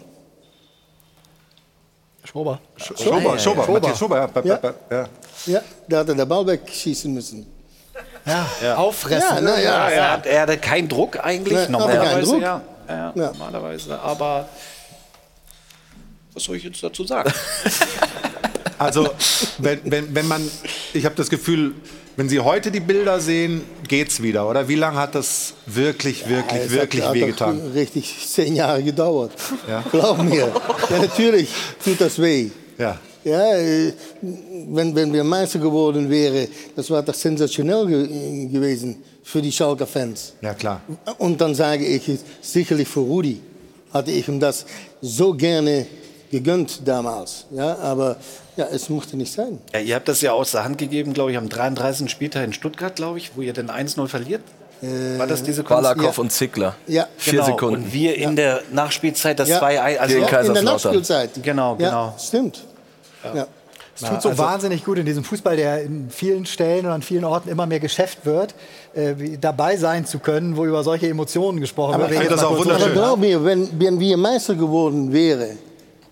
[2.25, 2.61] Schober.
[2.77, 4.61] Schober, Schober, Matthias Schober, ja.
[4.63, 4.75] Ja.
[4.91, 5.09] ja.
[5.47, 7.52] Ja, da hat er den Ball wegschießen müssen.
[8.25, 9.37] Ja, auffressen.
[9.37, 9.89] Ja, na ja.
[9.89, 12.31] Er, hat, er hatte keinen Druck eigentlich, Nee, normalerweise.
[12.31, 12.41] Druck.
[12.43, 13.27] Ja, ja, Ja.
[13.33, 13.99] normalerweise.
[14.01, 14.49] Aber
[16.35, 17.33] was soll ich jetzt dazu sagen?
[18.79, 19.09] Also,
[19.59, 20.43] wenn, wenn, wenn man,
[20.93, 21.73] ich habe das Gefühl,
[22.17, 24.67] wenn Sie heute die Bilder sehen, geht's wieder, oder?
[24.67, 27.61] Wie lange hat das wirklich, wirklich, es wirklich hat, hat wehgetan?
[27.69, 29.31] doch richtig zehn Jahre gedauert.
[29.69, 29.85] Ja.
[29.89, 30.53] Glaub mir.
[30.91, 31.49] Ja, natürlich
[31.85, 32.51] tut das weh.
[32.77, 32.99] Ja.
[33.25, 39.41] Ja, äh, wenn, wenn wir Meister geworden wären, das war doch sensationell ge gewesen für
[39.41, 40.33] die Schalker Fans.
[40.41, 40.81] Ja, klar.
[41.19, 43.41] Und dann sage ich, sicherlich für Rudi
[43.93, 44.67] hatte ich ihm das
[45.01, 45.87] so gerne
[46.31, 47.47] gegönnt damals.
[47.53, 48.17] Ja, aber
[48.57, 49.59] ja, es musste nicht sein.
[49.73, 52.11] Ja, ihr habt das ja aus der Hand gegeben, glaube ich, am 33.
[52.11, 54.43] Spieltag in Stuttgart, glaube ich, wo ihr dann 1-0 verliert.
[55.17, 55.63] War das diese?
[55.63, 56.75] Balakow und Zickler.
[56.89, 57.07] Ja.
[57.17, 57.47] Vier Genau.
[57.47, 57.85] Sekunden.
[57.85, 59.61] Und wir in der Nachspielzeit das Ja.
[59.63, 59.97] 2-1.
[59.99, 60.63] Also Gegen Ja, in der.
[60.65, 61.31] Nachspielzeit.
[61.41, 62.15] Genau, Ja, genau.
[62.19, 62.65] stimmt.
[63.35, 63.47] Ja.
[63.95, 67.03] Es tut so also- wahnsinnig gut in diesem Fußball, der in vielen Stellen und an
[67.03, 68.55] vielen Orten immer mehr Geschäft wird,
[68.95, 72.13] äh, dabei sein zu können, wo über solche Emotionen gesprochen Aber, wird.
[72.13, 72.93] ich finde das auch aber wunderschön.
[72.95, 75.59] glaub mir, wenn, wenn wir Meister geworden wären,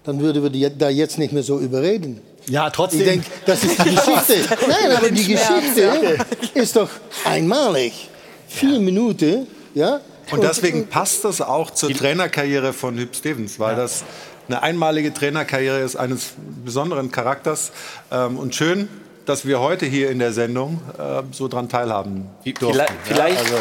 [0.05, 2.20] dann würden wir die, da jetzt nicht mehr so überreden.
[2.49, 3.01] Ja, trotzdem.
[3.01, 4.57] Ich denke, das ist die Geschichte.
[4.69, 6.19] Nein, aber die Geschichte
[6.55, 6.89] ist doch
[7.24, 8.09] einmalig.
[8.49, 10.01] Vier Minuten, ja.
[10.31, 14.05] Und deswegen passt das auch zur Trainerkarriere von Hüb Stevens, weil das
[14.51, 16.32] eine einmalige Trainerkarriere ist eines
[16.64, 17.70] besonderen Charakters.
[18.10, 18.89] Ähm, und schön,
[19.27, 22.72] dass wir heute hier in der Sendung äh, so dran teilhaben durften.
[22.72, 23.56] Vielleicht, vielleicht, Ja, also,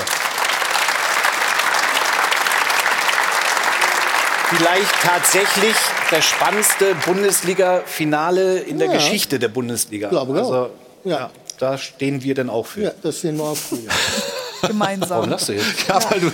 [4.50, 5.76] vielleicht tatsächlich
[6.10, 8.94] das spannendste Bundesliga-Finale in der Ja.
[8.94, 10.10] Geschichte der Bundesliga.
[10.10, 10.52] Glaube ich auch.
[10.52, 10.70] also,
[11.04, 11.30] Ja.
[11.60, 12.82] da stehen wir dann auch für.
[12.82, 13.80] ja, das sehen wir auch früher.
[14.68, 15.10] Gemeinsam.
[15.10, 15.88] Warum lachst du jetzt?
[15.88, 16.32] ja, weil du,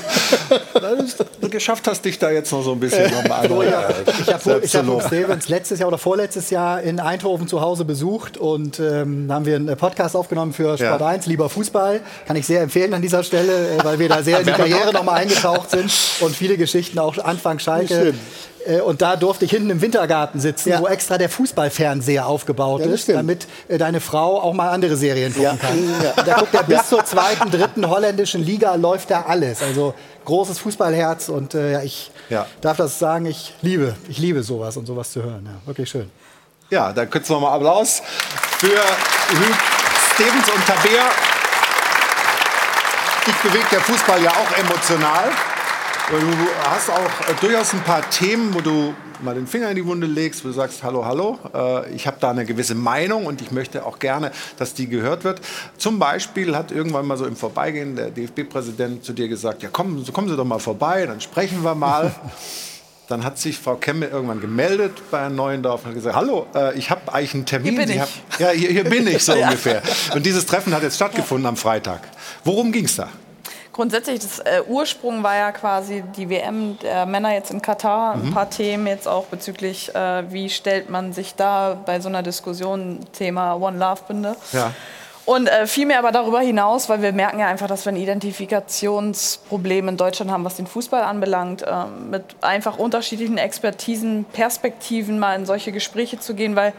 [0.82, 0.98] weil
[1.42, 3.90] du geschafft hast, dich da jetzt noch so ein bisschen nochmal So, ja.
[4.22, 5.06] Ich habe hab.
[5.08, 9.46] Stevens letztes Jahr oder vorletztes Jahr in Eindhoven zu Hause besucht und ähm, da haben
[9.46, 11.08] wir einen Podcast aufgenommen für Sport Ja.
[11.08, 12.02] 1, lieber Fußball.
[12.28, 14.94] Kann ich sehr empfehlen an dieser Stelle, äh, weil wir da sehr in die Karriere
[14.94, 15.92] nochmal eingetaucht sind
[16.22, 18.14] und viele Geschichten auch Anfang Schalke.
[18.66, 20.80] Äh, Und da durfte ich hinten im Wintergarten sitzen, Ja.
[20.82, 25.34] wo extra der Fußballfernseher aufgebaut Ja, ist, damit äh, deine Frau auch mal andere Serien
[25.34, 25.94] gucken kann.
[26.26, 29.62] Da guckt er bis zur zweiten, dritten holländischen Liga läuft da alles.
[29.62, 29.94] Also
[30.26, 32.12] großes Fußballherz und äh, ja, ich
[32.62, 35.46] darf das sagen, ich liebe, ich liebe sowas und sowas zu hören.
[35.46, 36.10] Ja, wirklich schön.
[36.72, 38.02] Ja, dann kurz nochmal Applaus
[38.58, 39.56] für Hüb
[40.16, 41.04] Stevens und Tabea.
[43.28, 45.30] Dich bewegt der Fußball ja auch emotional.
[46.08, 46.18] Du
[46.70, 50.06] hast auch äh, durchaus ein paar Themen, wo du mal den Finger in die Wunde
[50.06, 53.50] legst, wo du sagst, hallo, hallo, äh, ich habe da eine gewisse Meinung und ich
[53.52, 55.42] möchte auch gerne, dass die gehört wird.
[55.80, 60.06] Zum Beispiel hat irgendwann mal so im Vorbeigehen der DFB-Präsident zu dir gesagt, ja komm,
[60.06, 62.14] so kommen Sie doch mal vorbei, dann sprechen wir mal.
[63.08, 66.76] Dann hat sich Frau Kemme irgendwann gemeldet bei Herrn Neuendorf und hat gesagt, hallo, äh,
[66.76, 67.74] ich habe eigentlich einen Termin.
[67.74, 68.02] Hier bin ich.
[68.02, 68.10] Hab,
[68.40, 69.46] ja, hier, hier bin ich so Ja.
[69.50, 69.84] ungefähr.
[70.16, 72.02] Und dieses Treffen hat jetzt stattgefunden am Freitag.
[72.44, 73.10] Worum ging es da?
[73.76, 78.16] Grundsätzlich, das äh, Ursprung war ja quasi die WM der Männer jetzt in Katar.
[78.16, 78.28] Mhm.
[78.28, 82.24] Ein paar Themen jetzt auch bezüglich, äh, wie stellt man sich da bei so einer
[82.24, 84.38] Diskussion Thema One Love Binde.
[84.54, 84.72] Ja.
[85.26, 89.90] Und äh, vielmehr aber darüber hinaus, weil wir merken ja einfach, dass wir ein Identifikationsproblem
[89.90, 95.46] in Deutschland haben, was den Fußball anbelangt, äh, mit einfach unterschiedlichen Expertisen, Perspektiven mal in
[95.46, 96.72] solche Gespräche zu gehen, weil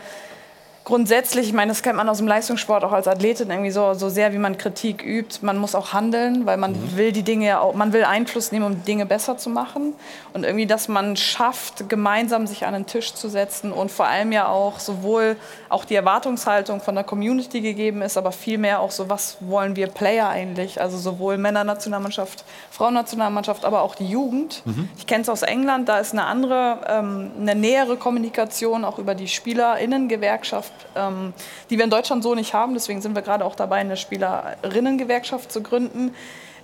[0.87, 4.09] grundsätzlich, ich meine, das kennt man aus dem Leistungssport auch als Athletin irgendwie so, so
[4.09, 5.45] sehr, wie man Kritik übt.
[5.45, 6.97] Man muss auch handeln, weil man Mhm.
[6.97, 9.95] will die Dinge ja auch, man will Einfluss nehmen, um Dinge besser zu machen.
[10.33, 14.31] Und irgendwie, dass man schafft, gemeinsam sich an den Tisch zu setzen und vor allem
[14.31, 15.35] ja auch sowohl
[15.69, 19.89] auch die Erwartungshaltung von der Community gegeben ist, aber vielmehr auch so, was wollen wir
[19.89, 20.81] Player eigentlich?
[20.81, 24.63] Also sowohl Männernationalmannschaft, Frauennationalmannschaft, aber auch die Jugend.
[24.65, 24.89] Mhm.
[24.97, 29.17] Ich kenne es aus England, da ist eine andere, ähm, eine nähere Kommunikation auch über
[29.17, 31.32] die SpielerInnen-Gewerkschaft, ähm,
[31.70, 32.74] die wir in Deutschland so nicht haben.
[32.74, 36.15] Deswegen sind wir gerade auch dabei, eine SpielerInnen-Gewerkschaft zu gründen.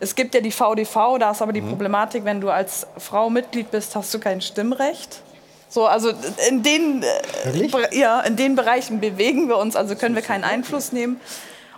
[0.01, 3.71] Es gibt ja die VDV, da ist aber die Problematik, wenn du als Frau Mitglied
[3.71, 5.21] bist, hast du kein Stimmrecht.
[5.69, 6.13] So, also
[6.49, 10.93] in den, äh, ja, in den Bereichen bewegen wir uns, also können wir keinen Einfluss
[10.93, 11.21] nehmen.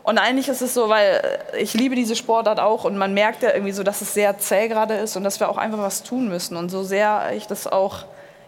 [0.03, 3.43] Und eigentlich ist es so, weil äh, ich liebe diese Sportart auch und man merkt
[3.43, 6.03] ja irgendwie so, dass es sehr zäh gerade ist und dass wir auch einfach was
[6.03, 6.57] tun müssen.
[6.57, 8.05] Und so sehr ich das auch,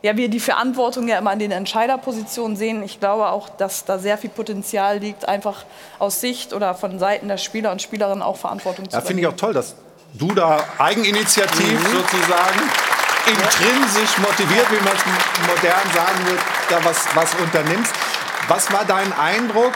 [0.07, 3.99] ja, wir die Verantwortung ja immer in den Entscheiderpositionen sehen, ich glaube auch, dass da
[3.99, 5.65] sehr viel Potenzial liegt, einfach
[5.99, 9.27] aus Sicht oder von Seiten der Spieler und Spielerinnen auch Verantwortung zu Ja, finde ich
[9.27, 9.75] auch toll, dass
[10.15, 12.61] du da eigeninitiativ sozusagen
[13.27, 15.03] intrinsisch motiviert, wie man es
[15.49, 17.93] modern sagen wird, da was, was unternimmst.
[18.47, 19.75] Was war dein Eindruck?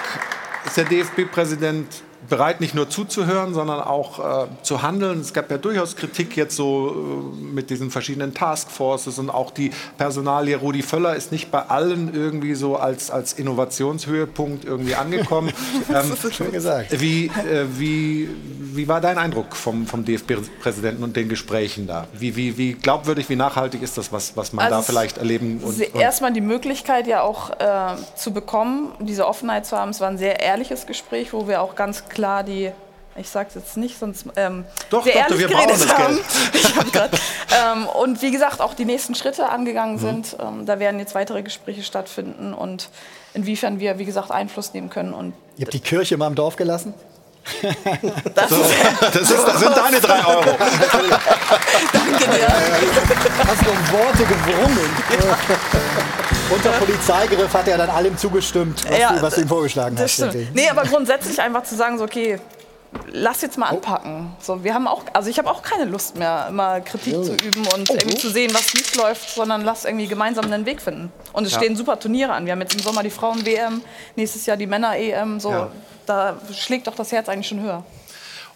[0.65, 5.21] Ist der DFB-Präsident bereit, nicht nur zuzuhören, sondern auch äh, zu handeln?
[5.21, 9.73] Es gab ja durchaus Kritik jetzt so äh, mit diesen verschiedenen Taskforces und auch die
[9.99, 15.53] Personalie Rudi Völler ist nicht bei allen irgendwie so als, als Innovationshöhepunkt irgendwie angekommen.
[15.91, 17.01] Ähm, Schön gesagt.
[17.01, 18.29] Wie, äh, wie,
[18.75, 22.07] wie war dein Eindruck vom, vom DFB-Präsidenten und den Gesprächen da?
[22.13, 25.61] Wie, wie, wie glaubwürdig, wie nachhaltig ist das, was, was man Also da vielleicht erleben
[25.65, 29.91] und, und Erstmal die Möglichkeit ja auch äh, zu bekommen, diese Offenheit zu haben.
[29.91, 32.71] Es war ein sehr ehrliches Gespräch, wo wir auch ganz klar die,
[33.17, 36.15] ich sag's jetzt nicht, sonst ähm, Doch, sehr doch, ehrlich wir geredet brauchen das haben.
[36.17, 36.27] Geld.
[36.55, 37.11] Ich hab grad,
[37.63, 39.99] ähm, und wie gesagt, auch die nächsten Schritte angegangen Mhm.
[40.01, 40.37] sind.
[40.41, 42.89] Ähm, da werden jetzt weitere Gespräche stattfinden und
[43.35, 45.13] inwiefern wir, wie gesagt, Einfluss nehmen können.
[45.15, 46.95] Und Ihr habt die Kirche mal im Dorf gelassen?
[48.35, 48.75] das, ist,
[49.47, 50.45] das sind deine drei Euro.
[53.47, 54.91] Hast du um Worte gewrungen?
[56.53, 60.19] Unter Polizeigriff hat er dann allem zugestimmt, was, Ja, du, was du ihm vorgeschlagen Das
[60.19, 60.31] hast.
[60.31, 60.55] stimmt.
[60.55, 62.41] Nee, aber grundsätzlich einfach zu sagen, so, okay,
[63.13, 64.33] lass jetzt mal anpacken.
[64.41, 67.65] So, wir haben auch, also ich habe auch keine Lust mehr, immer Kritik zu üben
[67.75, 71.13] und irgendwie zu sehen, was nicht läuft, sondern lass irgendwie gemeinsam einen Weg finden.
[71.33, 71.59] Und es Ja.
[71.59, 72.47] stehen super Turniere an.
[72.47, 73.81] Wir haben jetzt im Sommer die Frauen-WM,
[74.17, 75.39] nächstes Jahr die Männer-EM.
[75.39, 75.71] So, Ja.
[76.07, 77.85] da schlägt doch das Herz eigentlich schon höher.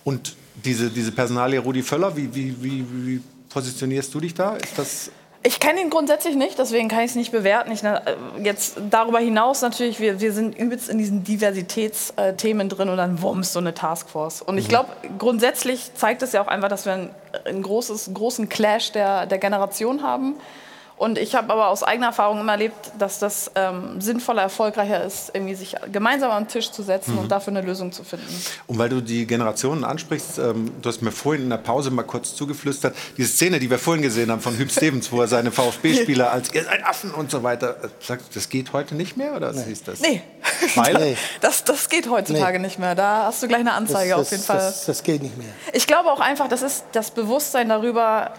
[0.03, 0.35] Und
[0.65, 4.57] diese, diese Personalie Rudi Völler, wie, wie, wie, wie positionierst du dich da?
[4.57, 5.11] Ist das
[5.47, 7.71] Ich kenne ihn grundsätzlich nicht, deswegen kann ich es nicht bewerten.
[7.71, 8.01] Ich, äh,
[8.43, 13.53] jetzt darüber hinaus natürlich, wir, wir sind übelst in diesen Diversitätsthemen drin und dann wumms
[13.53, 14.41] so eine Taskforce.
[14.41, 14.71] Und ich Mhm.
[14.71, 14.89] glaube,
[15.19, 17.11] grundsätzlich zeigt es ja auch einfach, dass wir einen,
[17.45, 20.37] einen großes, großen Clash der, der Generation haben.
[20.97, 25.31] Und ich habe aber aus eigener Erfahrung immer erlebt, dass das ähm, sinnvoller, erfolgreicher ist,
[25.35, 27.19] irgendwie sich gemeinsam am Tisch zu setzen Mhm.
[27.19, 28.27] und dafür eine Lösung zu finden.
[28.69, 32.05] Und weil du die Generationen ansprichst, ähm, du hast mir vorhin in der Pause mal
[32.05, 35.51] kurz zugeflüstert, diese Szene, die wir vorhin gesehen haben von Hüb Stevens, wo er seine
[35.51, 39.17] VfB-Spieler als ihr seid Affen und so weiter, äh, sagst du, das geht heute nicht
[39.17, 39.99] mehr oder was ist das?
[40.01, 40.23] Nee.
[40.77, 41.17] Weil?
[41.41, 42.95] Das, das geht heutzutage nicht mehr.
[42.95, 44.59] Da hast du gleich eine Anzeige das, auf jeden Fall.
[44.59, 45.49] Das, das geht nicht mehr.
[45.73, 48.33] Ich glaube auch einfach, das ist das Bewusstsein darüber,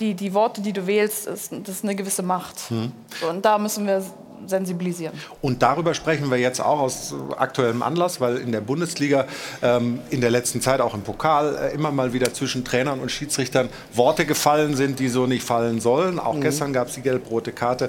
[0.00, 2.58] die, die Worte, die du wählst, ist, das ist eine gewisse Macht.
[2.68, 2.92] Hm.
[3.28, 4.02] Und da müssen wir
[4.46, 5.14] sensibilisieren.
[5.40, 9.26] Und darüber sprechen wir jetzt auch aus aktuellem Anlass, weil in der Bundesliga
[9.62, 13.10] ähm, in der letzten Zeit auch im Pokal äh, immer mal wieder zwischen Trainern und
[13.10, 16.18] Schiedsrichtern Worte gefallen sind, die so nicht fallen sollen.
[16.18, 16.42] Auch Mhm.
[16.42, 17.88] gestern gab es die gelb-rote Karte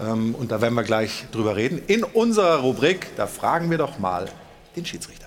[0.00, 1.80] ähm, und da werden wir gleich drüber reden.
[1.86, 4.26] In unserer Rubrik, da fragen wir doch mal
[4.76, 5.25] den Schiedsrichter.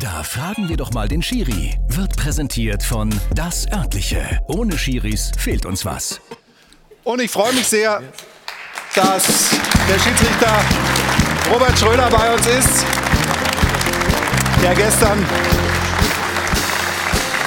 [0.00, 1.78] Da fragen wir doch mal den Schiri.
[1.88, 4.40] Wird präsentiert von Das Örtliche.
[4.48, 6.18] Ohne Schiris fehlt uns was.
[7.04, 8.02] Und ich freue mich sehr,
[8.94, 9.50] dass
[9.86, 10.64] der Schiedsrichter
[11.52, 12.86] Robert Schröder bei uns ist,
[14.62, 15.26] der gestern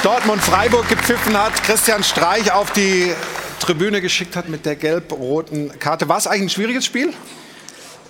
[0.04, 3.12] Dortmund-Freiburg gepfiffen hat, Christian Streich auf die
[3.60, 6.08] Tribüne geschickt hat mit der gelb-roten Karte.
[6.10, 7.12] War es eigentlich ein schwieriges Spiel?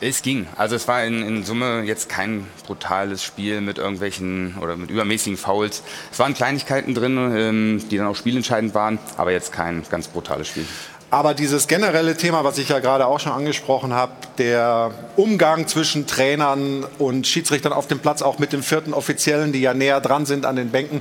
[0.08, 0.46] Es ging.
[0.56, 5.36] Also es war in, in Summe jetzt kein brutales Spiel mit irgendwelchen oder mit übermäßigen
[5.36, 5.82] Fouls.
[6.12, 10.48] Es waren Kleinigkeiten drin, ähm, die dann auch spielentscheidend waren, aber jetzt kein ganz brutales
[10.48, 10.68] Spiel.
[11.16, 16.08] Aber dieses generelle Thema, was ich ja gerade auch schon angesprochen habe, der Umgang zwischen
[16.08, 20.26] Trainern und Schiedsrichtern auf dem Platz, auch mit den vierten Offiziellen, die ja näher dran
[20.26, 21.00] sind an den Bänken,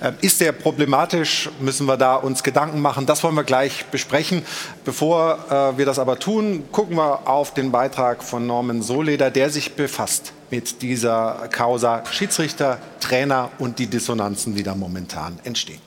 [0.00, 1.50] äh, ist der problematisch?
[1.58, 3.06] Müssen wir da uns Gedanken machen?
[3.06, 4.44] Das wollen wir gleich besprechen.
[4.84, 9.50] Bevor äh, wir das aber tun, gucken wir auf den Beitrag von Norman Soleder, der
[9.50, 15.80] sich befasst mit dieser Causa Schiedsrichter, Trainer und die Dissonanzen, die da momentan entstehen.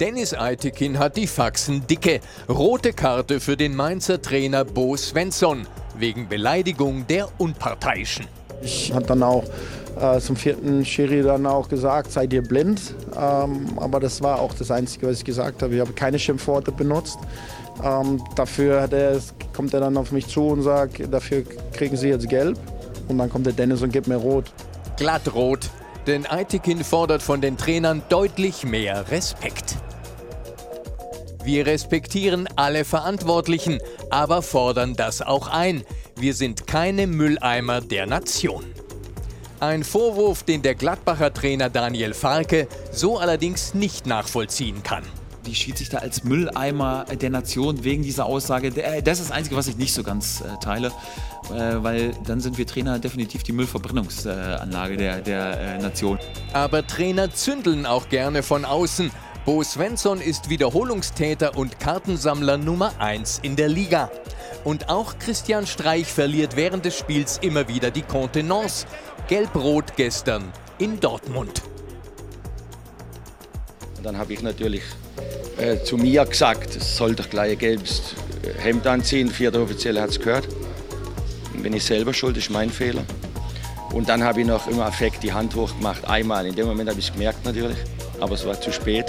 [0.00, 2.20] Dennis Eitekin hat die Faxen dicke.
[2.48, 5.66] Rote Karte für den Mainzer Trainer Bo Svensson
[5.98, 8.26] wegen Beleidigung der Unparteiischen.
[8.62, 9.42] Ich habe dann auch
[10.00, 12.94] äh, zum vierten Schiri dann auch gesagt, seid ihr blind.
[13.16, 15.74] Ähm, aber das war auch das Einzige, was ich gesagt habe.
[15.74, 17.18] Ich habe keine Schimpfworte benutzt.
[17.82, 19.18] Ähm, dafür hat er,
[19.52, 21.42] kommt er dann auf mich zu und sagt, dafür
[21.72, 22.56] kriegen Sie jetzt gelb.
[23.08, 24.52] Und dann kommt der Dennis und gibt mir rot.
[24.96, 25.70] Glattrot,
[26.06, 29.76] denn Eitekin fordert von den Trainern deutlich mehr Respekt.
[31.44, 33.78] Wir respektieren alle Verantwortlichen,
[34.10, 35.84] aber fordern das auch ein.
[36.16, 38.64] Wir sind keine Mülleimer der Nation.
[39.60, 45.04] Ein Vorwurf, den der Gladbacher Trainer Daniel Farke so allerdings nicht nachvollziehen kann.
[45.46, 49.66] Die Schiedsrichter als Mülleimer der Nation wegen dieser Aussage, äh, das ist das Einzige, was
[49.66, 50.88] ich nicht so ganz äh, teile,
[51.50, 56.18] äh, weil dann sind wir Trainer definitiv die Müllverbrennungsanlage der, der äh, Nation.
[56.52, 59.10] Aber Trainer zündeln auch gerne von außen.
[59.48, 64.10] Bo Svensson ist Wiederholungstäter und Kartensammler Nummer 1 in der Liga.
[64.62, 68.86] Und auch Christian Streich verliert während des Spiels immer wieder die Kontenance.
[69.26, 71.62] Gelb-Rot gestern in Dortmund.
[73.96, 74.82] Und dann habe ich natürlich
[75.56, 78.02] äh, zu mir gesagt, es soll doch gleich ein gelbes
[78.58, 79.30] Hemd anziehen.
[79.30, 80.46] Vierter Offizielle hat es gehört.
[81.54, 83.02] Dann bin ich selber schuld, ist mein Fehler.
[83.94, 86.44] Und dann habe ich noch im Affekt die Hand hochgemacht, einmal.
[86.44, 87.78] In dem Moment habe ich es gemerkt natürlich,
[88.20, 89.06] aber es war zu spät.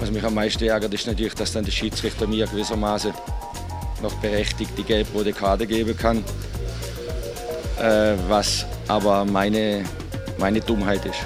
[0.00, 3.12] Was mich am meisten ärgert, ist natürlich, dass dann der Schiedsrichter mir gewissermaßen
[4.02, 6.24] noch berechtigt die gelb-rote Karte geben kann.
[7.80, 9.84] Äh, was aber meine,
[10.38, 11.18] meine Dummheit ist.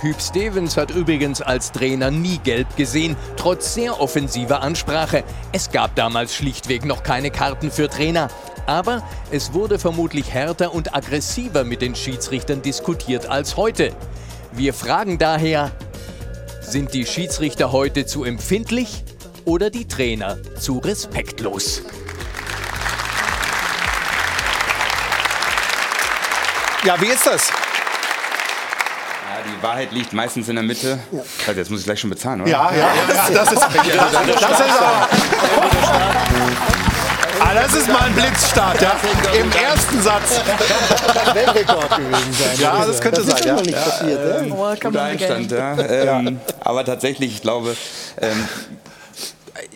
[0.00, 5.24] Hüb Stevens hat übrigens als Trainer nie gelb gesehen, trotz sehr offensiver Ansprache.
[5.52, 8.28] Es gab damals schlichtweg noch keine Karten für Trainer.
[8.66, 13.92] Aber es wurde vermutlich härter und aggressiver mit den Schiedsrichtern diskutiert als heute.
[14.52, 15.70] Wir fragen daher,
[16.66, 19.04] sind die Schiedsrichter heute zu empfindlich
[19.44, 21.82] oder die Trainer zu respektlos?
[26.84, 27.48] Ja, wie ist das?
[27.48, 27.54] Ja,
[29.44, 30.98] die Wahrheit liegt meistens in der Mitte.
[31.46, 32.50] Also jetzt muss ich gleich schon bezahlen, oder?
[32.50, 35.08] Ja, ja, ja, das ist, das ist auch.
[37.40, 38.96] Ah, das ist mal ein Blitzstart, ja.
[39.38, 40.40] Im ersten Satz.
[41.14, 42.56] Das Weltrekord gewesen sein.
[42.58, 43.54] Ja, das könnte das ist sein, schon ja.
[43.54, 44.20] noch nicht Ja, passiert.
[44.42, 44.74] ähm, ja?
[44.74, 45.78] guter Einstand, ja.
[46.18, 47.76] Ähm, Aber tatsächlich, ich glaube,
[48.20, 48.48] ähm,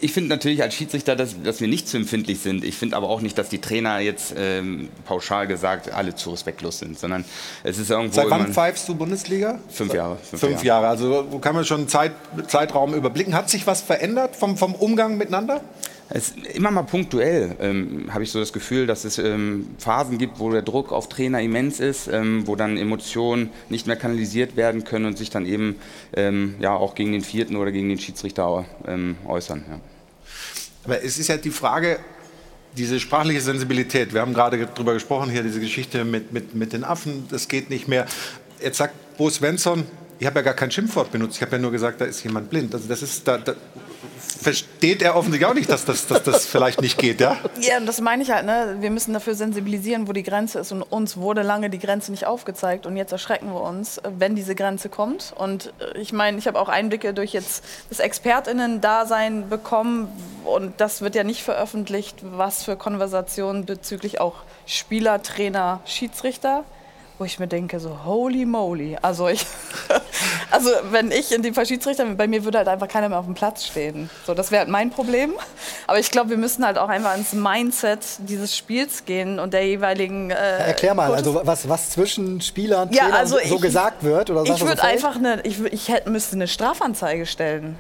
[0.00, 2.64] ich finde natürlich als Schiedsrichter, dass, dass wir nicht zu empfindlich sind.
[2.64, 6.78] Ich finde aber auch nicht, dass die Trainer jetzt ähm, pauschal gesagt alle zu respektlos
[6.78, 7.24] sind, sondern
[7.62, 9.58] es ist irgendwo Seit wann pfeifst du Bundesliga?
[9.68, 10.16] fünf Jahre.
[10.34, 10.88] Fünf Jahre.
[10.88, 12.12] Also kann man schon einen Zeit,
[12.46, 13.34] Zeitraum überblicken.
[13.34, 15.60] Hat sich was verändert vom, vom Umgang miteinander?
[16.12, 20.40] Es, immer mal punktuell ähm, habe ich so das Gefühl, dass es ähm, Phasen gibt,
[20.40, 24.82] wo der Druck auf Trainer immens ist, ähm, wo dann Emotionen nicht mehr kanalisiert werden
[24.82, 25.76] können und sich dann eben
[26.16, 29.64] ähm, ja, auch gegen den vierten oder gegen den Schiedsrichter ähm, äußern.
[29.68, 29.80] Ja.
[30.84, 32.00] Aber es ist ja die Frage,
[32.76, 34.12] diese sprachliche Sensibilität.
[34.12, 37.70] Wir haben gerade darüber gesprochen, hier diese Geschichte mit, mit, mit den Affen, das geht
[37.70, 38.06] nicht mehr.
[38.60, 39.84] Jetzt sagt Bo Svensson,
[40.18, 42.50] ich habe ja gar kein Schimpfwort benutzt, ich habe ja nur gesagt, da ist jemand
[42.50, 42.74] blind.
[42.74, 43.54] Also das ist, da, da
[44.30, 47.36] versteht er offensichtlich auch nicht, dass das, dass das vielleicht nicht geht, ja?
[47.60, 48.76] Ja, und das meine ich halt, ne?
[48.80, 50.72] wir müssen dafür sensibilisieren, wo die Grenze ist.
[50.72, 52.86] Und uns wurde lange die Grenze nicht aufgezeigt.
[52.86, 55.32] Und jetzt erschrecken wir uns, wenn diese Grenze kommt.
[55.36, 60.08] Und äh, ich meine, ich habe auch Einblicke durch jetzt das ExpertInnen-Dasein bekommen.
[60.44, 64.36] Und das wird ja nicht veröffentlicht, was für Konversationen bezüglich auch
[64.66, 66.64] Spieler, Trainer, Schiedsrichter
[67.20, 68.96] wo ich mir denke, so holy moly.
[69.02, 69.44] Also, ich,
[70.50, 73.18] also wenn ich in dem Fall Schiedsrichter bin, bei mir würde halt einfach keiner mehr
[73.18, 74.08] auf dem Platz stehen.
[74.26, 75.34] So, das wäre halt mein Problem.
[75.86, 79.66] Aber ich glaube, wir müssen halt auch einfach ins Mindset dieses Spiels gehen und der
[79.66, 80.30] jeweiligen.
[80.30, 80.34] Äh,
[80.68, 81.18] Erklär mal, Coaches.
[81.26, 84.30] also was, was zwischen Spieler und Ja, Trainer also so ich- gesagt wird?
[84.30, 87.78] Oder ich würde einfach eine, ich, ich hätte, müsste eine Strafanzeige stellen.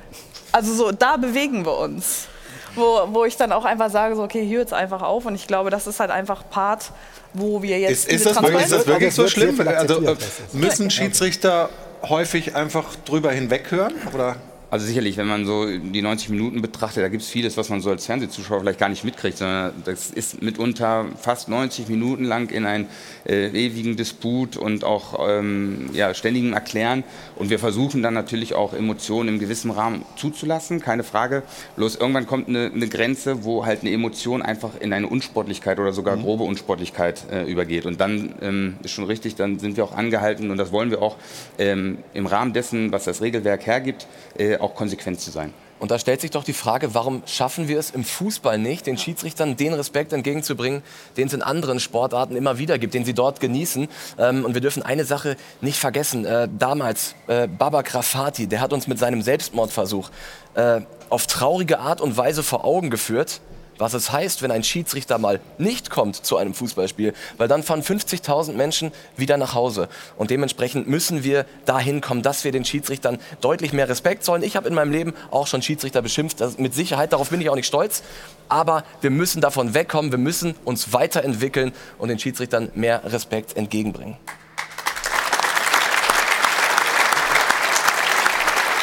[0.52, 2.26] Also so, da bewegen wir uns.
[2.74, 5.26] Wo, wo ich dann auch einfach sage, so, okay, hör jetzt einfach auf.
[5.26, 6.92] Und ich glaube, das ist halt einfach Part,
[7.34, 7.90] wo wir jetzt.
[7.90, 9.60] Ist, ist, diese das, wirklich- ist das Transparenz- wirklich so schlimm?
[9.66, 10.16] Also, äh,
[10.52, 11.68] müssen Schiedsrichter
[12.08, 13.94] häufig einfach drüber hinweghören?
[14.14, 14.36] Oder?
[14.70, 17.80] Also sicherlich, wenn man so die 90 Minuten betrachtet, da gibt es vieles, was man
[17.80, 22.50] so als Fernsehzuschauer vielleicht gar nicht mitkriegt, sondern das ist mitunter fast 90 Minuten lang
[22.50, 22.86] in einen
[23.26, 27.02] äh, ewigen Disput und auch ähm, ja, ständigen Erklären.
[27.34, 31.42] Und wir versuchen dann natürlich auch Emotionen im gewissen Rahmen zuzulassen, keine Frage.
[31.74, 35.92] Bloß irgendwann kommt eine, eine Grenze, wo halt eine Emotion einfach in eine Unsportlichkeit oder
[35.92, 37.86] sogar grobe Unsportlichkeit äh, übergeht.
[37.86, 41.02] Und dann ähm, ist schon richtig, dann sind wir auch angehalten und das wollen wir
[41.02, 41.16] auch
[41.58, 44.06] ähm, im Rahmen dessen, was das Regelwerk hergibt,
[44.38, 45.52] äh, auch konsequent zu sein.
[45.80, 48.98] Und da stellt sich doch die Frage, warum schaffen wir es im Fußball nicht, den
[48.98, 50.82] Schiedsrichtern den Respekt entgegenzubringen,
[51.16, 53.88] den es in anderen Sportarten immer wieder gibt, den sie dort genießen.
[54.18, 56.26] Ähm, und wir dürfen eine Sache nicht vergessen.
[56.26, 60.10] Äh, damals, äh, Baba Grafati, der hat uns mit seinem Selbstmordversuch
[60.54, 63.40] äh, auf traurige Art und Weise vor Augen geführt,
[63.80, 67.82] was es heißt, wenn ein Schiedsrichter mal nicht kommt zu einem Fußballspiel, weil dann fahren
[67.82, 69.88] 50.000 Menschen wieder nach Hause.
[70.16, 74.42] Und dementsprechend müssen wir dahin kommen, dass wir den Schiedsrichtern deutlich mehr Respekt zollen.
[74.42, 77.48] Ich habe in meinem Leben auch schon Schiedsrichter beschimpft, das mit Sicherheit, darauf bin ich
[77.48, 78.02] auch nicht stolz.
[78.48, 84.16] Aber wir müssen davon wegkommen, wir müssen uns weiterentwickeln und den Schiedsrichtern mehr Respekt entgegenbringen.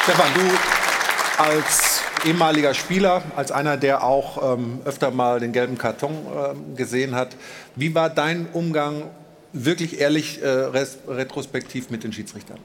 [0.04, 1.87] Stefan, du als
[2.24, 7.30] ehemaliger Spieler, als einer, der auch ähm, öfter mal den gelben Karton ähm, gesehen hat,
[7.76, 9.04] wie war dein Umgang
[9.52, 12.58] wirklich ehrlich äh, res- retrospektiv mit den Schiedsrichtern?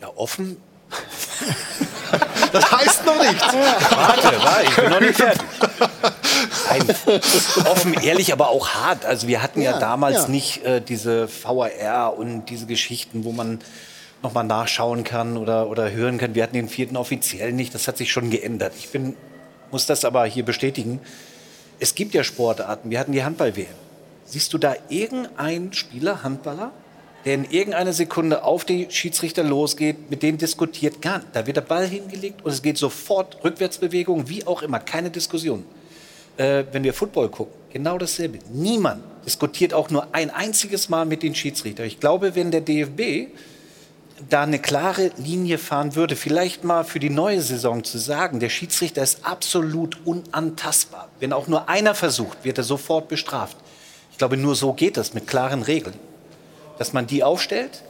[0.00, 0.56] Ja, offen.
[2.52, 3.42] Das heißt noch nichts.
[3.42, 5.42] Warte, warte, ich bin noch nicht fertig.
[6.68, 6.82] Nein,
[7.64, 9.06] offen, ehrlich, aber auch hart.
[9.06, 10.28] Also wir hatten ja, Ja, damals ja.
[10.28, 13.60] nicht äh, diese VAR und diese Geschichten, wo man
[14.22, 16.34] noch mal nachschauen kann oder, oder hören kann.
[16.34, 17.74] Wir hatten den vierten offiziell nicht.
[17.74, 18.72] Das hat sich schon geändert.
[18.78, 19.16] Ich bin,
[19.70, 21.00] muss das aber hier bestätigen.
[21.80, 22.90] Es gibt ja Sportarten.
[22.90, 23.66] Wir hatten die Handball-WM.
[24.24, 26.72] Siehst du da irgendeinen Spieler, Handballer,
[27.24, 31.02] der in irgendeiner Sekunde auf die Schiedsrichter losgeht, mit denen diskutiert?
[31.02, 31.28] Gar nicht.
[31.32, 35.64] Da wird der Ball hingelegt und es geht sofort Rückwärtsbewegung, wie auch immer, keine Diskussion.
[36.36, 38.38] Äh, wenn wir Football gucken, genau dasselbe.
[38.52, 41.86] Niemand diskutiert auch nur ein einziges Mal mit den Schiedsrichtern.
[41.86, 43.28] Ich glaube, wenn der DFB
[44.28, 48.48] da eine klare Linie fahren würde, vielleicht mal für die neue Saison zu sagen, der
[48.48, 51.08] Schiedsrichter ist absolut unantastbar.
[51.20, 53.56] Wenn auch nur einer versucht, wird er sofort bestraft.
[54.10, 55.94] Ich glaube, nur so geht das mit klaren Regeln.
[56.78, 57.82] Dass man die aufstellt.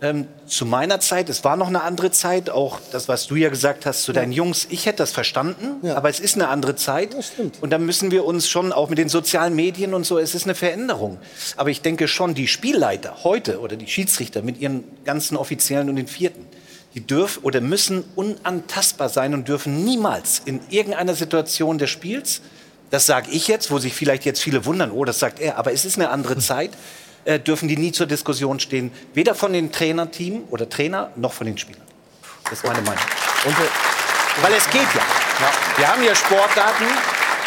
[0.00, 3.48] Ähm, zu meiner Zeit, es war noch eine andere Zeit, auch das, was du ja
[3.48, 7.16] gesagt hast zu deinen Jungs, ich hätte das verstanden, aber es ist eine andere Zeit.
[7.60, 10.44] Und da müssen wir uns schon auch mit den sozialen Medien und so, es ist
[10.44, 11.18] eine Veränderung.
[11.56, 15.96] Aber ich denke schon, die Spielleiter heute oder die Schiedsrichter mit ihren ganzen Offiziellen und
[15.96, 16.46] den Vierten,
[16.94, 22.40] die dürfen oder müssen unantastbar sein und dürfen niemals in irgendeiner Situation des Spiels,
[22.90, 25.72] das sage ich jetzt, wo sich vielleicht jetzt viele wundern, oh, das sagt er, aber
[25.72, 26.70] es ist eine andere Zeit,
[27.28, 31.46] äh, dürfen die nie zur Diskussion stehen, weder von den Trainerteam oder Trainer noch von
[31.46, 31.82] den Spielern.
[32.44, 33.02] Das ist meine Meinung.
[34.40, 35.02] Weil es geht ja.
[35.76, 36.86] Wir haben ja Sportarten,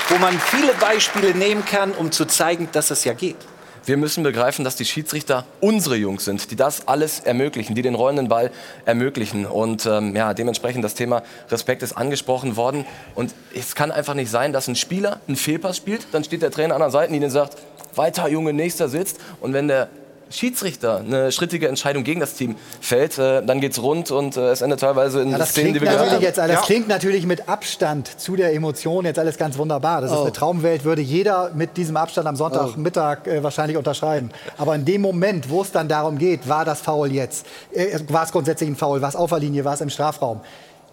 [0.10, 3.38] wo man viele Beispiele nehmen kann, um zu zeigen, dass es ja geht.
[3.84, 7.96] Wir müssen begreifen, dass die Schiedsrichter unsere Jungs sind, die das alles ermöglichen, die den
[7.96, 8.52] rollenden Ball
[8.86, 9.48] ermöglichen.
[9.48, 12.86] Und ähm, ja, dementsprechend das Thema Respekt ist angesprochen worden.
[13.16, 16.52] Und es kann einfach nicht sein, dass ein Spieler einen Fehlpass spielt, dann steht der
[16.52, 17.58] Trainer an der Seite, der sagt,
[17.96, 19.18] weiter Junge, nächster sitzt.
[19.42, 19.90] Und wenn der
[20.30, 24.62] Schiedsrichter eine strittige Entscheidung gegen das Team fällt, äh, dann geht's rund und äh, es
[24.62, 26.48] endet teilweise in Ja, das Szenen, die wir gehört natürlich haben.
[26.48, 30.00] jetzt, das klingt natürlich mit Abstand zu der Emotion jetzt alles ganz wunderbar.
[30.00, 30.22] Das ist Oh.
[30.22, 34.30] eine Traumwelt, würde jeder mit diesem Abstand am Sonntagmittag äh, wahrscheinlich unterschreiben.
[34.58, 38.24] Aber in dem Moment, wo es dann darum geht, war das Foul jetzt, äh, war
[38.24, 40.40] es grundsätzlich ein Foul, war es auf der Linie, war es im Strafraum,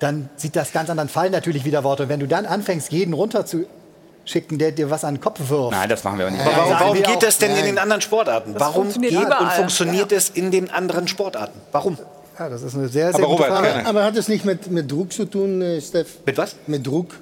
[0.00, 2.02] dann sieht das ganz anders, dann fallen natürlich wieder Worte.
[2.04, 3.14] Und wenn du dann anfängst, jeden
[4.28, 5.72] runterzuschicken, der dir was an den Kopf wirft.
[5.72, 6.44] Nein, das machen wir auch nicht.
[6.44, 7.66] Ja, Warum, warum geht das denn in Nein.
[7.66, 8.52] den anderen Sportarten?
[8.52, 11.60] Das Warum funktioniert geht und funktioniert es in den anderen Sportarten?
[11.72, 11.98] Warum?
[12.38, 13.86] Ja, das ist eine sehr, sehr Aber gute Robert, Frage.
[13.86, 16.18] Aber hat es nicht mit, mit Druck zu tun, äh, Steff?
[16.24, 16.54] Mit was?
[16.66, 17.14] Mit Druck.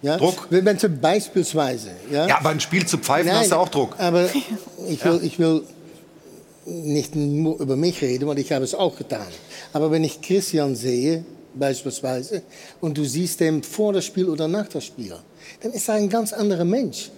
[0.00, 0.16] Ja?
[0.16, 0.46] Druck?
[0.48, 1.90] Wenn wenn du beispielsweise.
[2.10, 3.94] Ja, Ja, aber ein Spiel zu pfeifen Nein, hast du auch Druck.
[3.98, 4.26] Aber
[4.88, 5.64] ich will, ich will
[6.64, 9.26] nicht nur über mich reden, weil ich habe es auch getan.
[9.72, 11.24] Aber wenn ich Christian sehe,
[11.54, 12.42] beispielsweise,
[12.80, 15.14] und du siehst ihn vor das Spiel oder nach das Spiel,
[15.62, 17.10] dann ist er ein ganz anderer Mensch.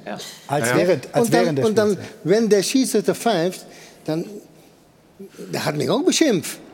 [0.47, 3.67] Als während- als und dann, während des Und dann, wenn der Schiedsrichter pfeift,
[4.05, 4.25] dann
[5.53, 6.59] der hat mich auch beschimpft.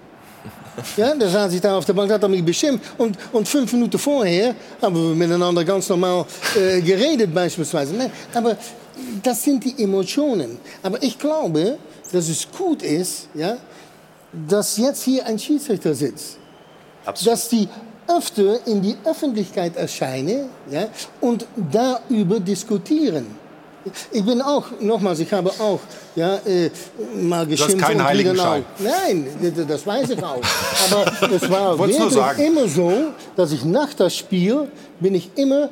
[0.99, 2.85] Ja, da saß ich da auf der Bank, hat er mich beschimpft.
[2.99, 7.95] Und, und fünf Minuten vorher haben wir miteinander ganz normal äh, geredet, beispielsweise.
[7.95, 8.59] Nein, aber
[9.23, 10.59] das sind die Emotionen.
[10.83, 11.79] Aber ich glaube,
[12.13, 13.57] dass es gut ist, ja,
[14.47, 16.37] dass jetzt hier ein Schiedsrichter sitzt.
[17.25, 17.67] Dass die
[18.09, 20.89] öfter in die Öffentlichkeit erscheinen ja,
[21.21, 23.27] und darüber diskutieren.
[24.11, 25.79] Ich bin auch, nochmals, ich habe auch
[26.17, 26.71] ja, äh,
[27.23, 27.79] mal geschimpft.
[27.79, 28.65] keinen und wieder Heiligenschein.
[28.81, 30.41] Nein, das- das weiß ich auch.
[30.91, 32.93] Aber es war wirklich immer so,
[33.37, 34.67] dass ich nach das Spiel
[34.99, 35.69] bin ich immer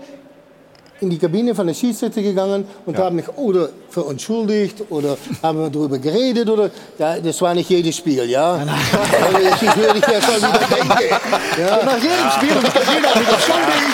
[1.05, 5.71] in die Kabine von der Schiedsrichter gegangen und habe mich oder verentschuldigt oder haben wir
[5.71, 8.55] darüber geredet oder ja, das war nicht jedes Spiel, ja.
[8.55, 11.15] Also, ich würde ich ja schon wieder denken.
[11.61, 11.77] Ja.
[11.77, 13.85] Und nach jedem Spiel Kabine habe ich entschuldigt.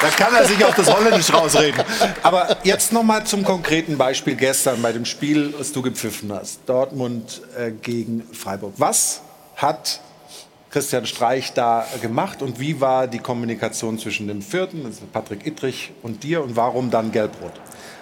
[0.00, 1.82] Da kann er sich auch das Holländisch rausreden.
[2.22, 6.60] Aber jetzt noch mal zum konkreten Beispiel gestern bei dem Spiel, das du gepfiffen hast.
[6.66, 8.74] Dortmund äh, gegen Freiburg.
[8.76, 9.20] Was
[9.56, 10.00] hat
[10.70, 15.92] Christian Streich da gemacht und wie war die Kommunikation zwischen dem vierten, also Patrick Ittrich
[16.02, 17.52] und dir und warum dann Gelb-Rot?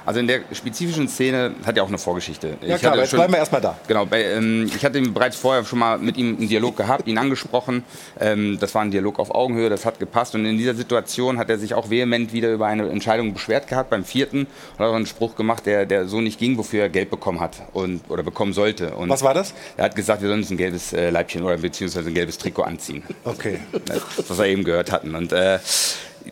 [0.06, 2.56] Also in der spezifischen Szene hat er auch eine Vorgeschichte.
[2.60, 3.78] Ja, klar, aber jetzt bleiben wir erstmal da.
[3.88, 7.18] Genau, bei, ähm, ich hatte bereits vorher schon mal mit ihm einen Dialog gehabt, ihn
[7.18, 7.84] angesprochen.
[8.20, 10.34] Ähm, das war ein Dialog auf Augenhöhe, das hat gepasst.
[10.34, 13.90] Und in dieser Situation hat er sich auch vehement wieder über eine Entscheidung beschwert gehabt,
[13.90, 14.40] beim vierten.
[14.40, 17.40] Und hat auch einen Spruch gemacht, der, der so nicht ging, wofür er Geld bekommen
[17.40, 18.94] hat und, oder bekommen sollte.
[18.94, 19.54] Und Was war das?
[19.76, 22.62] Er hat gesagt, wir sollen uns ein gelbes äh, Leibchen oder beziehungsweise ein gelbes Trikot
[22.62, 23.02] anziehen.
[23.24, 23.60] Okay.
[23.86, 25.14] Das, was wir eben gehört hatten.
[25.14, 25.58] Und äh,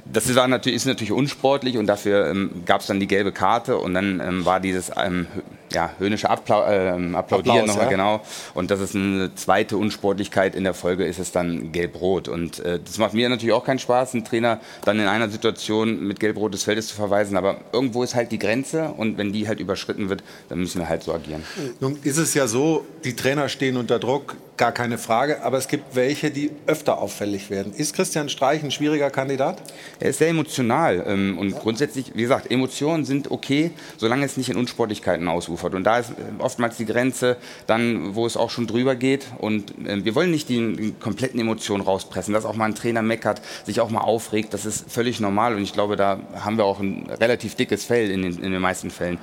[0.04, 3.78] das war natürlich, ist natürlich unsportlich und dafür ähm, gab es dann die gelbe Karte
[3.78, 5.26] und dann ähm, war dieses ähm,
[5.74, 7.90] ja, höhnische Applau ähm, Applaudieren Applaus, nochmal, ja.
[7.90, 8.20] genau.
[8.54, 10.54] Und das ist eine zweite Unsportlichkeit.
[10.54, 12.28] In der Folge ist es dann gelb-rot.
[12.28, 16.06] Und äh, das macht mir natürlich auch keinen Spaß, einen Trainer dann in einer Situation
[16.06, 17.36] mit gelb-rot des Feldes zu verweisen.
[17.36, 20.88] Aber irgendwo ist halt die Grenze und wenn die halt überschritten wird, dann müssen wir
[20.88, 21.42] halt so agieren.
[21.80, 25.68] Nun ist es ja so, die Trainer stehen unter Druck, gar keine Frage, aber es
[25.68, 27.72] gibt welche, die öfter auffällig werden.
[27.72, 29.62] Ist Christian Streich ein schwieriger Kandidat?
[29.98, 34.50] Er ist sehr emotional ähm, und grundsätzlich, wie gesagt, Emotionen sind okay, solange es nicht
[34.50, 35.61] in Unsportlichkeiten ausufert.
[35.64, 37.36] Und da ist äh, oftmals die Grenze,
[37.66, 39.26] dann, wo es auch schon drüber geht.
[39.38, 43.40] Und äh, wir wollen nicht die, kompletten Emotionen rauspressen, dass auch mal ein Trainer meckert,
[43.64, 45.54] sich auch mal aufregt, das ist völlig normal.
[45.54, 48.60] Und ich glaube, da haben wir auch ein relativ dickes Fell in den, in den
[48.60, 49.18] meisten Fällen.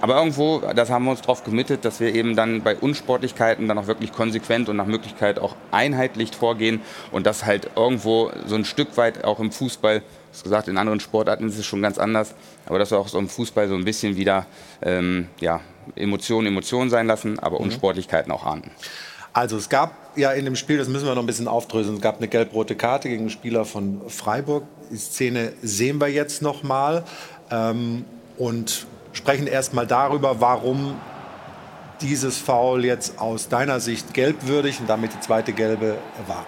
[0.00, 3.78] Aber irgendwo, das haben wir uns darauf committet, dass wir eben dann bei Unsportlichkeiten dann
[3.78, 6.80] auch wirklich konsequent und nach Möglichkeit auch einheitlich vorgehen
[7.10, 11.00] und das halt irgendwo so ein Stück weit auch im Fußball, das gesagt, in anderen
[11.00, 12.34] Sportarten ist es schon ganz anders,
[12.68, 14.46] aber dass wir auch so im Fußball so ein bisschen wieder
[14.82, 15.60] ähm, ja,
[15.96, 18.70] Emotionen Emotionen sein lassen, aber Unsportlichkeiten auch ahnden.
[19.32, 22.02] Also es gab ja in dem Spiel, das müssen wir noch ein bisschen aufdröseln, es
[22.02, 24.64] gab eine gelb-rote Karte gegen einen Spieler von Freiburg.
[24.90, 27.04] Die Szene sehen wir jetzt noch mal
[27.50, 28.04] ähm,
[28.36, 30.96] und sprechen erst mal darüber, warum
[32.00, 36.46] dieses Foul jetzt aus deiner Sicht gelbwürdig und damit die zweite gelbe war.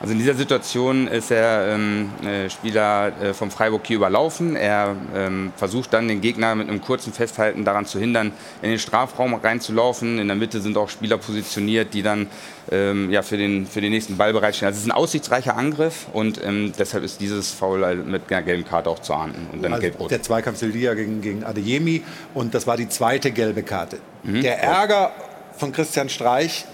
[0.00, 4.56] Also in dieser Situation ist der ähm, äh, Spieler äh, vom Freiburg hier überlaufen.
[4.56, 8.32] Er ähm, versucht dann den Gegner mit einem kurzen Festhalten daran zu hindern,
[8.62, 10.18] in den Strafraum reinzulaufen.
[10.18, 12.28] In der Mitte sind auch Spieler positioniert, die dann
[12.72, 14.68] ähm, ja, für, den, für den nächsten Ball bereitstehen.
[14.68, 18.40] Also es ist ein aussichtsreicher Angriff und ähm, deshalb ist dieses Foul halt mit einer
[18.40, 20.10] gelben Karte auch zu ahnden und dann Also gelb-rot.
[20.10, 22.02] der Zweikampf Sildia gegen, gegen Adeyemi
[22.32, 23.98] und das war die zweite gelbe Karte.
[24.22, 24.40] Mhm.
[24.40, 25.10] Der Ärger
[25.58, 26.64] von Christian Streich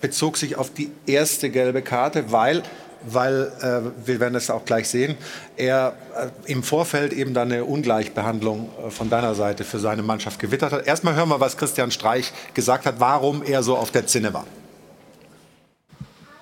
[0.00, 2.62] bezog sich auf die erste gelbe Karte, weil,
[3.02, 5.16] weil äh, wir werden das auch gleich sehen,
[5.56, 10.38] er äh, im Vorfeld eben dann eine Ungleichbehandlung äh, von deiner Seite für seine Mannschaft
[10.38, 10.86] gewittert hat.
[10.86, 14.46] Erstmal hören wir, was Christian Streich gesagt hat, warum er so auf der Zinne war.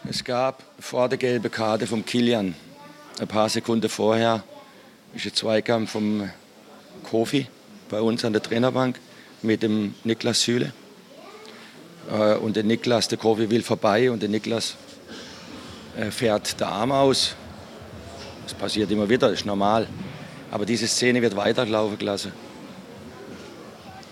[0.08, 2.54] Es gab vor der gelben Karte vom Kilian,
[3.18, 4.44] ein paar Sekunden vorher,
[5.14, 6.30] ist ein Zweikampf vom
[7.10, 7.48] Kofi
[7.88, 9.00] bei uns an der Trainerbank
[9.42, 10.72] mit dem Niklas Süle.
[12.10, 14.76] Äh, Und der Niklas, der Kofi will vorbei und der Niklas
[15.96, 17.34] äh, fährt der Arm aus.
[18.44, 19.88] Das passiert immer wieder, das ist normal.
[20.50, 22.32] Aber diese Szene wird weiterlaufen gelassen.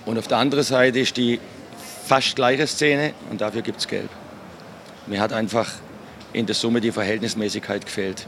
[0.04, 1.40] Und auf der anderen Seite ist die
[2.06, 4.10] fast gleiche Szene und dafür gibt es Gelb.
[5.06, 5.70] Mir hat einfach
[6.32, 8.26] in der Summe die Verhältnismäßigkeit gefehlt.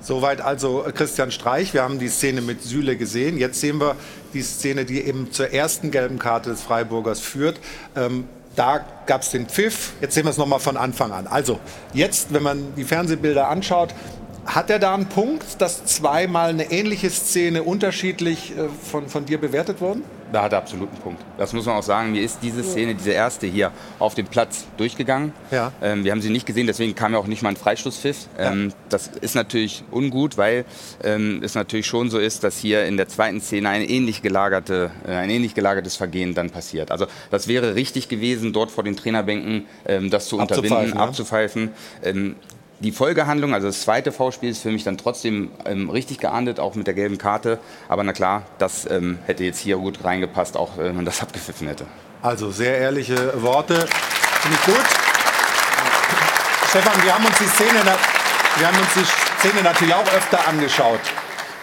[0.00, 1.74] Soweit also Christian Streich.
[1.74, 3.36] Wir haben die Szene mit Süle gesehen.
[3.36, 3.96] Jetzt sehen wir
[4.32, 7.58] die Szene, die eben zur ersten gelben Karte des Freiburgers führt.
[7.96, 9.92] Ähm, da gab es den Pfiff.
[10.00, 11.26] Jetzt sehen wir es nochmal von Anfang an.
[11.26, 11.60] Also
[11.94, 13.94] jetzt, wenn man die Fernsehbilder anschaut,
[14.48, 19.38] hat er da einen Punkt, dass zweimal eine ähnliche Szene unterschiedlich äh, von, von dir
[19.38, 20.02] bewertet wurden?
[20.32, 21.22] Da hat er absolut einen Punkt.
[21.38, 22.12] Das muss man auch sagen.
[22.12, 25.32] Mir ist diese Szene, diese erste hier auf dem Platz durchgegangen.
[25.50, 25.72] Ja.
[25.82, 28.28] Ähm, wir haben sie nicht gesehen, deswegen kam ja auch nicht mal ein Freistoßpfiff.
[28.38, 30.66] Ähm, das ist natürlich ungut, weil
[31.02, 34.90] ähm, es natürlich schon so ist, dass hier in der zweiten Szene eine ähnlich gelagerte,
[35.06, 36.90] äh, ein ähnlich gelagertes Vergehen dann passiert.
[36.90, 41.04] Also das wäre richtig gewesen, dort vor den Trainerbänken ähm, das zu unterbinden, Abzupfeifen, ja.
[41.04, 41.70] abzupfeifen.
[42.80, 46.76] Die Folgehandlung, also das zweite V-Spiel, ist für mich dann trotzdem ähm, richtig geahndet, auch
[46.76, 47.58] mit der gelben Karte.
[47.88, 51.66] Aber na klar, das ähm, hätte jetzt hier gut reingepasst, auch wenn man das abgepfiffen
[51.66, 51.86] hätte.
[52.22, 53.74] Also sehr ehrliche Worte.
[53.74, 54.84] Finde ich gut.
[56.70, 57.82] Stefan, wir haben uns die Szene,
[58.58, 61.00] wir haben uns die Szene natürlich auch öfter angeschaut.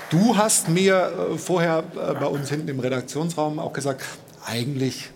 [0.10, 4.04] Du hast mir äh, vorher äh, bei uns hinten im Redaktionsraum auch gesagt,
[4.46, 5.12] eigentlich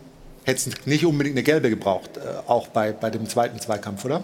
[0.49, 4.23] hätte es nicht unbedingt eine gelbe gebraucht, äh, auch bei, bei dem zweiten Zweikampf, oder?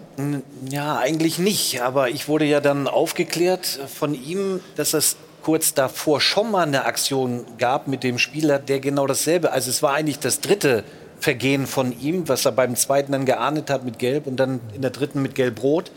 [0.70, 1.82] Ja, eigentlich nicht.
[1.82, 6.86] Aber ich wurde ja dann aufgeklärt von ihm, dass es kurz davor schon mal eine
[6.86, 9.52] Aktion gab mit dem Spieler, der genau dasselbe.
[9.52, 10.84] Also es war eigentlich das dritte
[11.20, 14.82] Vergehen von ihm, was er beim zweiten dann geahndet hat mit Gelb und dann in
[14.82, 15.92] der dritten mit Gelb-Rot.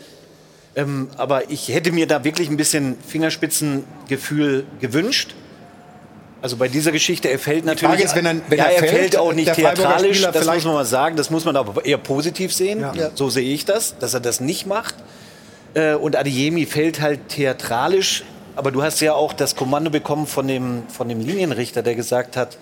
[0.75, 5.33] Ähm, aber ich hätte mir da wirklich ein bisschen Fingerspitzengefühl gewünscht.
[6.41, 7.99] Also bei dieser Geschichte, er fällt natürlich.
[8.01, 10.73] ist, wenn er- wenn ja, er er fällt, fällt auch nicht theatralisch, das muss man
[10.73, 11.15] mal sagen.
[11.17, 12.79] Das muss man aber eher positiv sehen.
[12.79, 13.11] Ja.
[13.13, 14.95] So sehe ich das, dass er das nicht macht.
[15.73, 18.23] Äh, Und Adeyemi fällt halt theatralisch.
[18.55, 22.35] Aber du hast ja auch das Kommando bekommen von dem, von dem Linienrichter, der gesagt
[22.35, 22.57] hat,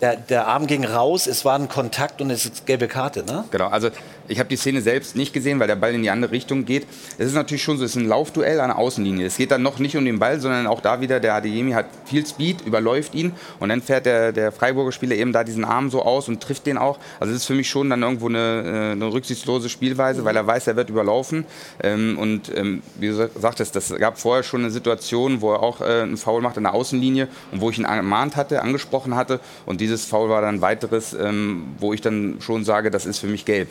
[0.00, 3.44] der, der Arm ging raus, es war ein Kontakt und es ist gelbe Karte, ne?
[3.50, 3.88] Genau, also
[4.28, 6.86] ich habe die Szene selbst nicht gesehen, weil der Ball in die andere Richtung geht.
[7.18, 9.26] Es ist natürlich schon so, es ist ein Laufduell an der Außenlinie.
[9.26, 11.86] Es geht dann noch nicht um den Ball, sondern auch da wieder, der Adeyemi hat
[12.04, 15.90] viel Speed, überläuft ihn und dann fährt der, der Freiburger Spieler eben da diesen Arm
[15.90, 16.98] so aus und trifft den auch.
[17.20, 20.46] Also es ist für mich schon dann irgendwo eine, äh, eine rücksichtslose Spielweise, weil er
[20.46, 21.44] weiß, er wird überlaufen.
[21.82, 25.80] Ähm, und ähm, wie du sagtest, das gab vorher schon eine Situation, wo er auch
[25.80, 29.40] äh, einen Foul macht an der Außenlinie und wo ich ihn ermahnt hatte, angesprochen hatte.
[29.66, 33.26] Und dieses Foul war dann weiteres, ähm, wo ich dann schon sage, das ist für
[33.26, 33.68] mich gelb.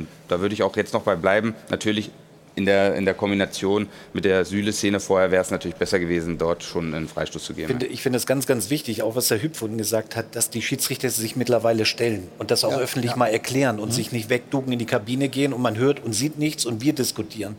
[0.00, 1.54] Ähm, da würde ich auch jetzt noch bei bleiben.
[1.70, 2.10] Natürlich
[2.58, 6.62] in der, in der Kombination mit der Süle-Szene vorher wäre es natürlich besser gewesen, dort
[6.62, 7.68] schon einen Freistoß zu Ich geben.
[7.68, 10.48] finde, ich finde es ganz, ganz wichtig, auch was der Hüb vorhin gesagt hat, dass
[10.48, 13.16] die Schiedsrichter sich mittlerweile stellen und das auch Ja, öffentlich ja.
[13.18, 13.92] mal erklären und Mhm.
[13.92, 16.94] sich nicht wegducken in die Kabine gehen und man hört und sieht nichts und wir
[16.94, 17.56] diskutieren.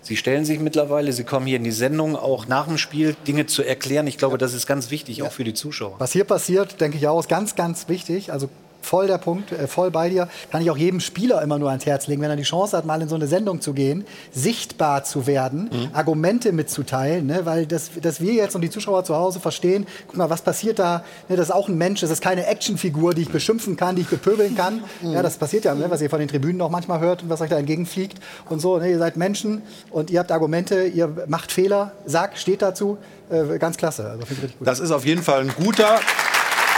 [0.00, 3.44] Sie stellen sich mittlerweile, sie kommen hier in die Sendung auch nach dem Spiel Dinge
[3.44, 4.06] zu erklären.
[4.06, 5.96] Ich glaube, das ist ganz wichtig, auch für die Zuschauer.
[5.98, 8.32] Was hier passiert, denke ich auch, ist ganz, ganz wichtig.
[8.32, 8.48] Also
[8.80, 10.28] voll der Punkt, äh, voll bei dir.
[10.50, 12.84] Kann ich auch jedem Spieler immer nur ans Herz legen, wenn er die Chance hat,
[12.84, 17.40] mal in so eine Sendung zu gehen, sichtbar zu werden, Argumente mitzuteilen, ne?
[17.44, 20.78] weil das, dass wir jetzt und die Zuschauer zu Hause verstehen, guck mal, was passiert
[20.78, 21.04] da?
[21.28, 21.36] Ne?
[21.36, 24.08] Das ist auch ein Mensch, das ist keine Actionfigur, die ich beschimpfen kann, die ich
[24.08, 24.82] bepöbeln kann.
[25.02, 25.86] Ja, das passiert ja, ne?
[25.90, 28.18] was ihr von den Tribünen auch manchmal hört und was euch da entgegenfliegt
[28.48, 28.78] und so.
[28.78, 28.90] Ne?
[28.90, 32.98] Ihr seid Menschen und ihr habt Argumente, ihr macht Fehler, sagt, steht dazu.
[33.30, 34.10] Äh, ganz klasse.
[34.10, 34.24] Also.
[34.60, 36.00] Das ist auf jeden Fall ein guter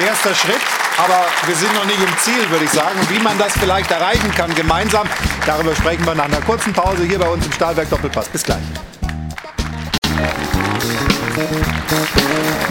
[0.00, 0.89] erster Schritt.
[1.02, 2.98] Aber wir sind noch nicht im Ziel, würde ich sagen.
[3.08, 5.08] Wie man das vielleicht erreichen kann gemeinsam,
[5.46, 8.28] darüber sprechen wir nach einer kurzen Pause hier bei uns im Stahlwerk Doppelpass.
[8.28, 8.60] Bis gleich.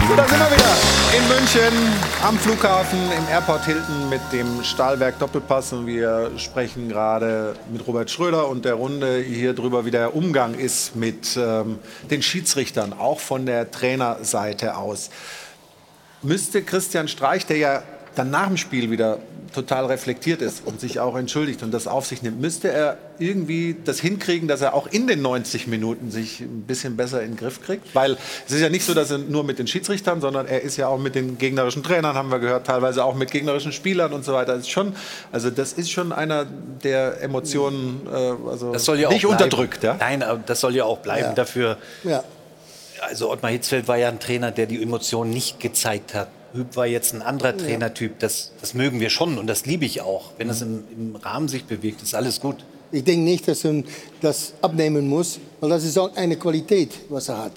[0.08, 0.76] So, da sind wir wieder
[1.16, 1.92] in München
[2.22, 8.12] am Flughafen im Airport Hilton mit dem Stahlwerk Doppelpass und wir sprechen gerade mit Robert
[8.12, 13.18] Schröder und der Runde hier drüber, wie der Umgang ist mit ähm, den Schiedsrichtern, auch
[13.18, 15.10] von der Trainerseite aus.
[16.22, 17.82] Müsste Christian Streich, der ja
[18.14, 19.18] dann nach dem Spiel wieder
[19.54, 23.76] total reflektiert ist und sich auch entschuldigt und das auf sich nimmt, müsste er irgendwie
[23.84, 27.36] das hinkriegen, dass er auch in den 90 Minuten sich ein bisschen besser in den
[27.36, 27.92] Griff kriegt?
[27.94, 28.16] Weil
[28.46, 30.86] es ist ja nicht so, dass er nur mit den Schiedsrichtern, sondern er ist ja
[30.86, 34.32] auch mit den gegnerischen Trainern, haben wir gehört, teilweise auch mit gegnerischen Spielern und so
[34.34, 34.52] weiter.
[34.54, 34.94] Das ist schon,
[35.32, 36.46] also das ist schon einer,
[36.84, 39.82] der Emotionen äh, also Das soll ja nicht unterdrückt.
[39.82, 39.96] Ja?
[39.98, 41.24] Nein, aber das soll ja auch bleiben.
[41.28, 41.32] Ja.
[41.32, 42.22] Dafür, Ja.
[43.00, 46.28] also Ottmar Hitzfeld war ja ein Trainer, der die Emotionen nicht gezeigt hat.
[46.52, 48.18] Hüb war jetzt ein anderer Trainertyp.
[48.18, 50.30] Das, das mögen wir schon und das liebe ich auch.
[50.38, 52.56] Wenn es im, im Rahmen sich bewegt, ist alles gut.
[52.92, 53.82] Ich denke nicht, dass er
[54.20, 57.52] das abnehmen muss, weil das ist auch eine Qualität, was er hat.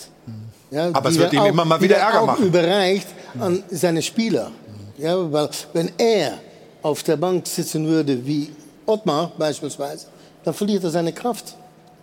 [0.70, 2.45] Ja, Aber es wird ihm auch- immer mal wieder er Ärger auch machen.
[2.45, 3.07] überreicht
[3.40, 4.52] an seine Spieler.
[4.98, 6.38] Ja, weil wenn er
[6.84, 8.52] auf der Bank sitzen würde wie
[8.86, 10.07] Ottmar beispielsweise,
[10.44, 11.56] dann verliert er seine Kraft.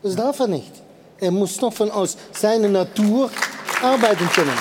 [0.02, 0.72] Das darf er nicht.
[1.20, 3.30] Er muss doch von aus seiner Natur
[3.82, 4.56] arbeiten können.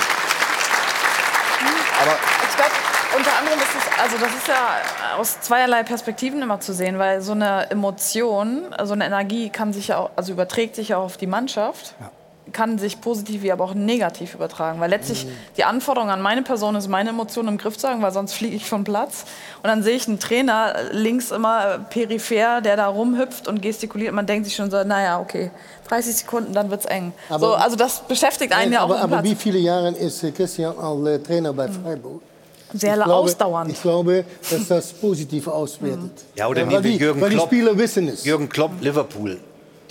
[2.01, 2.15] Aber
[2.49, 2.71] ich glaube,
[3.17, 7.21] unter anderem ist es, also das ist ja aus zweierlei Perspektiven immer zu sehen, weil
[7.21, 11.03] so eine Emotion, so eine Energie kann sich ja auch, also überträgt sich ja auch
[11.05, 11.95] auf die Mannschaft.
[12.51, 14.79] Kann sich positiv wie aber auch negativ übertragen.
[14.79, 18.11] Weil letztlich die Anforderung an meine Person ist, meine Emotionen im Griff zu haben, weil
[18.11, 19.25] sonst fliege ich vom Platz.
[19.61, 24.13] Und dann sehe ich einen Trainer links immer peripher, der da rumhüpft und gestikuliert.
[24.15, 25.51] Man denkt sich schon so, naja, okay,
[25.89, 27.13] 30 Sekunden, dann wird's eng.
[27.29, 30.23] Aber- so, also das beschäftigt einen Nein, ja auch aber, aber wie viele Jahre ist
[30.23, 32.21] äh, Christian al äh, Trainer bei Freiburg?
[32.73, 33.71] Sehr Ich glaube- ausdauernd.
[33.71, 36.11] Ich glaube, dass das positiv auswertet.
[36.35, 37.49] Ja, oder nehmen wir die, Jürgen weil Klopp.
[37.49, 38.23] die Spieler wissen es.
[38.25, 39.37] Jürgen Klopp, Liverpool.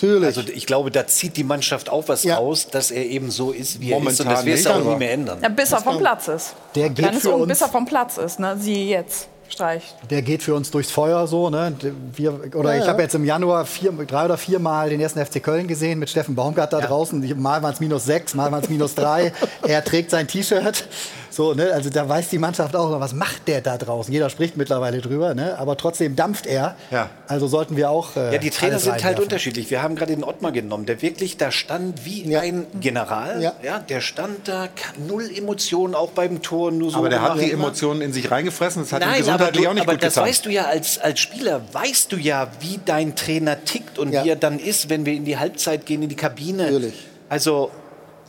[0.01, 0.25] Natürlich.
[0.27, 3.81] Also ich glaube, da zieht die Mannschaft auch was raus, dass er eben so ist,
[3.81, 3.99] wie er ist.
[3.99, 5.39] Und Momentan das wirst du auch aber- nie mehr ändern.
[5.43, 6.55] Ja, bis er vom Platz ist.
[6.77, 8.57] Der geht Dann ist für uns- bis er vom Platz ist, ne?
[8.61, 9.27] Siehe jetzt.
[9.51, 9.83] Streich.
[10.11, 11.49] Der geht für uns durchs Feuer so.
[11.49, 11.73] Ne?
[12.15, 12.91] Wir, oder Ja, ich ja.
[12.93, 16.11] habe jetzt im Januar vier, drei oder vier Mal den ersten FC Köln gesehen mit
[16.11, 17.23] Steffen Baumgart da draußen.
[17.23, 19.33] Die- Mal waren es minus sechs, mal waren es minus drei.
[19.67, 20.85] er trägt sein T-Shirt.
[21.31, 21.73] So, ne?
[21.73, 24.13] Also da weiß die Mannschaft auch, noch, was macht der da draußen?
[24.13, 25.59] Jeder spricht mittlerweile drüber, ne?
[25.59, 26.77] aber trotzdem dampft er.
[26.91, 27.11] Ja.
[27.27, 28.17] Also sollten wir auch.
[28.17, 29.71] Äh, Ja, die Trainer sind halt unterschiedlich.
[29.71, 33.43] Wir haben gerade den Ottmar genommen, der wirklich da stand wie ein General.
[33.63, 33.79] Ja.
[33.79, 34.69] der stand da,
[35.07, 36.71] null Emotionen, auch beim Tor.
[36.71, 38.83] Nur so Aber der hat die Emotionen in sich reingefressen.
[38.83, 40.29] Das hat ihm Nein, aber, gesundheitlich du, auch nicht aber gut das getan.
[40.29, 44.29] weißt du ja als, als Spieler, weißt du ja, wie dein Trainer tickt und wie
[44.29, 46.93] er dann ist, wenn wir in die Halbzeit gehen, in die Kabine.
[47.29, 47.71] Also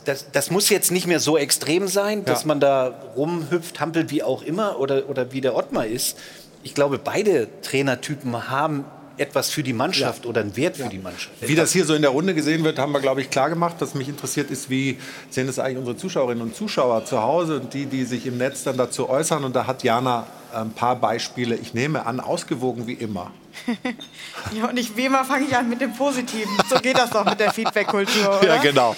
[0.06, 2.48] das, das muss jetzt nicht mehr so extrem sein, dass Ja.
[2.48, 6.18] man da rumhüpft, hampelt, wie auch immer, oder, oder wie der Ottmar ist.
[6.64, 8.86] Ich glaube, beide Trainertypen haben
[9.18, 11.36] etwas für die Mannschaft oder einen Wert für die Mannschaft.
[11.42, 13.76] Wie das hier so in der Runde gesehen wird, haben wir, glaube ich, klar gemacht.
[13.80, 14.98] Was mich interessiert, ist, wie
[15.30, 18.64] sehen das eigentlich unsere Zuschauerinnen und Zuschauer zu Hause und die, die sich im Netz
[18.64, 19.44] dann dazu äußern.
[19.44, 23.32] Und da hat Jana ein paar Beispiele, ich nehme an, ausgewogen wie immer.
[24.54, 26.52] Ja, und ich, wie immer fange ich an mit dem Positiven.
[26.70, 28.42] So geht das doch mit der Feedback-Kultur?
[28.44, 28.96] Ja, genau.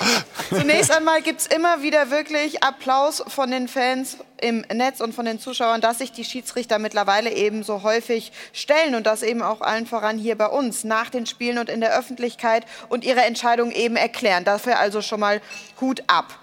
[0.50, 5.26] Zunächst einmal gibt es immer wieder wirklich Applaus von den Fans im Netz und von
[5.26, 9.62] den Zuschauern, dass sich die Schiedsrichter mittlerweile eben so häufig stellen und das eben auch
[9.62, 13.72] allen voran hier bei uns nach den Spielen und in der Öffentlichkeit und ihre Entscheidung
[13.72, 14.44] eben erklären.
[14.44, 15.42] Dafür also schon mal
[15.80, 16.34] Hut ab.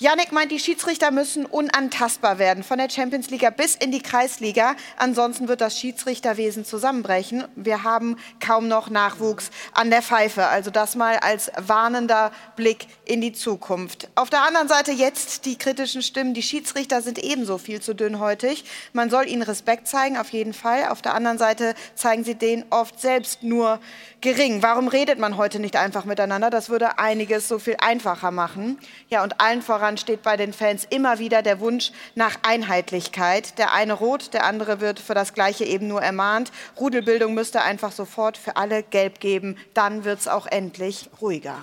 [0.00, 4.76] Janik meint, die Schiedsrichter müssen unantastbar werden, von der Champions League bis in die Kreisliga.
[4.96, 7.46] Ansonsten wird das Schiedsrichterwesen zusammenbrechen.
[7.56, 10.46] Wir haben kaum noch Nachwuchs an der Pfeife.
[10.46, 14.08] Also das mal als warnender Blick in die Zukunft.
[14.14, 16.32] Auf der anderen Seite jetzt die kritischen Stimmen.
[16.32, 18.66] Die Schiedsrichter sind ebenso viel zu dünnhäutig.
[18.92, 20.90] Man soll ihnen Respekt zeigen, auf jeden Fall.
[20.90, 23.80] Auf der anderen Seite zeigen sie den oft selbst nur
[24.20, 24.62] gering.
[24.62, 26.50] Warum redet man heute nicht einfach miteinander?
[26.50, 28.78] Das würde einiges so viel einfacher machen.
[29.08, 33.58] Ja, und allen voran steht bei den Fans immer wieder der Wunsch nach Einheitlichkeit.
[33.58, 36.52] Der eine rot, der andere wird für das Gleiche eben nur ermahnt.
[36.78, 39.56] Rudelbildung müsste einfach sofort für alle gelb geben.
[39.74, 41.56] Dann wird es auch endlich ruhiger.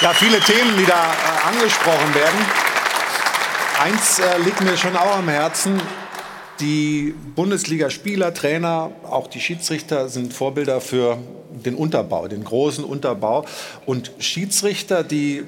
[0.00, 2.46] Ja, viele Themen, die da äh, angesprochen werden.
[3.78, 5.80] Eins äh, liegt mir schon auch am Herzen.
[6.60, 11.18] Die Bundesligaspieler, Trainer, auch die Schiedsrichter sind Vorbilder für
[11.50, 13.44] den Unterbau, den großen Unterbau.
[13.86, 15.44] Und Schiedsrichter, die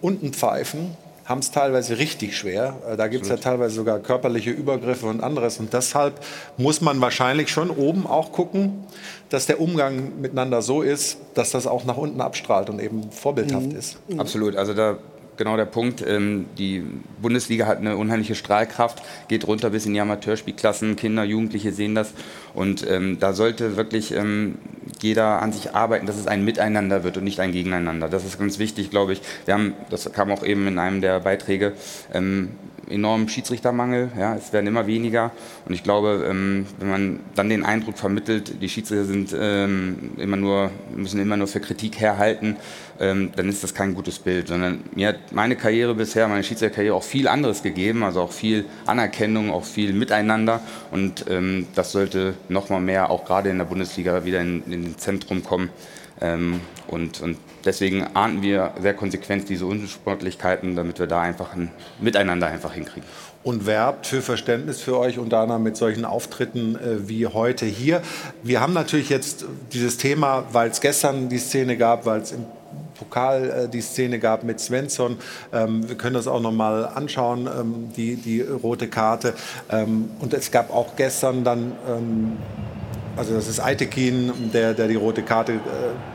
[0.00, 2.76] unten pfeifen, haben es teilweise richtig schwer.
[2.88, 5.58] Äh, Da gibt es ja teilweise sogar körperliche Übergriffe und anderes.
[5.58, 6.20] Und deshalb
[6.56, 8.84] muss man wahrscheinlich schon oben auch gucken,
[9.30, 13.72] dass der Umgang miteinander so ist, dass das auch nach unten abstrahlt und eben vorbildhaft
[13.72, 13.96] ist.
[14.18, 14.56] Absolut.
[14.56, 14.98] Also da
[15.36, 16.04] genau der Punkt.
[16.06, 16.82] Ähm, die
[17.20, 20.96] Bundesliga hat eine unheimliche Strahlkraft, geht runter bis in die Amateurspielklassen.
[20.96, 22.12] Kinder, Jugendliche sehen das.
[22.54, 24.56] Und ähm, da sollte wirklich ähm,
[25.00, 28.08] jeder an sich arbeiten, dass es ein Miteinander wird und nicht ein Gegeneinander.
[28.08, 29.22] Das ist ganz wichtig, glaube ich.
[29.44, 31.72] Wir haben, das kam auch eben in einem der Beiträge,
[32.88, 34.10] enormen Schiedsrichtermangel.
[34.18, 35.32] Ja, es werden immer weniger.
[35.66, 40.36] Und ich glaube, ähm, wenn man dann den Eindruck vermittelt, die Schiedsrichter sind ähm, immer
[40.36, 42.56] nur, müssen immer nur für Kritik herhalten,
[43.00, 44.48] ähm, dann ist das kein gutes Bild.
[44.48, 48.64] Sondern mir hat meine Karriere bisher, meine Schiedsrichterkarriere auch viel anderes gegeben, also auch viel
[48.86, 50.60] Anerkennung, auch viel Miteinander.
[50.90, 51.24] Und
[51.74, 55.42] das sollte noch mal mehr, auch gerade in der Bundesliga, wieder in, in den Zentrum
[55.42, 55.70] kommen.
[56.88, 61.70] Und, und deswegen ahnden wir sehr konsequent diese Unsportlichkeiten, damit wir da einfach ein
[62.00, 63.08] Miteinander einfach hinkriegen.
[63.42, 68.00] und werbt für Verständnis für euch, unter anderem mit solchen Auftritten äh, wie heute hier.
[68.42, 72.46] Wir haben natürlich jetzt dieses Thema, weil es gestern die Szene gab, weil es im
[72.94, 75.18] Pokal äh, die Szene gab mit Svensson.
[75.52, 79.34] Ähm, wir können das auch noch mal anschauen, ähm, die, die rote Karte.
[79.70, 82.36] Ähm, und es gab auch gestern dann, ähm,
[83.16, 86.13] also das ist Aitekin, der, der die rote Karte äh,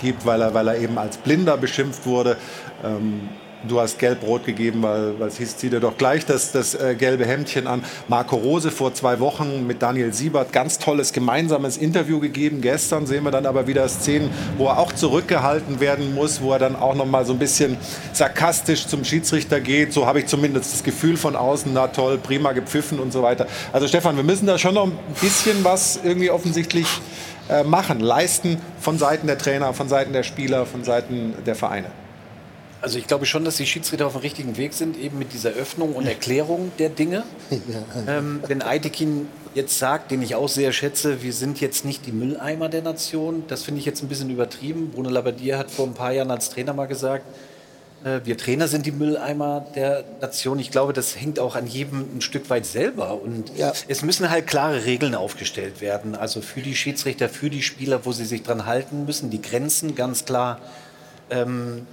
[0.00, 2.36] gibt, weil er, weil er eben als Blinder beschimpft wurde.
[2.84, 3.28] Ähm,
[3.68, 6.94] Du hast gelb-rot gegeben, weil, weil es hieß, zieh dir doch gleich das, das äh,
[6.94, 7.82] gelbe Hemdchen an.
[8.06, 12.60] Marco Rose vor zwei Wochen mit Daniel Siebert, ganz tolles gemeinsames Interview gegeben.
[12.60, 16.58] Gestern sehen wir dann aber wieder Szenen, wo er auch zurückgehalten werden muss, wo er
[16.58, 17.76] dann auch noch mal so ein bisschen
[18.12, 19.92] sarkastisch zum Schiedsrichter geht.
[19.92, 23.46] So habe ich zumindest das Gefühl von außen, na toll, prima gepfiffen und so weiter.
[23.72, 26.86] Also Stefan, wir müssen da schon noch ein bisschen was irgendwie offensichtlich
[27.48, 31.90] äh, machen, leisten von Seiten der Trainer, von Seiten der Spieler, von Seiten der Vereine.
[32.82, 35.50] Also ich glaube schon, dass die Schiedsrichter auf dem richtigen Weg sind, eben mit dieser
[35.50, 37.24] Öffnung und Erklärung der Dinge.
[38.08, 42.12] Ähm, wenn Aitekin jetzt sagt, den ich auch sehr schätze, wir sind jetzt nicht die
[42.12, 44.90] Mülleimer der Nation, das finde ich jetzt ein bisschen übertrieben.
[44.90, 47.24] Bruno Labbadia hat vor ein paar Jahren als Trainer mal gesagt,
[48.24, 50.60] wir Trainer sind die Mülleimer der Nation.
[50.60, 53.20] Ich glaube, das hängt auch an jedem ein Stück weit selber.
[53.20, 53.50] Und
[53.88, 56.14] es müssen halt klare Regeln aufgestellt werden.
[56.14, 59.96] Also für die Schiedsrichter, für die Spieler, wo sie sich dran halten müssen, die Grenzen
[59.96, 60.60] ganz klar
[61.30, 61.86] ähm,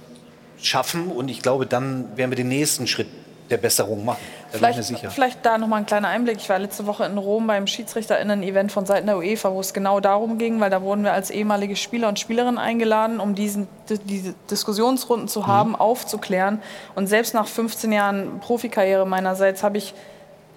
[0.62, 1.08] schaffen.
[1.08, 3.08] Und ich glaube, dann werden wir den nächsten Schritt
[3.50, 4.18] der Besserung machen.
[4.52, 5.10] Da bin ich mir Vielleicht, sicher.
[5.10, 6.36] vielleicht da noch mal ein kleiner Einblick.
[6.38, 10.00] Ich war letzte Woche in Rom beim Schiedsrichterinnen-Event von Seiten der UEFA, wo es genau
[10.00, 13.98] darum ging, weil da wurden wir als ehemalige Spieler und Spielerinnen eingeladen, um diesen, di-
[13.98, 16.62] diese Diskussionsrunden zu haben, aufzuklären.
[16.94, 19.94] Und selbst nach 15 Jahren Profikarriere meinerseits habe ich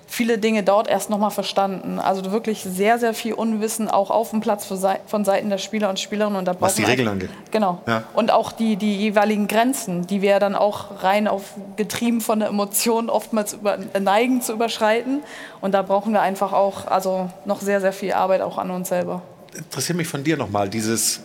[0.10, 2.00] viele Dinge dort erst noch mal verstanden.
[2.00, 6.00] Also wirklich sehr, sehr viel Unwissen auch auf dem Platz von Seiten der Spieler und
[6.00, 6.40] Spielerinnen.
[6.40, 7.52] Und da Was die Regeln einfach- angeht.
[7.52, 7.82] Genau.
[7.86, 8.04] Ja.
[8.14, 12.40] Und auch die, die jeweiligen Grenzen, die wir ja dann auch rein auf getrieben von
[12.40, 15.22] der Emotion oftmals über, neigen zu überschreiten.
[15.62, 18.90] Und da brauchen wir einfach auch also noch sehr, sehr viel Arbeit auch an uns
[18.90, 19.22] selber.
[19.56, 21.20] interessiert mich von dir nochmal, dieses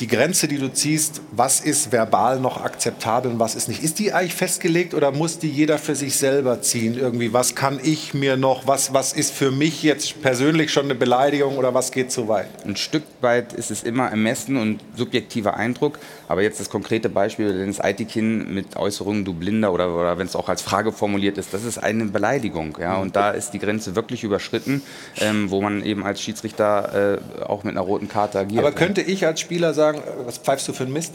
[0.00, 3.82] die Grenze, die du ziehst, was ist verbal noch akzeptabel und was ist nicht?
[3.82, 6.98] Ist die eigentlich festgelegt oder muss die jeder für sich selber ziehen?
[6.98, 10.94] Irgendwie, was kann ich mir noch, was, was ist für mich jetzt persönlich schon eine
[10.94, 12.48] Beleidigung oder was geht zu weit?
[12.66, 15.98] Ein Stück weit ist es immer ermessen und subjektiver Eindruck.
[16.28, 20.34] Aber jetzt das konkrete Beispiel, Dennis Eitikin mit Äußerungen, du Blinder oder, oder wenn es
[20.34, 22.76] auch als Frage formuliert ist, das ist eine Beleidigung.
[22.80, 22.96] Ja?
[22.96, 24.82] Und da ist die Grenze wirklich überschritten,
[25.18, 28.64] ähm, wo man eben als Schiedsrichter äh, auch mit einer roten Karte agiert.
[28.64, 31.14] Aber könnte ich als Spieler sagen, was pfeifst du für einen Mist?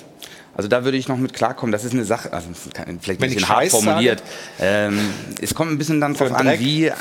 [0.62, 1.72] Also da würde ich noch mit klarkommen.
[1.72, 2.78] Das ist eine Sache, also vielleicht
[3.20, 4.22] Wenn ein ich bisschen hart Scheiß formuliert.
[4.60, 5.00] Ähm,
[5.42, 6.60] es kommt ein bisschen dann drauf an, Dreck?
[6.60, 6.86] wie.
[6.86, 6.92] Äh,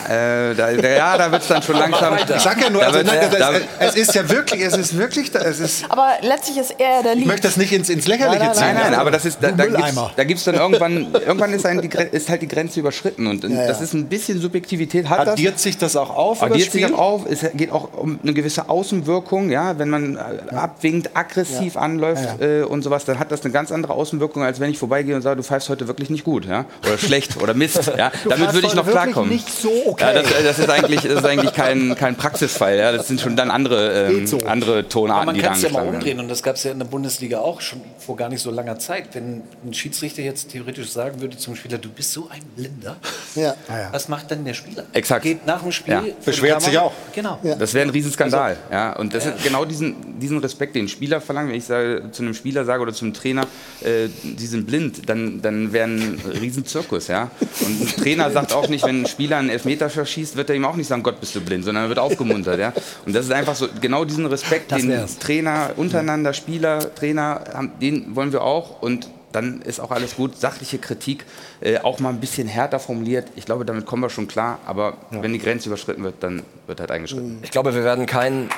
[0.55, 2.15] da, ja, da wird es dann schon langsam.
[2.17, 5.31] Ich sag ja nur, also, nein, das, da- es ist ja wirklich, es ist wirklich,
[5.35, 7.27] es ist, Aber letztlich ist er der ich Lied.
[7.27, 8.63] möchte das nicht ins, ins Lächerliche ziehen.
[8.63, 10.11] Nein, nein, aber das ist, da, da gibt's, Mülleimer.
[10.17, 13.45] da gibt's dann irgendwann, irgendwann ist, ein, die, Gre- ist halt die Grenze überschritten und
[13.45, 13.85] Ja, das ja.
[13.85, 15.07] ist ein bisschen Subjektivität.
[15.11, 16.43] Hat Addiert das, sich das auch auf?
[16.43, 17.27] Addiert sich auch auf.
[17.29, 21.83] Es geht auch um eine gewisse Außenwirkung, ja, wenn man äh, abwinkt, aggressiv Ja.
[21.83, 24.79] anläuft Ja, Äh, und sowas, dann hat das eine ganz andere Außenwirkung, als wenn ich
[24.79, 28.11] vorbeigehe und sage, du pfeifst heute wirklich nicht gut, ja, oder schlecht oder Mist, ja.
[28.25, 29.31] Du Damit würde ich noch klarkommen.
[29.31, 30.05] nicht so okay.
[30.15, 32.93] Ja, das, das ist eigentlich, das ist eigentlich kein, kein Praxisfall, ja.
[32.93, 34.39] Das sind schon dann andere, ähm, so.
[34.39, 36.65] andere Aber Tonarten, man die da kann es ja mal umdrehen und das gab es
[36.65, 39.09] ja in der Bundesliga auch schon vor gar nicht so langer Zeit.
[39.15, 42.97] Wenn ein Schiedsrichter jetzt theoretisch sagen würde zum Spieler, du bist so ein Blinder,
[43.35, 43.55] Ja.
[43.93, 44.85] was macht dann der Spieler?
[44.93, 45.23] Exakt.
[45.23, 46.03] Geht nach dem Spiel, Ja.
[46.21, 46.93] vor die Kamera.
[47.15, 47.39] Genau.
[47.59, 48.57] Das wäre ein Riesenskandal.
[48.71, 48.93] ja.
[48.97, 51.51] Und das ist genau diesen, diesen Respekt, den Spieler verlangen.
[51.51, 55.41] Wenn ich sage, zu einem Spieler sage oder zum Trainer, äh, die sind blind, dann,
[55.43, 57.09] dann wäre ein Riesenzirkus.
[57.09, 57.31] Ja.
[57.61, 60.65] Und ein Trainer sagt auch nicht, wenn ein Spieler einen Elfmeter verschießt, wird er ihm
[60.65, 62.59] auch nicht sagen, Gott, bist du blind, sondern er wird aufgemuntert.
[62.59, 62.73] Ja.
[63.07, 65.19] Und das ist einfach so, genau diesen Respekt, Das den wär's.
[65.19, 68.83] Trainer untereinander, Spieler, Trainer, haben, den wollen wir auch.
[68.83, 70.37] Und dann ist auch alles gut.
[70.39, 71.25] Sachliche Kritik,
[71.61, 73.29] äh, auch mal ein bisschen härter formuliert.
[73.37, 74.59] Ich glaube, damit kommen wir schon klar.
[74.67, 77.39] Aber wenn die Grenze überschritten wird, dann wird halt eingeschritten.
[77.43, 78.49] Ich glaube, wir werden keinen.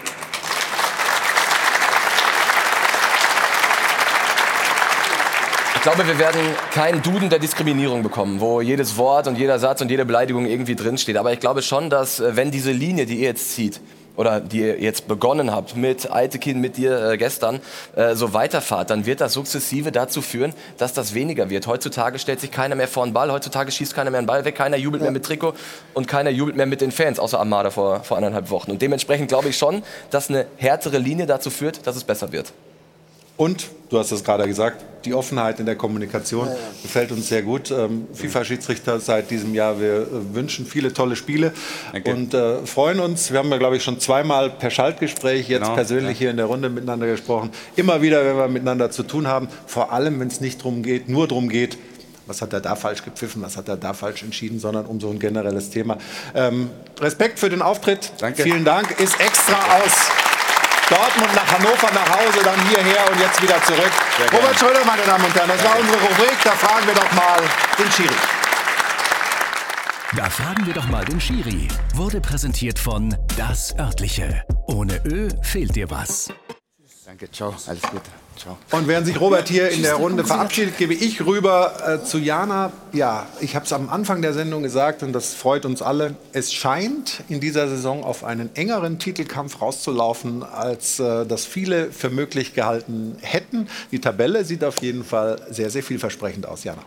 [5.83, 6.41] Ich glaube, wir werden
[6.73, 10.77] keinen Duden der Diskriminierung bekommen, wo jedes Wort und jeder Satz und jede Beleidigung irgendwie
[10.77, 11.17] drinsteht.
[11.17, 13.81] Aber ich glaube schon, dass äh, wenn diese Linie, die ihr jetzt zieht,
[14.15, 17.59] oder die ihr jetzt begonnen habt mit Eitekin, mit dir äh, gestern,
[17.97, 21.67] äh, so weiterfahrt, dann wird das sukzessive dazu führen, dass das weniger wird.
[21.67, 24.55] Heutzutage stellt sich keiner mehr vor den Ball, heutzutage schießt keiner mehr den Ball weg,
[24.55, 25.55] keiner jubelt mehr mit Trikot
[25.95, 28.71] und keiner jubelt mehr mit den Fans, außer Armada vor, vor anderthalb Wochen.
[28.71, 32.53] Und dementsprechend glaube ich schon, dass eine härtere Linie dazu führt, dass es besser wird.
[33.43, 36.47] Und, du hast es gerade gesagt, die Offenheit in der Kommunikation
[36.81, 37.73] gefällt uns sehr gut.
[37.73, 41.53] Ähm, FIFA-Schiedsrichter seit diesem Jahr, wir äh, wünschen viele tolle Spiele
[42.05, 43.33] und äh, freuen uns.
[43.33, 46.19] Wir haben ja, glaube ich, schon zweimal per Schaltgespräch, jetzt Genau, persönlich ja.
[46.21, 47.51] hier in der Runde miteinander gesprochen.
[47.75, 51.09] Immer wieder, wenn wir miteinander zu tun haben, vor allem, wenn es nicht drum geht,
[51.09, 51.79] nur darum geht,
[52.29, 55.11] was hat er da falsch gepfiffen, was hat er da falsch entschieden, sondern um so
[55.11, 55.99] ein generelles Thema.
[56.37, 56.71] Ähm,
[57.01, 58.13] Respekt für den Auftritt.
[58.37, 59.01] Vielen Dank.
[59.01, 60.42] Ist extra aus
[60.89, 63.93] Dortmund nach Hannover nach Hause, dann hierher und jetzt wieder zurück.
[64.33, 66.37] Robert Schröder, meine Damen und Herren, das war unsere Rubrik.
[66.45, 67.41] Da fragen wir doch mal
[67.79, 68.15] den Schiri.
[70.15, 71.69] Da fragen wir doch mal den Schiri.
[71.95, 74.45] Wurde präsentiert von Das Örtliche.
[74.67, 76.29] Ohne Ö fehlt dir was.
[77.13, 78.11] Danke, ciao, alles Gute.
[78.39, 78.57] Ciao.
[78.71, 82.73] Und während sich Robert hier in der Runde verabschiedet, gebe ich rüber äh, zu Jana.
[82.95, 86.17] Ja, ich habe es am Anfang der Sendung gesagt und das freut uns alle.
[86.33, 92.09] Es scheint in dieser Saison auf einen engeren Titelkampf rauszulaufen, als äh, das viele für
[92.09, 93.69] möglich gehalten hätten.
[93.91, 96.83] Die Tabelle sieht auf jeden Fall sehr, sehr vielversprechend aus, Jana.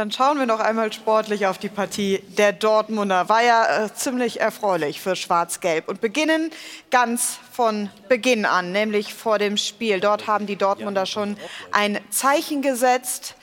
[0.00, 3.28] Dann schauen wir noch einmal sportlich auf die Partie der Dortmunder.
[3.28, 5.88] War ja äh, ziemlich erfreulich für Schwarz-Gelb.
[5.88, 6.50] Und beginnen
[6.90, 10.00] ganz von Beginn an, nämlich vor dem Spiel.
[10.00, 11.36] Dort haben die Dortmunder schon
[11.70, 13.34] ein Zeichen gesetzt.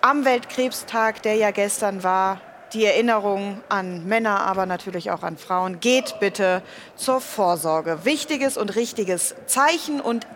[0.00, 2.40] Am Weltkrebstag, der ja gestern war,
[2.72, 5.78] die Erinnerung an Männer, aber natürlich auch an Frauen.
[5.78, 6.64] Geht bitte
[6.96, 8.04] zur Vorsorge.
[8.04, 10.26] Wichtiges und richtiges Zeichen und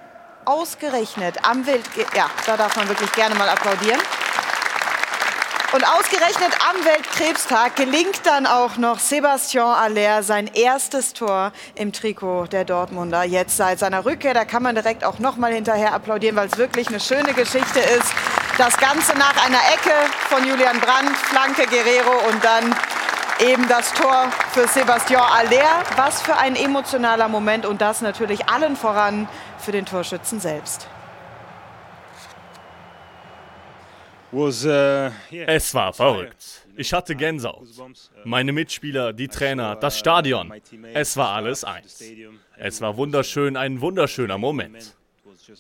[0.45, 1.83] ausgerechnet am Wild...
[2.15, 3.99] Ja, da darf man wirklich gerne mal applaudieren.
[5.77, 12.47] Und ausgerechnet am Weltkrebstag gelingt dann auch noch Sebastian Aller sein erstes Tor im Trikot
[12.47, 13.25] der Dortmunder.
[13.25, 16.57] Jetzt seit seiner Rückkehr, da kann man direkt auch noch mal hinterher applaudieren, weil es
[16.57, 18.11] wirklich eine schöne Geschichte ist.
[18.57, 19.93] Das Ganze nach einer Ecke
[20.31, 22.75] von Julian Brandt, Flanke Guerrero und dann
[23.47, 25.83] eben das Tor für Sebastian Aller.
[25.97, 29.29] Was für ein emotionaler Moment und das natürlich allen voran
[29.59, 30.89] für den Torschützen selbst.
[34.37, 36.67] Es war verrückt.
[36.77, 37.69] Ich hatte Gänsehaut.
[38.25, 40.53] Meine Mitspieler, die Trainer, das Stadion.
[40.93, 42.03] Es war alles eins.
[42.57, 44.97] Es war wunderschön, ein wunderschöner Moment.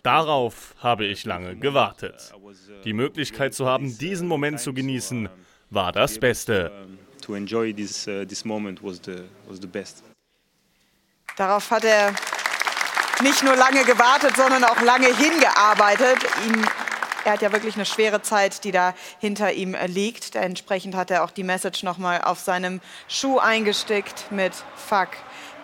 [0.03, 2.33] Darauf habe ich lange gewartet.
[2.85, 5.29] Die Möglichkeit zu haben, diesen Moment zu genießen,
[5.71, 6.73] war das Beste.
[7.27, 10.03] to enjoy this uh, this moment was the was the best.
[11.37, 12.15] Darauf hat er
[13.21, 16.19] nicht nur lange gewartet, sondern auch lange hingearbeitet.
[16.47, 16.65] Ihm
[17.27, 20.37] er hat ja wirklich eine schwere Zeit, die da hinter ihm äh, liegt.
[20.37, 25.09] Entsprechend hat er auch die Message nochmal auf seinem Schuh eingestickt mit Fuck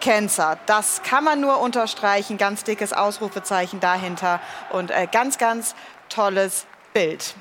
[0.00, 0.58] Cancer.
[0.66, 2.36] Das kann man nur unterstreichen.
[2.36, 4.40] Ganz dickes Ausrufezeichen dahinter
[4.70, 5.76] und äh, ganz, ganz
[6.08, 7.34] tolles Bild.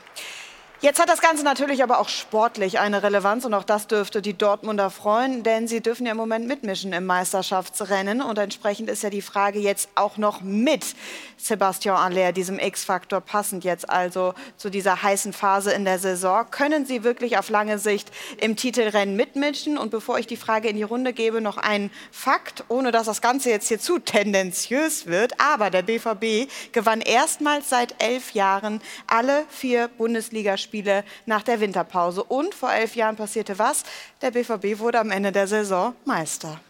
[0.84, 4.34] Jetzt hat das Ganze natürlich aber auch sportlich eine Relevanz und auch das dürfte die
[4.34, 9.12] Dortmunder freuen, denn sie dürfen ja im Moment mitmischen im Meisterschaftsrennen und entsprechend ist ja
[9.12, 10.96] die Frage jetzt auch noch mit
[11.38, 16.48] Sebastian Aller, diesem X-Faktor passend jetzt also zu dieser heißen Phase in der Saison.
[16.50, 19.78] Können sie wirklich auf lange Sicht im Titelrennen mitmischen?
[19.78, 23.22] Und bevor ich die Frage in die Runde gebe, noch ein Fakt, ohne dass das
[23.22, 29.46] Ganze jetzt hier zu tendenziös wird, aber der BVB gewann erstmals seit elf Jahren alle
[29.50, 32.24] vier Bundesligaspiele Spiele nach der Winterpause.
[32.24, 33.84] Und vor elf Jahren passierte was?
[34.22, 36.62] Der BVB wurde am Ende der Saison Meister.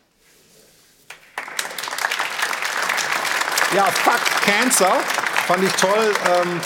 [3.75, 4.95] Ja, fuck Cancer.
[5.45, 6.13] Fand ich toll.
[6.35, 6.61] Ähm,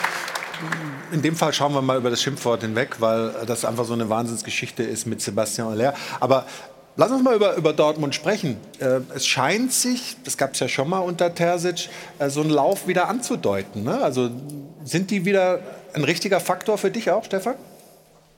[1.11, 4.09] in dem Fall schauen wir mal über das Schimpfwort hinweg, weil das einfach so eine
[4.09, 5.93] Wahnsinnsgeschichte ist mit Sebastian Aller.
[6.21, 6.45] Aber
[6.95, 8.55] lass uns mal über, über Dortmund sprechen.
[8.79, 12.49] Äh, es scheint sich, das gab es ja schon mal unter Terzic, äh, so einen
[12.49, 13.83] Lauf wieder anzudeuten.
[13.83, 13.99] Ne?
[14.01, 14.31] Also
[14.85, 15.59] sind die wieder
[15.95, 17.55] ein richtiger Faktor für dich auch, Stefan?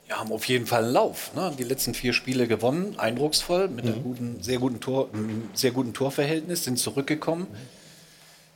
[0.10, 1.32] Ja, haben auf jeden Fall einen Lauf.
[1.36, 1.52] Ne?
[1.58, 5.10] Die letzten vier Spiele gewonnen, eindrucksvoll, mit einem guten, sehr, guten Tor,
[5.54, 7.48] sehr guten Torverhältnis, sind zurückgekommen,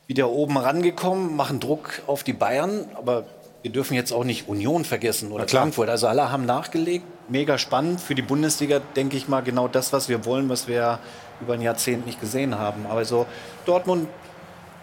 [0.06, 3.24] wieder oben rangekommen, machen Druck auf die Bayern, aber
[3.60, 5.88] wir dürfen jetzt auch nicht Union vergessen oder Frankfurt.
[5.88, 10.08] Also alle haben nachgelegt, mega spannend für die Bundesliga, denke ich mal, genau das, was
[10.08, 10.98] wir wollen, was wir
[11.40, 12.86] über ein Jahrzehnt nicht gesehen haben.
[12.86, 13.26] Aber so
[13.66, 14.08] Dortmund,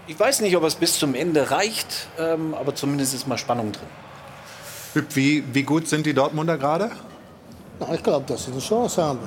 [0.07, 3.71] ich weiß nicht, ob es bis zum Ende reicht, ähm, aber zumindest ist mal Spannung
[3.71, 3.87] drin.
[4.93, 6.91] Wie, wie gut sind die Dortmunder gerade?
[7.79, 9.19] Na, ich glaube, dass sie eine Chance haben.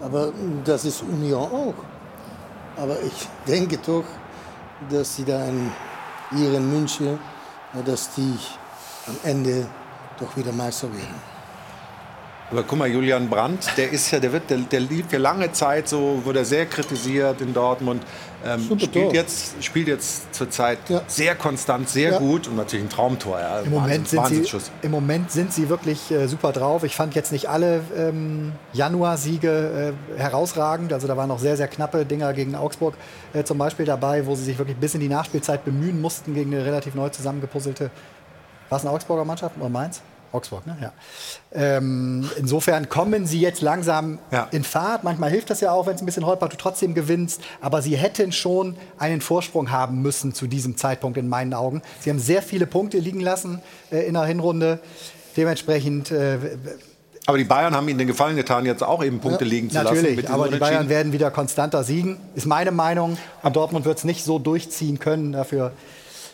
[0.00, 0.32] Aber
[0.64, 1.74] das ist Union auch.
[2.76, 4.04] Aber ich denke doch,
[4.90, 5.70] dass sie da in
[6.36, 7.18] ihren München,
[7.84, 8.36] dass die
[9.06, 9.66] am Ende
[10.18, 11.31] doch wieder Meister werden.
[12.52, 15.52] Aber guck mal, Julian Brandt, der ist ja, der wird, der, der lief ja lange
[15.52, 18.02] Zeit so, wurde er sehr kritisiert in Dortmund.
[18.44, 21.00] Ähm, spielt, jetzt, spielt jetzt zurzeit ja.
[21.06, 22.18] sehr konstant, sehr Ja.
[22.18, 23.40] gut und natürlich ein Traumtor.
[23.40, 23.60] Ja.
[23.60, 24.44] Im Moment, sind sie.
[24.82, 26.84] Im Moment sind sie wirklich äh, super drauf.
[26.84, 30.92] Ich fand jetzt nicht alle ähm, Januar-Siege äh, herausragend.
[30.92, 32.94] Also da waren noch sehr, sehr knappe Dinger gegen Augsburg
[33.32, 36.52] äh, zum Beispiel dabei, wo sie sich wirklich bis in die Nachspielzeit bemühen mussten gegen
[36.52, 37.90] eine relativ neu zusammengepuzzelte.
[38.68, 40.02] War es eine Augsburger Mannschaft oder Mainz?
[40.32, 40.76] Augsburg, ne?
[40.80, 40.92] Ja.
[41.52, 44.18] Ähm, insofern kommen sie jetzt langsam
[44.50, 45.04] in Fahrt.
[45.04, 47.42] Manchmal hilft das ja auch, wenn es ein bisschen holpert, du trotzdem gewinnst.
[47.60, 51.82] Aber sie hätten schon einen Vorsprung haben müssen zu diesem Zeitpunkt in meinen Augen.
[52.00, 53.60] Sie haben sehr viele Punkte liegen lassen
[53.90, 54.80] äh, in der Hinrunde.
[55.36, 56.10] Dementsprechend.
[56.10, 56.38] Äh,
[57.26, 59.94] aber die Bayern haben ihnen den Gefallen getan, jetzt auch eben Punkte liegen zu lassen.
[59.94, 60.58] Natürlich, mit diesem aber die.
[60.58, 63.16] Bayern werden wieder konstanter siegen, ist meine Meinung.
[63.42, 65.32] Und Dortmund wird es nicht so durchziehen können.
[65.32, 65.72] Dafür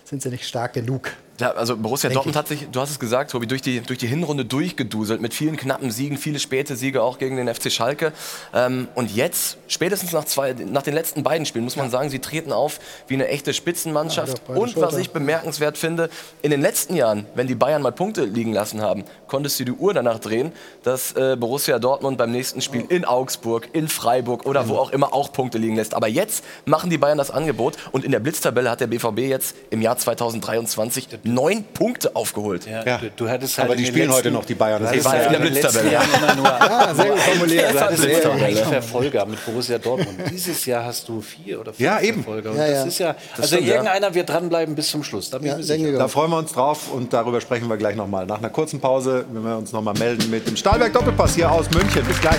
[0.04, 1.10] sind sie nicht stark genug.
[1.40, 3.98] Ja, also Borussia Denk Dortmund hat sich, du hast es gesagt, Tobi, durch die, durch
[3.98, 8.12] die Hinrunde durchgeduselt mit vielen knappen Siegen, viele späte Siege auch gegen den FC Schalke.
[8.52, 12.19] Ähm, und jetzt, spätestens nach, zwei, nach den letzten beiden Spielen, muss man sagen, sie
[12.19, 14.43] treten auf wie eine echte Spitzenmannschaft.
[14.48, 16.10] Ja, und was ich bemerkenswert finde,
[16.43, 19.73] in den letzten Jahren, wenn die Bayern mal Punkte liegen lassen haben, konntest du die
[19.73, 20.51] Uhr danach drehen,
[20.82, 25.15] dass äh, Borussia Dortmund beim nächsten Spiel in Augsburg, in Freiburg oder wo auch immer
[25.15, 25.94] auch Punkte liegen lässt.
[25.94, 29.55] Aber jetzt machen die Bayern das Angebot und in der Blitztabelle hat der BVB jetzt
[29.70, 32.66] im Jahr 2023 neun Punkte aufgeholt.
[32.66, 32.98] Ja.
[32.98, 34.82] Du, du hattest Aber halt die in den spielen letzten- heute noch, die Bayern.
[34.82, 35.92] Das ist ja in der Blitztabelle.
[35.92, 37.74] Jahren immer nur Ja, sehr gut formuliert.
[37.74, 40.18] Du hattest einen Verfolger mit Borussia Dortmund.
[40.30, 42.22] Dieses Jahr hast du vier oder fünf Ja, eben.
[42.22, 42.50] Verfolger.
[42.50, 42.84] Und Ja, das ja.
[42.86, 43.74] ist ja, Das also stimmt, ja.
[43.74, 45.30] irgendeiner wird dranbleiben bis zum Schluss.
[45.30, 45.92] Da, bin ich mir sicher.
[45.98, 48.26] Da freuen wir uns drauf und darüber sprechen wir gleich nochmal.
[48.26, 51.70] Nach einer kurzen Pause, wenn wir uns nochmal melden mit dem Stahlberg Doppelpass hier aus
[51.70, 52.05] München.
[52.06, 52.38] Bis gleich.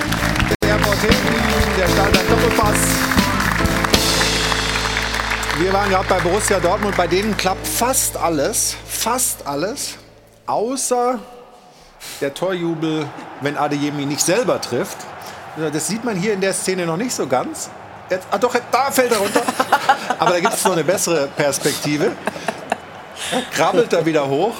[1.78, 3.09] Der Stahlberg Doppelpass.
[5.60, 9.98] Wir waren gerade bei Borussia Dortmund, bei denen klappt fast alles, fast alles,
[10.45, 11.19] außer
[12.22, 13.06] der Torjubel,
[13.41, 14.95] wenn Adeyemi nicht selber trifft.
[15.57, 17.69] Das sieht man hier in der Szene noch nicht so ganz.
[18.10, 19.41] Jetzt, ah doch, da fällt er runter.
[20.18, 22.14] Aber da gibt es noch eine bessere Perspektive.
[23.52, 24.54] Krabbelt er wieder hoch.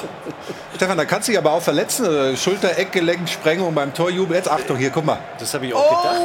[0.76, 2.06] Stefan, da kannst du dich aber auch verletzen.
[2.06, 4.36] Also Schulter, Eckgelenk, Sprengung beim Torjubel.
[4.38, 5.18] Jetzt Achtung, hier, guck mal.
[5.40, 6.22] Das habe ich auch gedacht.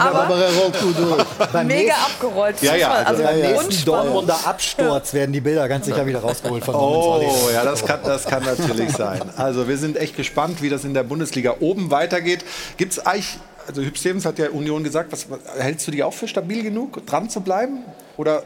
[0.00, 1.24] Aber- Aber er rollt gut durch.
[1.52, 2.62] Beim Mega nächsten- abgerollt.
[2.62, 3.86] Ja, ja, also, also- beim nächsten unspannend.
[3.88, 7.22] Dortmunder Absturz werden die Bilder ganz sicher wieder rausgeholt von Oh,
[7.52, 9.20] ja, das kann, das kann natürlich sein.
[9.36, 12.44] Also wir sind echt gespannt, wie das in der Bundesliga oben weitergeht.
[12.76, 15.26] Gibt es eigentlich, also Hüb Stevens hat ja Union gesagt, was,
[15.58, 17.84] hältst du die auch für stabil genug, dran zu bleiben?
[18.16, 18.42] Oder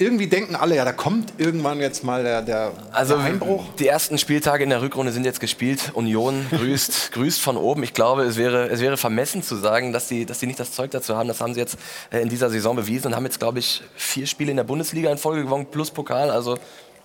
[0.00, 3.64] irgendwie denken alle, ja, da kommt irgendwann jetzt mal der, der, Also Einbruch.
[3.78, 5.92] die ersten Spieltage in der Rückrunde sind jetzt gespielt.
[5.94, 7.82] Union grüßt, grüßt von oben.
[7.82, 10.90] Ich glaube, es wäre, es wäre vermessen zu sagen, dass sie, dass nicht das Zeug
[10.90, 11.28] dazu haben.
[11.28, 11.76] Das haben sie jetzt
[12.10, 15.10] äh, in dieser Saison bewiesen und haben jetzt, glaube ich, vier Spiele in der Bundesliga
[15.10, 16.30] in Folge gewonnen, plus Pokal.
[16.30, 16.58] Also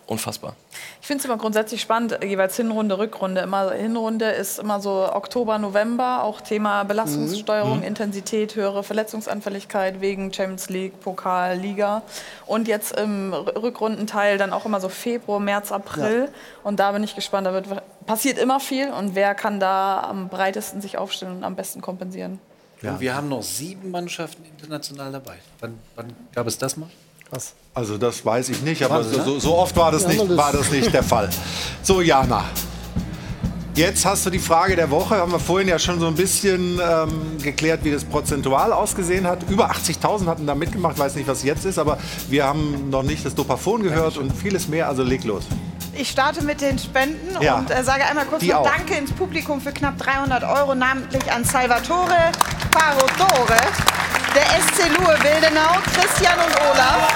[0.07, 0.55] unfassbar.
[1.01, 3.41] Ich finde es immer grundsätzlich spannend, jeweils Hinrunde, Rückrunde.
[3.41, 7.83] Immer, Hinrunde ist immer so Oktober, November, auch Thema Belastungssteuerung, Mhm.
[7.85, 12.01] Intensität, höhere Verletzungsanfälligkeit wegen Champions League, Pokal, Liga.
[12.45, 16.29] Und jetzt im Rückrundenteil dann auch immer so Februar, März, April.
[16.63, 17.47] Und da bin ich gespannt.
[17.47, 17.67] Da wird,
[18.05, 22.39] passiert immer viel und wer kann da am breitesten sich aufstellen und am besten kompensieren.
[22.83, 25.37] Und wir haben noch sieben Mannschaften international dabei.
[25.59, 26.89] Wann, wann gab es das mal?
[27.29, 27.53] Krass.
[27.73, 29.39] Also das weiß ich nicht, aber Wahnsinn, so, ne?
[29.41, 31.29] so oft war das, nicht, das- war das nicht der Fall.
[31.83, 32.45] So, Jana.
[33.75, 35.17] Jetzt hast du die Frage der Woche.
[35.17, 39.39] Haben wir vorhin ja schon so ein bisschen ähm, geklärt, wie das prozentual ausgesehen hat.
[39.49, 40.97] Über 80.000 hatten da mitgemacht.
[40.97, 41.97] Weiß nicht, was jetzt ist, aber
[42.29, 44.87] wir haben noch nicht das Dopaphon gehört und vieles mehr.
[44.87, 45.43] Also leg los.
[45.97, 47.55] Ich starte mit den Spenden Ja.
[47.55, 48.63] und äh, sage einmal kurz noch.
[48.63, 52.31] Danke ins Publikum für knapp 300 Euro, namentlich an Salvatore
[52.71, 53.57] Parodore,
[54.35, 57.13] der SC Luhe Wildenau, Christian und Olaf,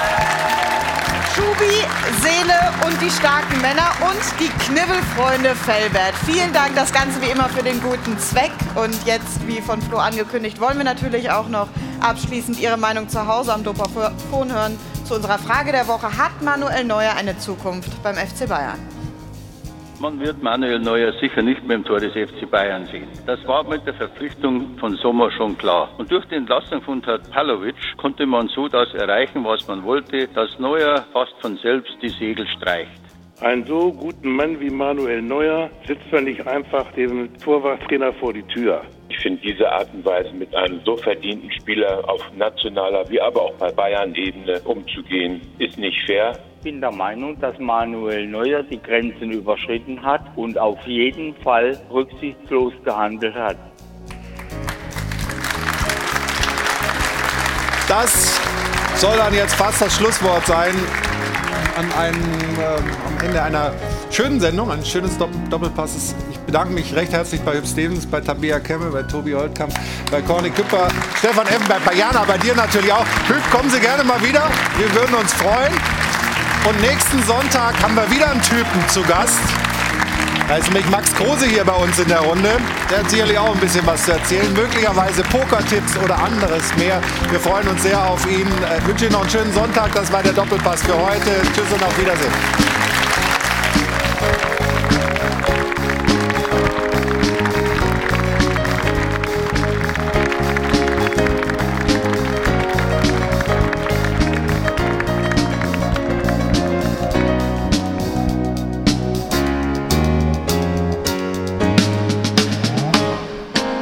[1.35, 1.83] Schubi,
[2.21, 2.55] Seele
[2.87, 6.13] und die starken Männer und die Knibbelfreunde Fellbert.
[6.25, 8.51] Vielen Dank, das Ganze wie immer für den guten Zweck.
[8.75, 11.67] Und jetzt, wie von Flo angekündigt, wollen wir natürlich auch noch
[11.99, 14.77] abschließend Ihre Meinung zu Hause am Dopafon hören
[15.09, 16.05] zu unserer Frage der Woche.
[16.05, 18.77] Hat Manuel Neuer eine Zukunft beim FC Bayern?
[19.99, 23.07] Man wird Manuel Neuer sicher nicht mehr im Tor des FC Bayern sehen.
[23.25, 25.89] Das war mit der Verpflichtung von Sommer schon klar.
[25.97, 30.59] Und durch die Entlassung von Pavlovic konnte man so das erreichen, was man wollte, dass
[30.59, 33.01] Neuer fast von selbst die Segel streicht.
[33.41, 38.43] Einen so guten Mann wie Manuel Neuer sitzt man nicht einfach dem Torwarttrainer vor die
[38.43, 38.83] Tür.
[39.09, 43.41] Ich finde diese Art und Weise mit einem so verdienten Spieler auf nationaler wie aber
[43.41, 46.33] auch bei Bayern-Ebene umzugehen, ist nicht fair.
[46.57, 51.77] Ich bin der Meinung, dass Manuel Neuer die Grenzen überschritten hat und auf jeden Fall
[51.91, 53.57] rücksichtslos gehandelt hat.
[57.87, 58.39] Das
[58.95, 60.75] soll dann jetzt fast das Schlusswort sein
[61.75, 62.21] an einem,
[62.59, 63.71] ähm, am Ende einer
[64.11, 66.13] schönen Sendung, ein schönes Dopp Doppelpasses.
[66.29, 69.71] Ich bedanke mich recht herzlich bei Hüb Stevens, bei Tabea Kemme, bei Tobi Holtkamp,
[70.09, 70.87] bei Corny Küpper,
[71.19, 73.05] Stefan Effenberg, bei Jana, bei dir natürlich auch.
[73.27, 74.49] Hüb, kommen Sie gerne mal wieder.
[74.79, 75.71] Wir würden uns freuen.
[76.67, 79.37] Und nächsten Sonntag haben wir wieder einen Typen zu Gast.
[80.47, 82.49] Da ist nämlich Max Kruse hier bei uns in der Runde.
[82.89, 84.51] Der hat sicherlich auch ein bisschen was zu erzählen.
[84.53, 86.99] Möglicherweise Pokertipps oder anderes mehr.
[87.29, 88.47] Wir freuen uns sehr auf ihn.
[88.47, 89.93] Äh, wünsche Ihnen noch einen schönen Sonntag.
[89.93, 91.29] Das war der Doppelpass für heute.
[91.53, 92.78] Tschüss und auf Wiedersehen.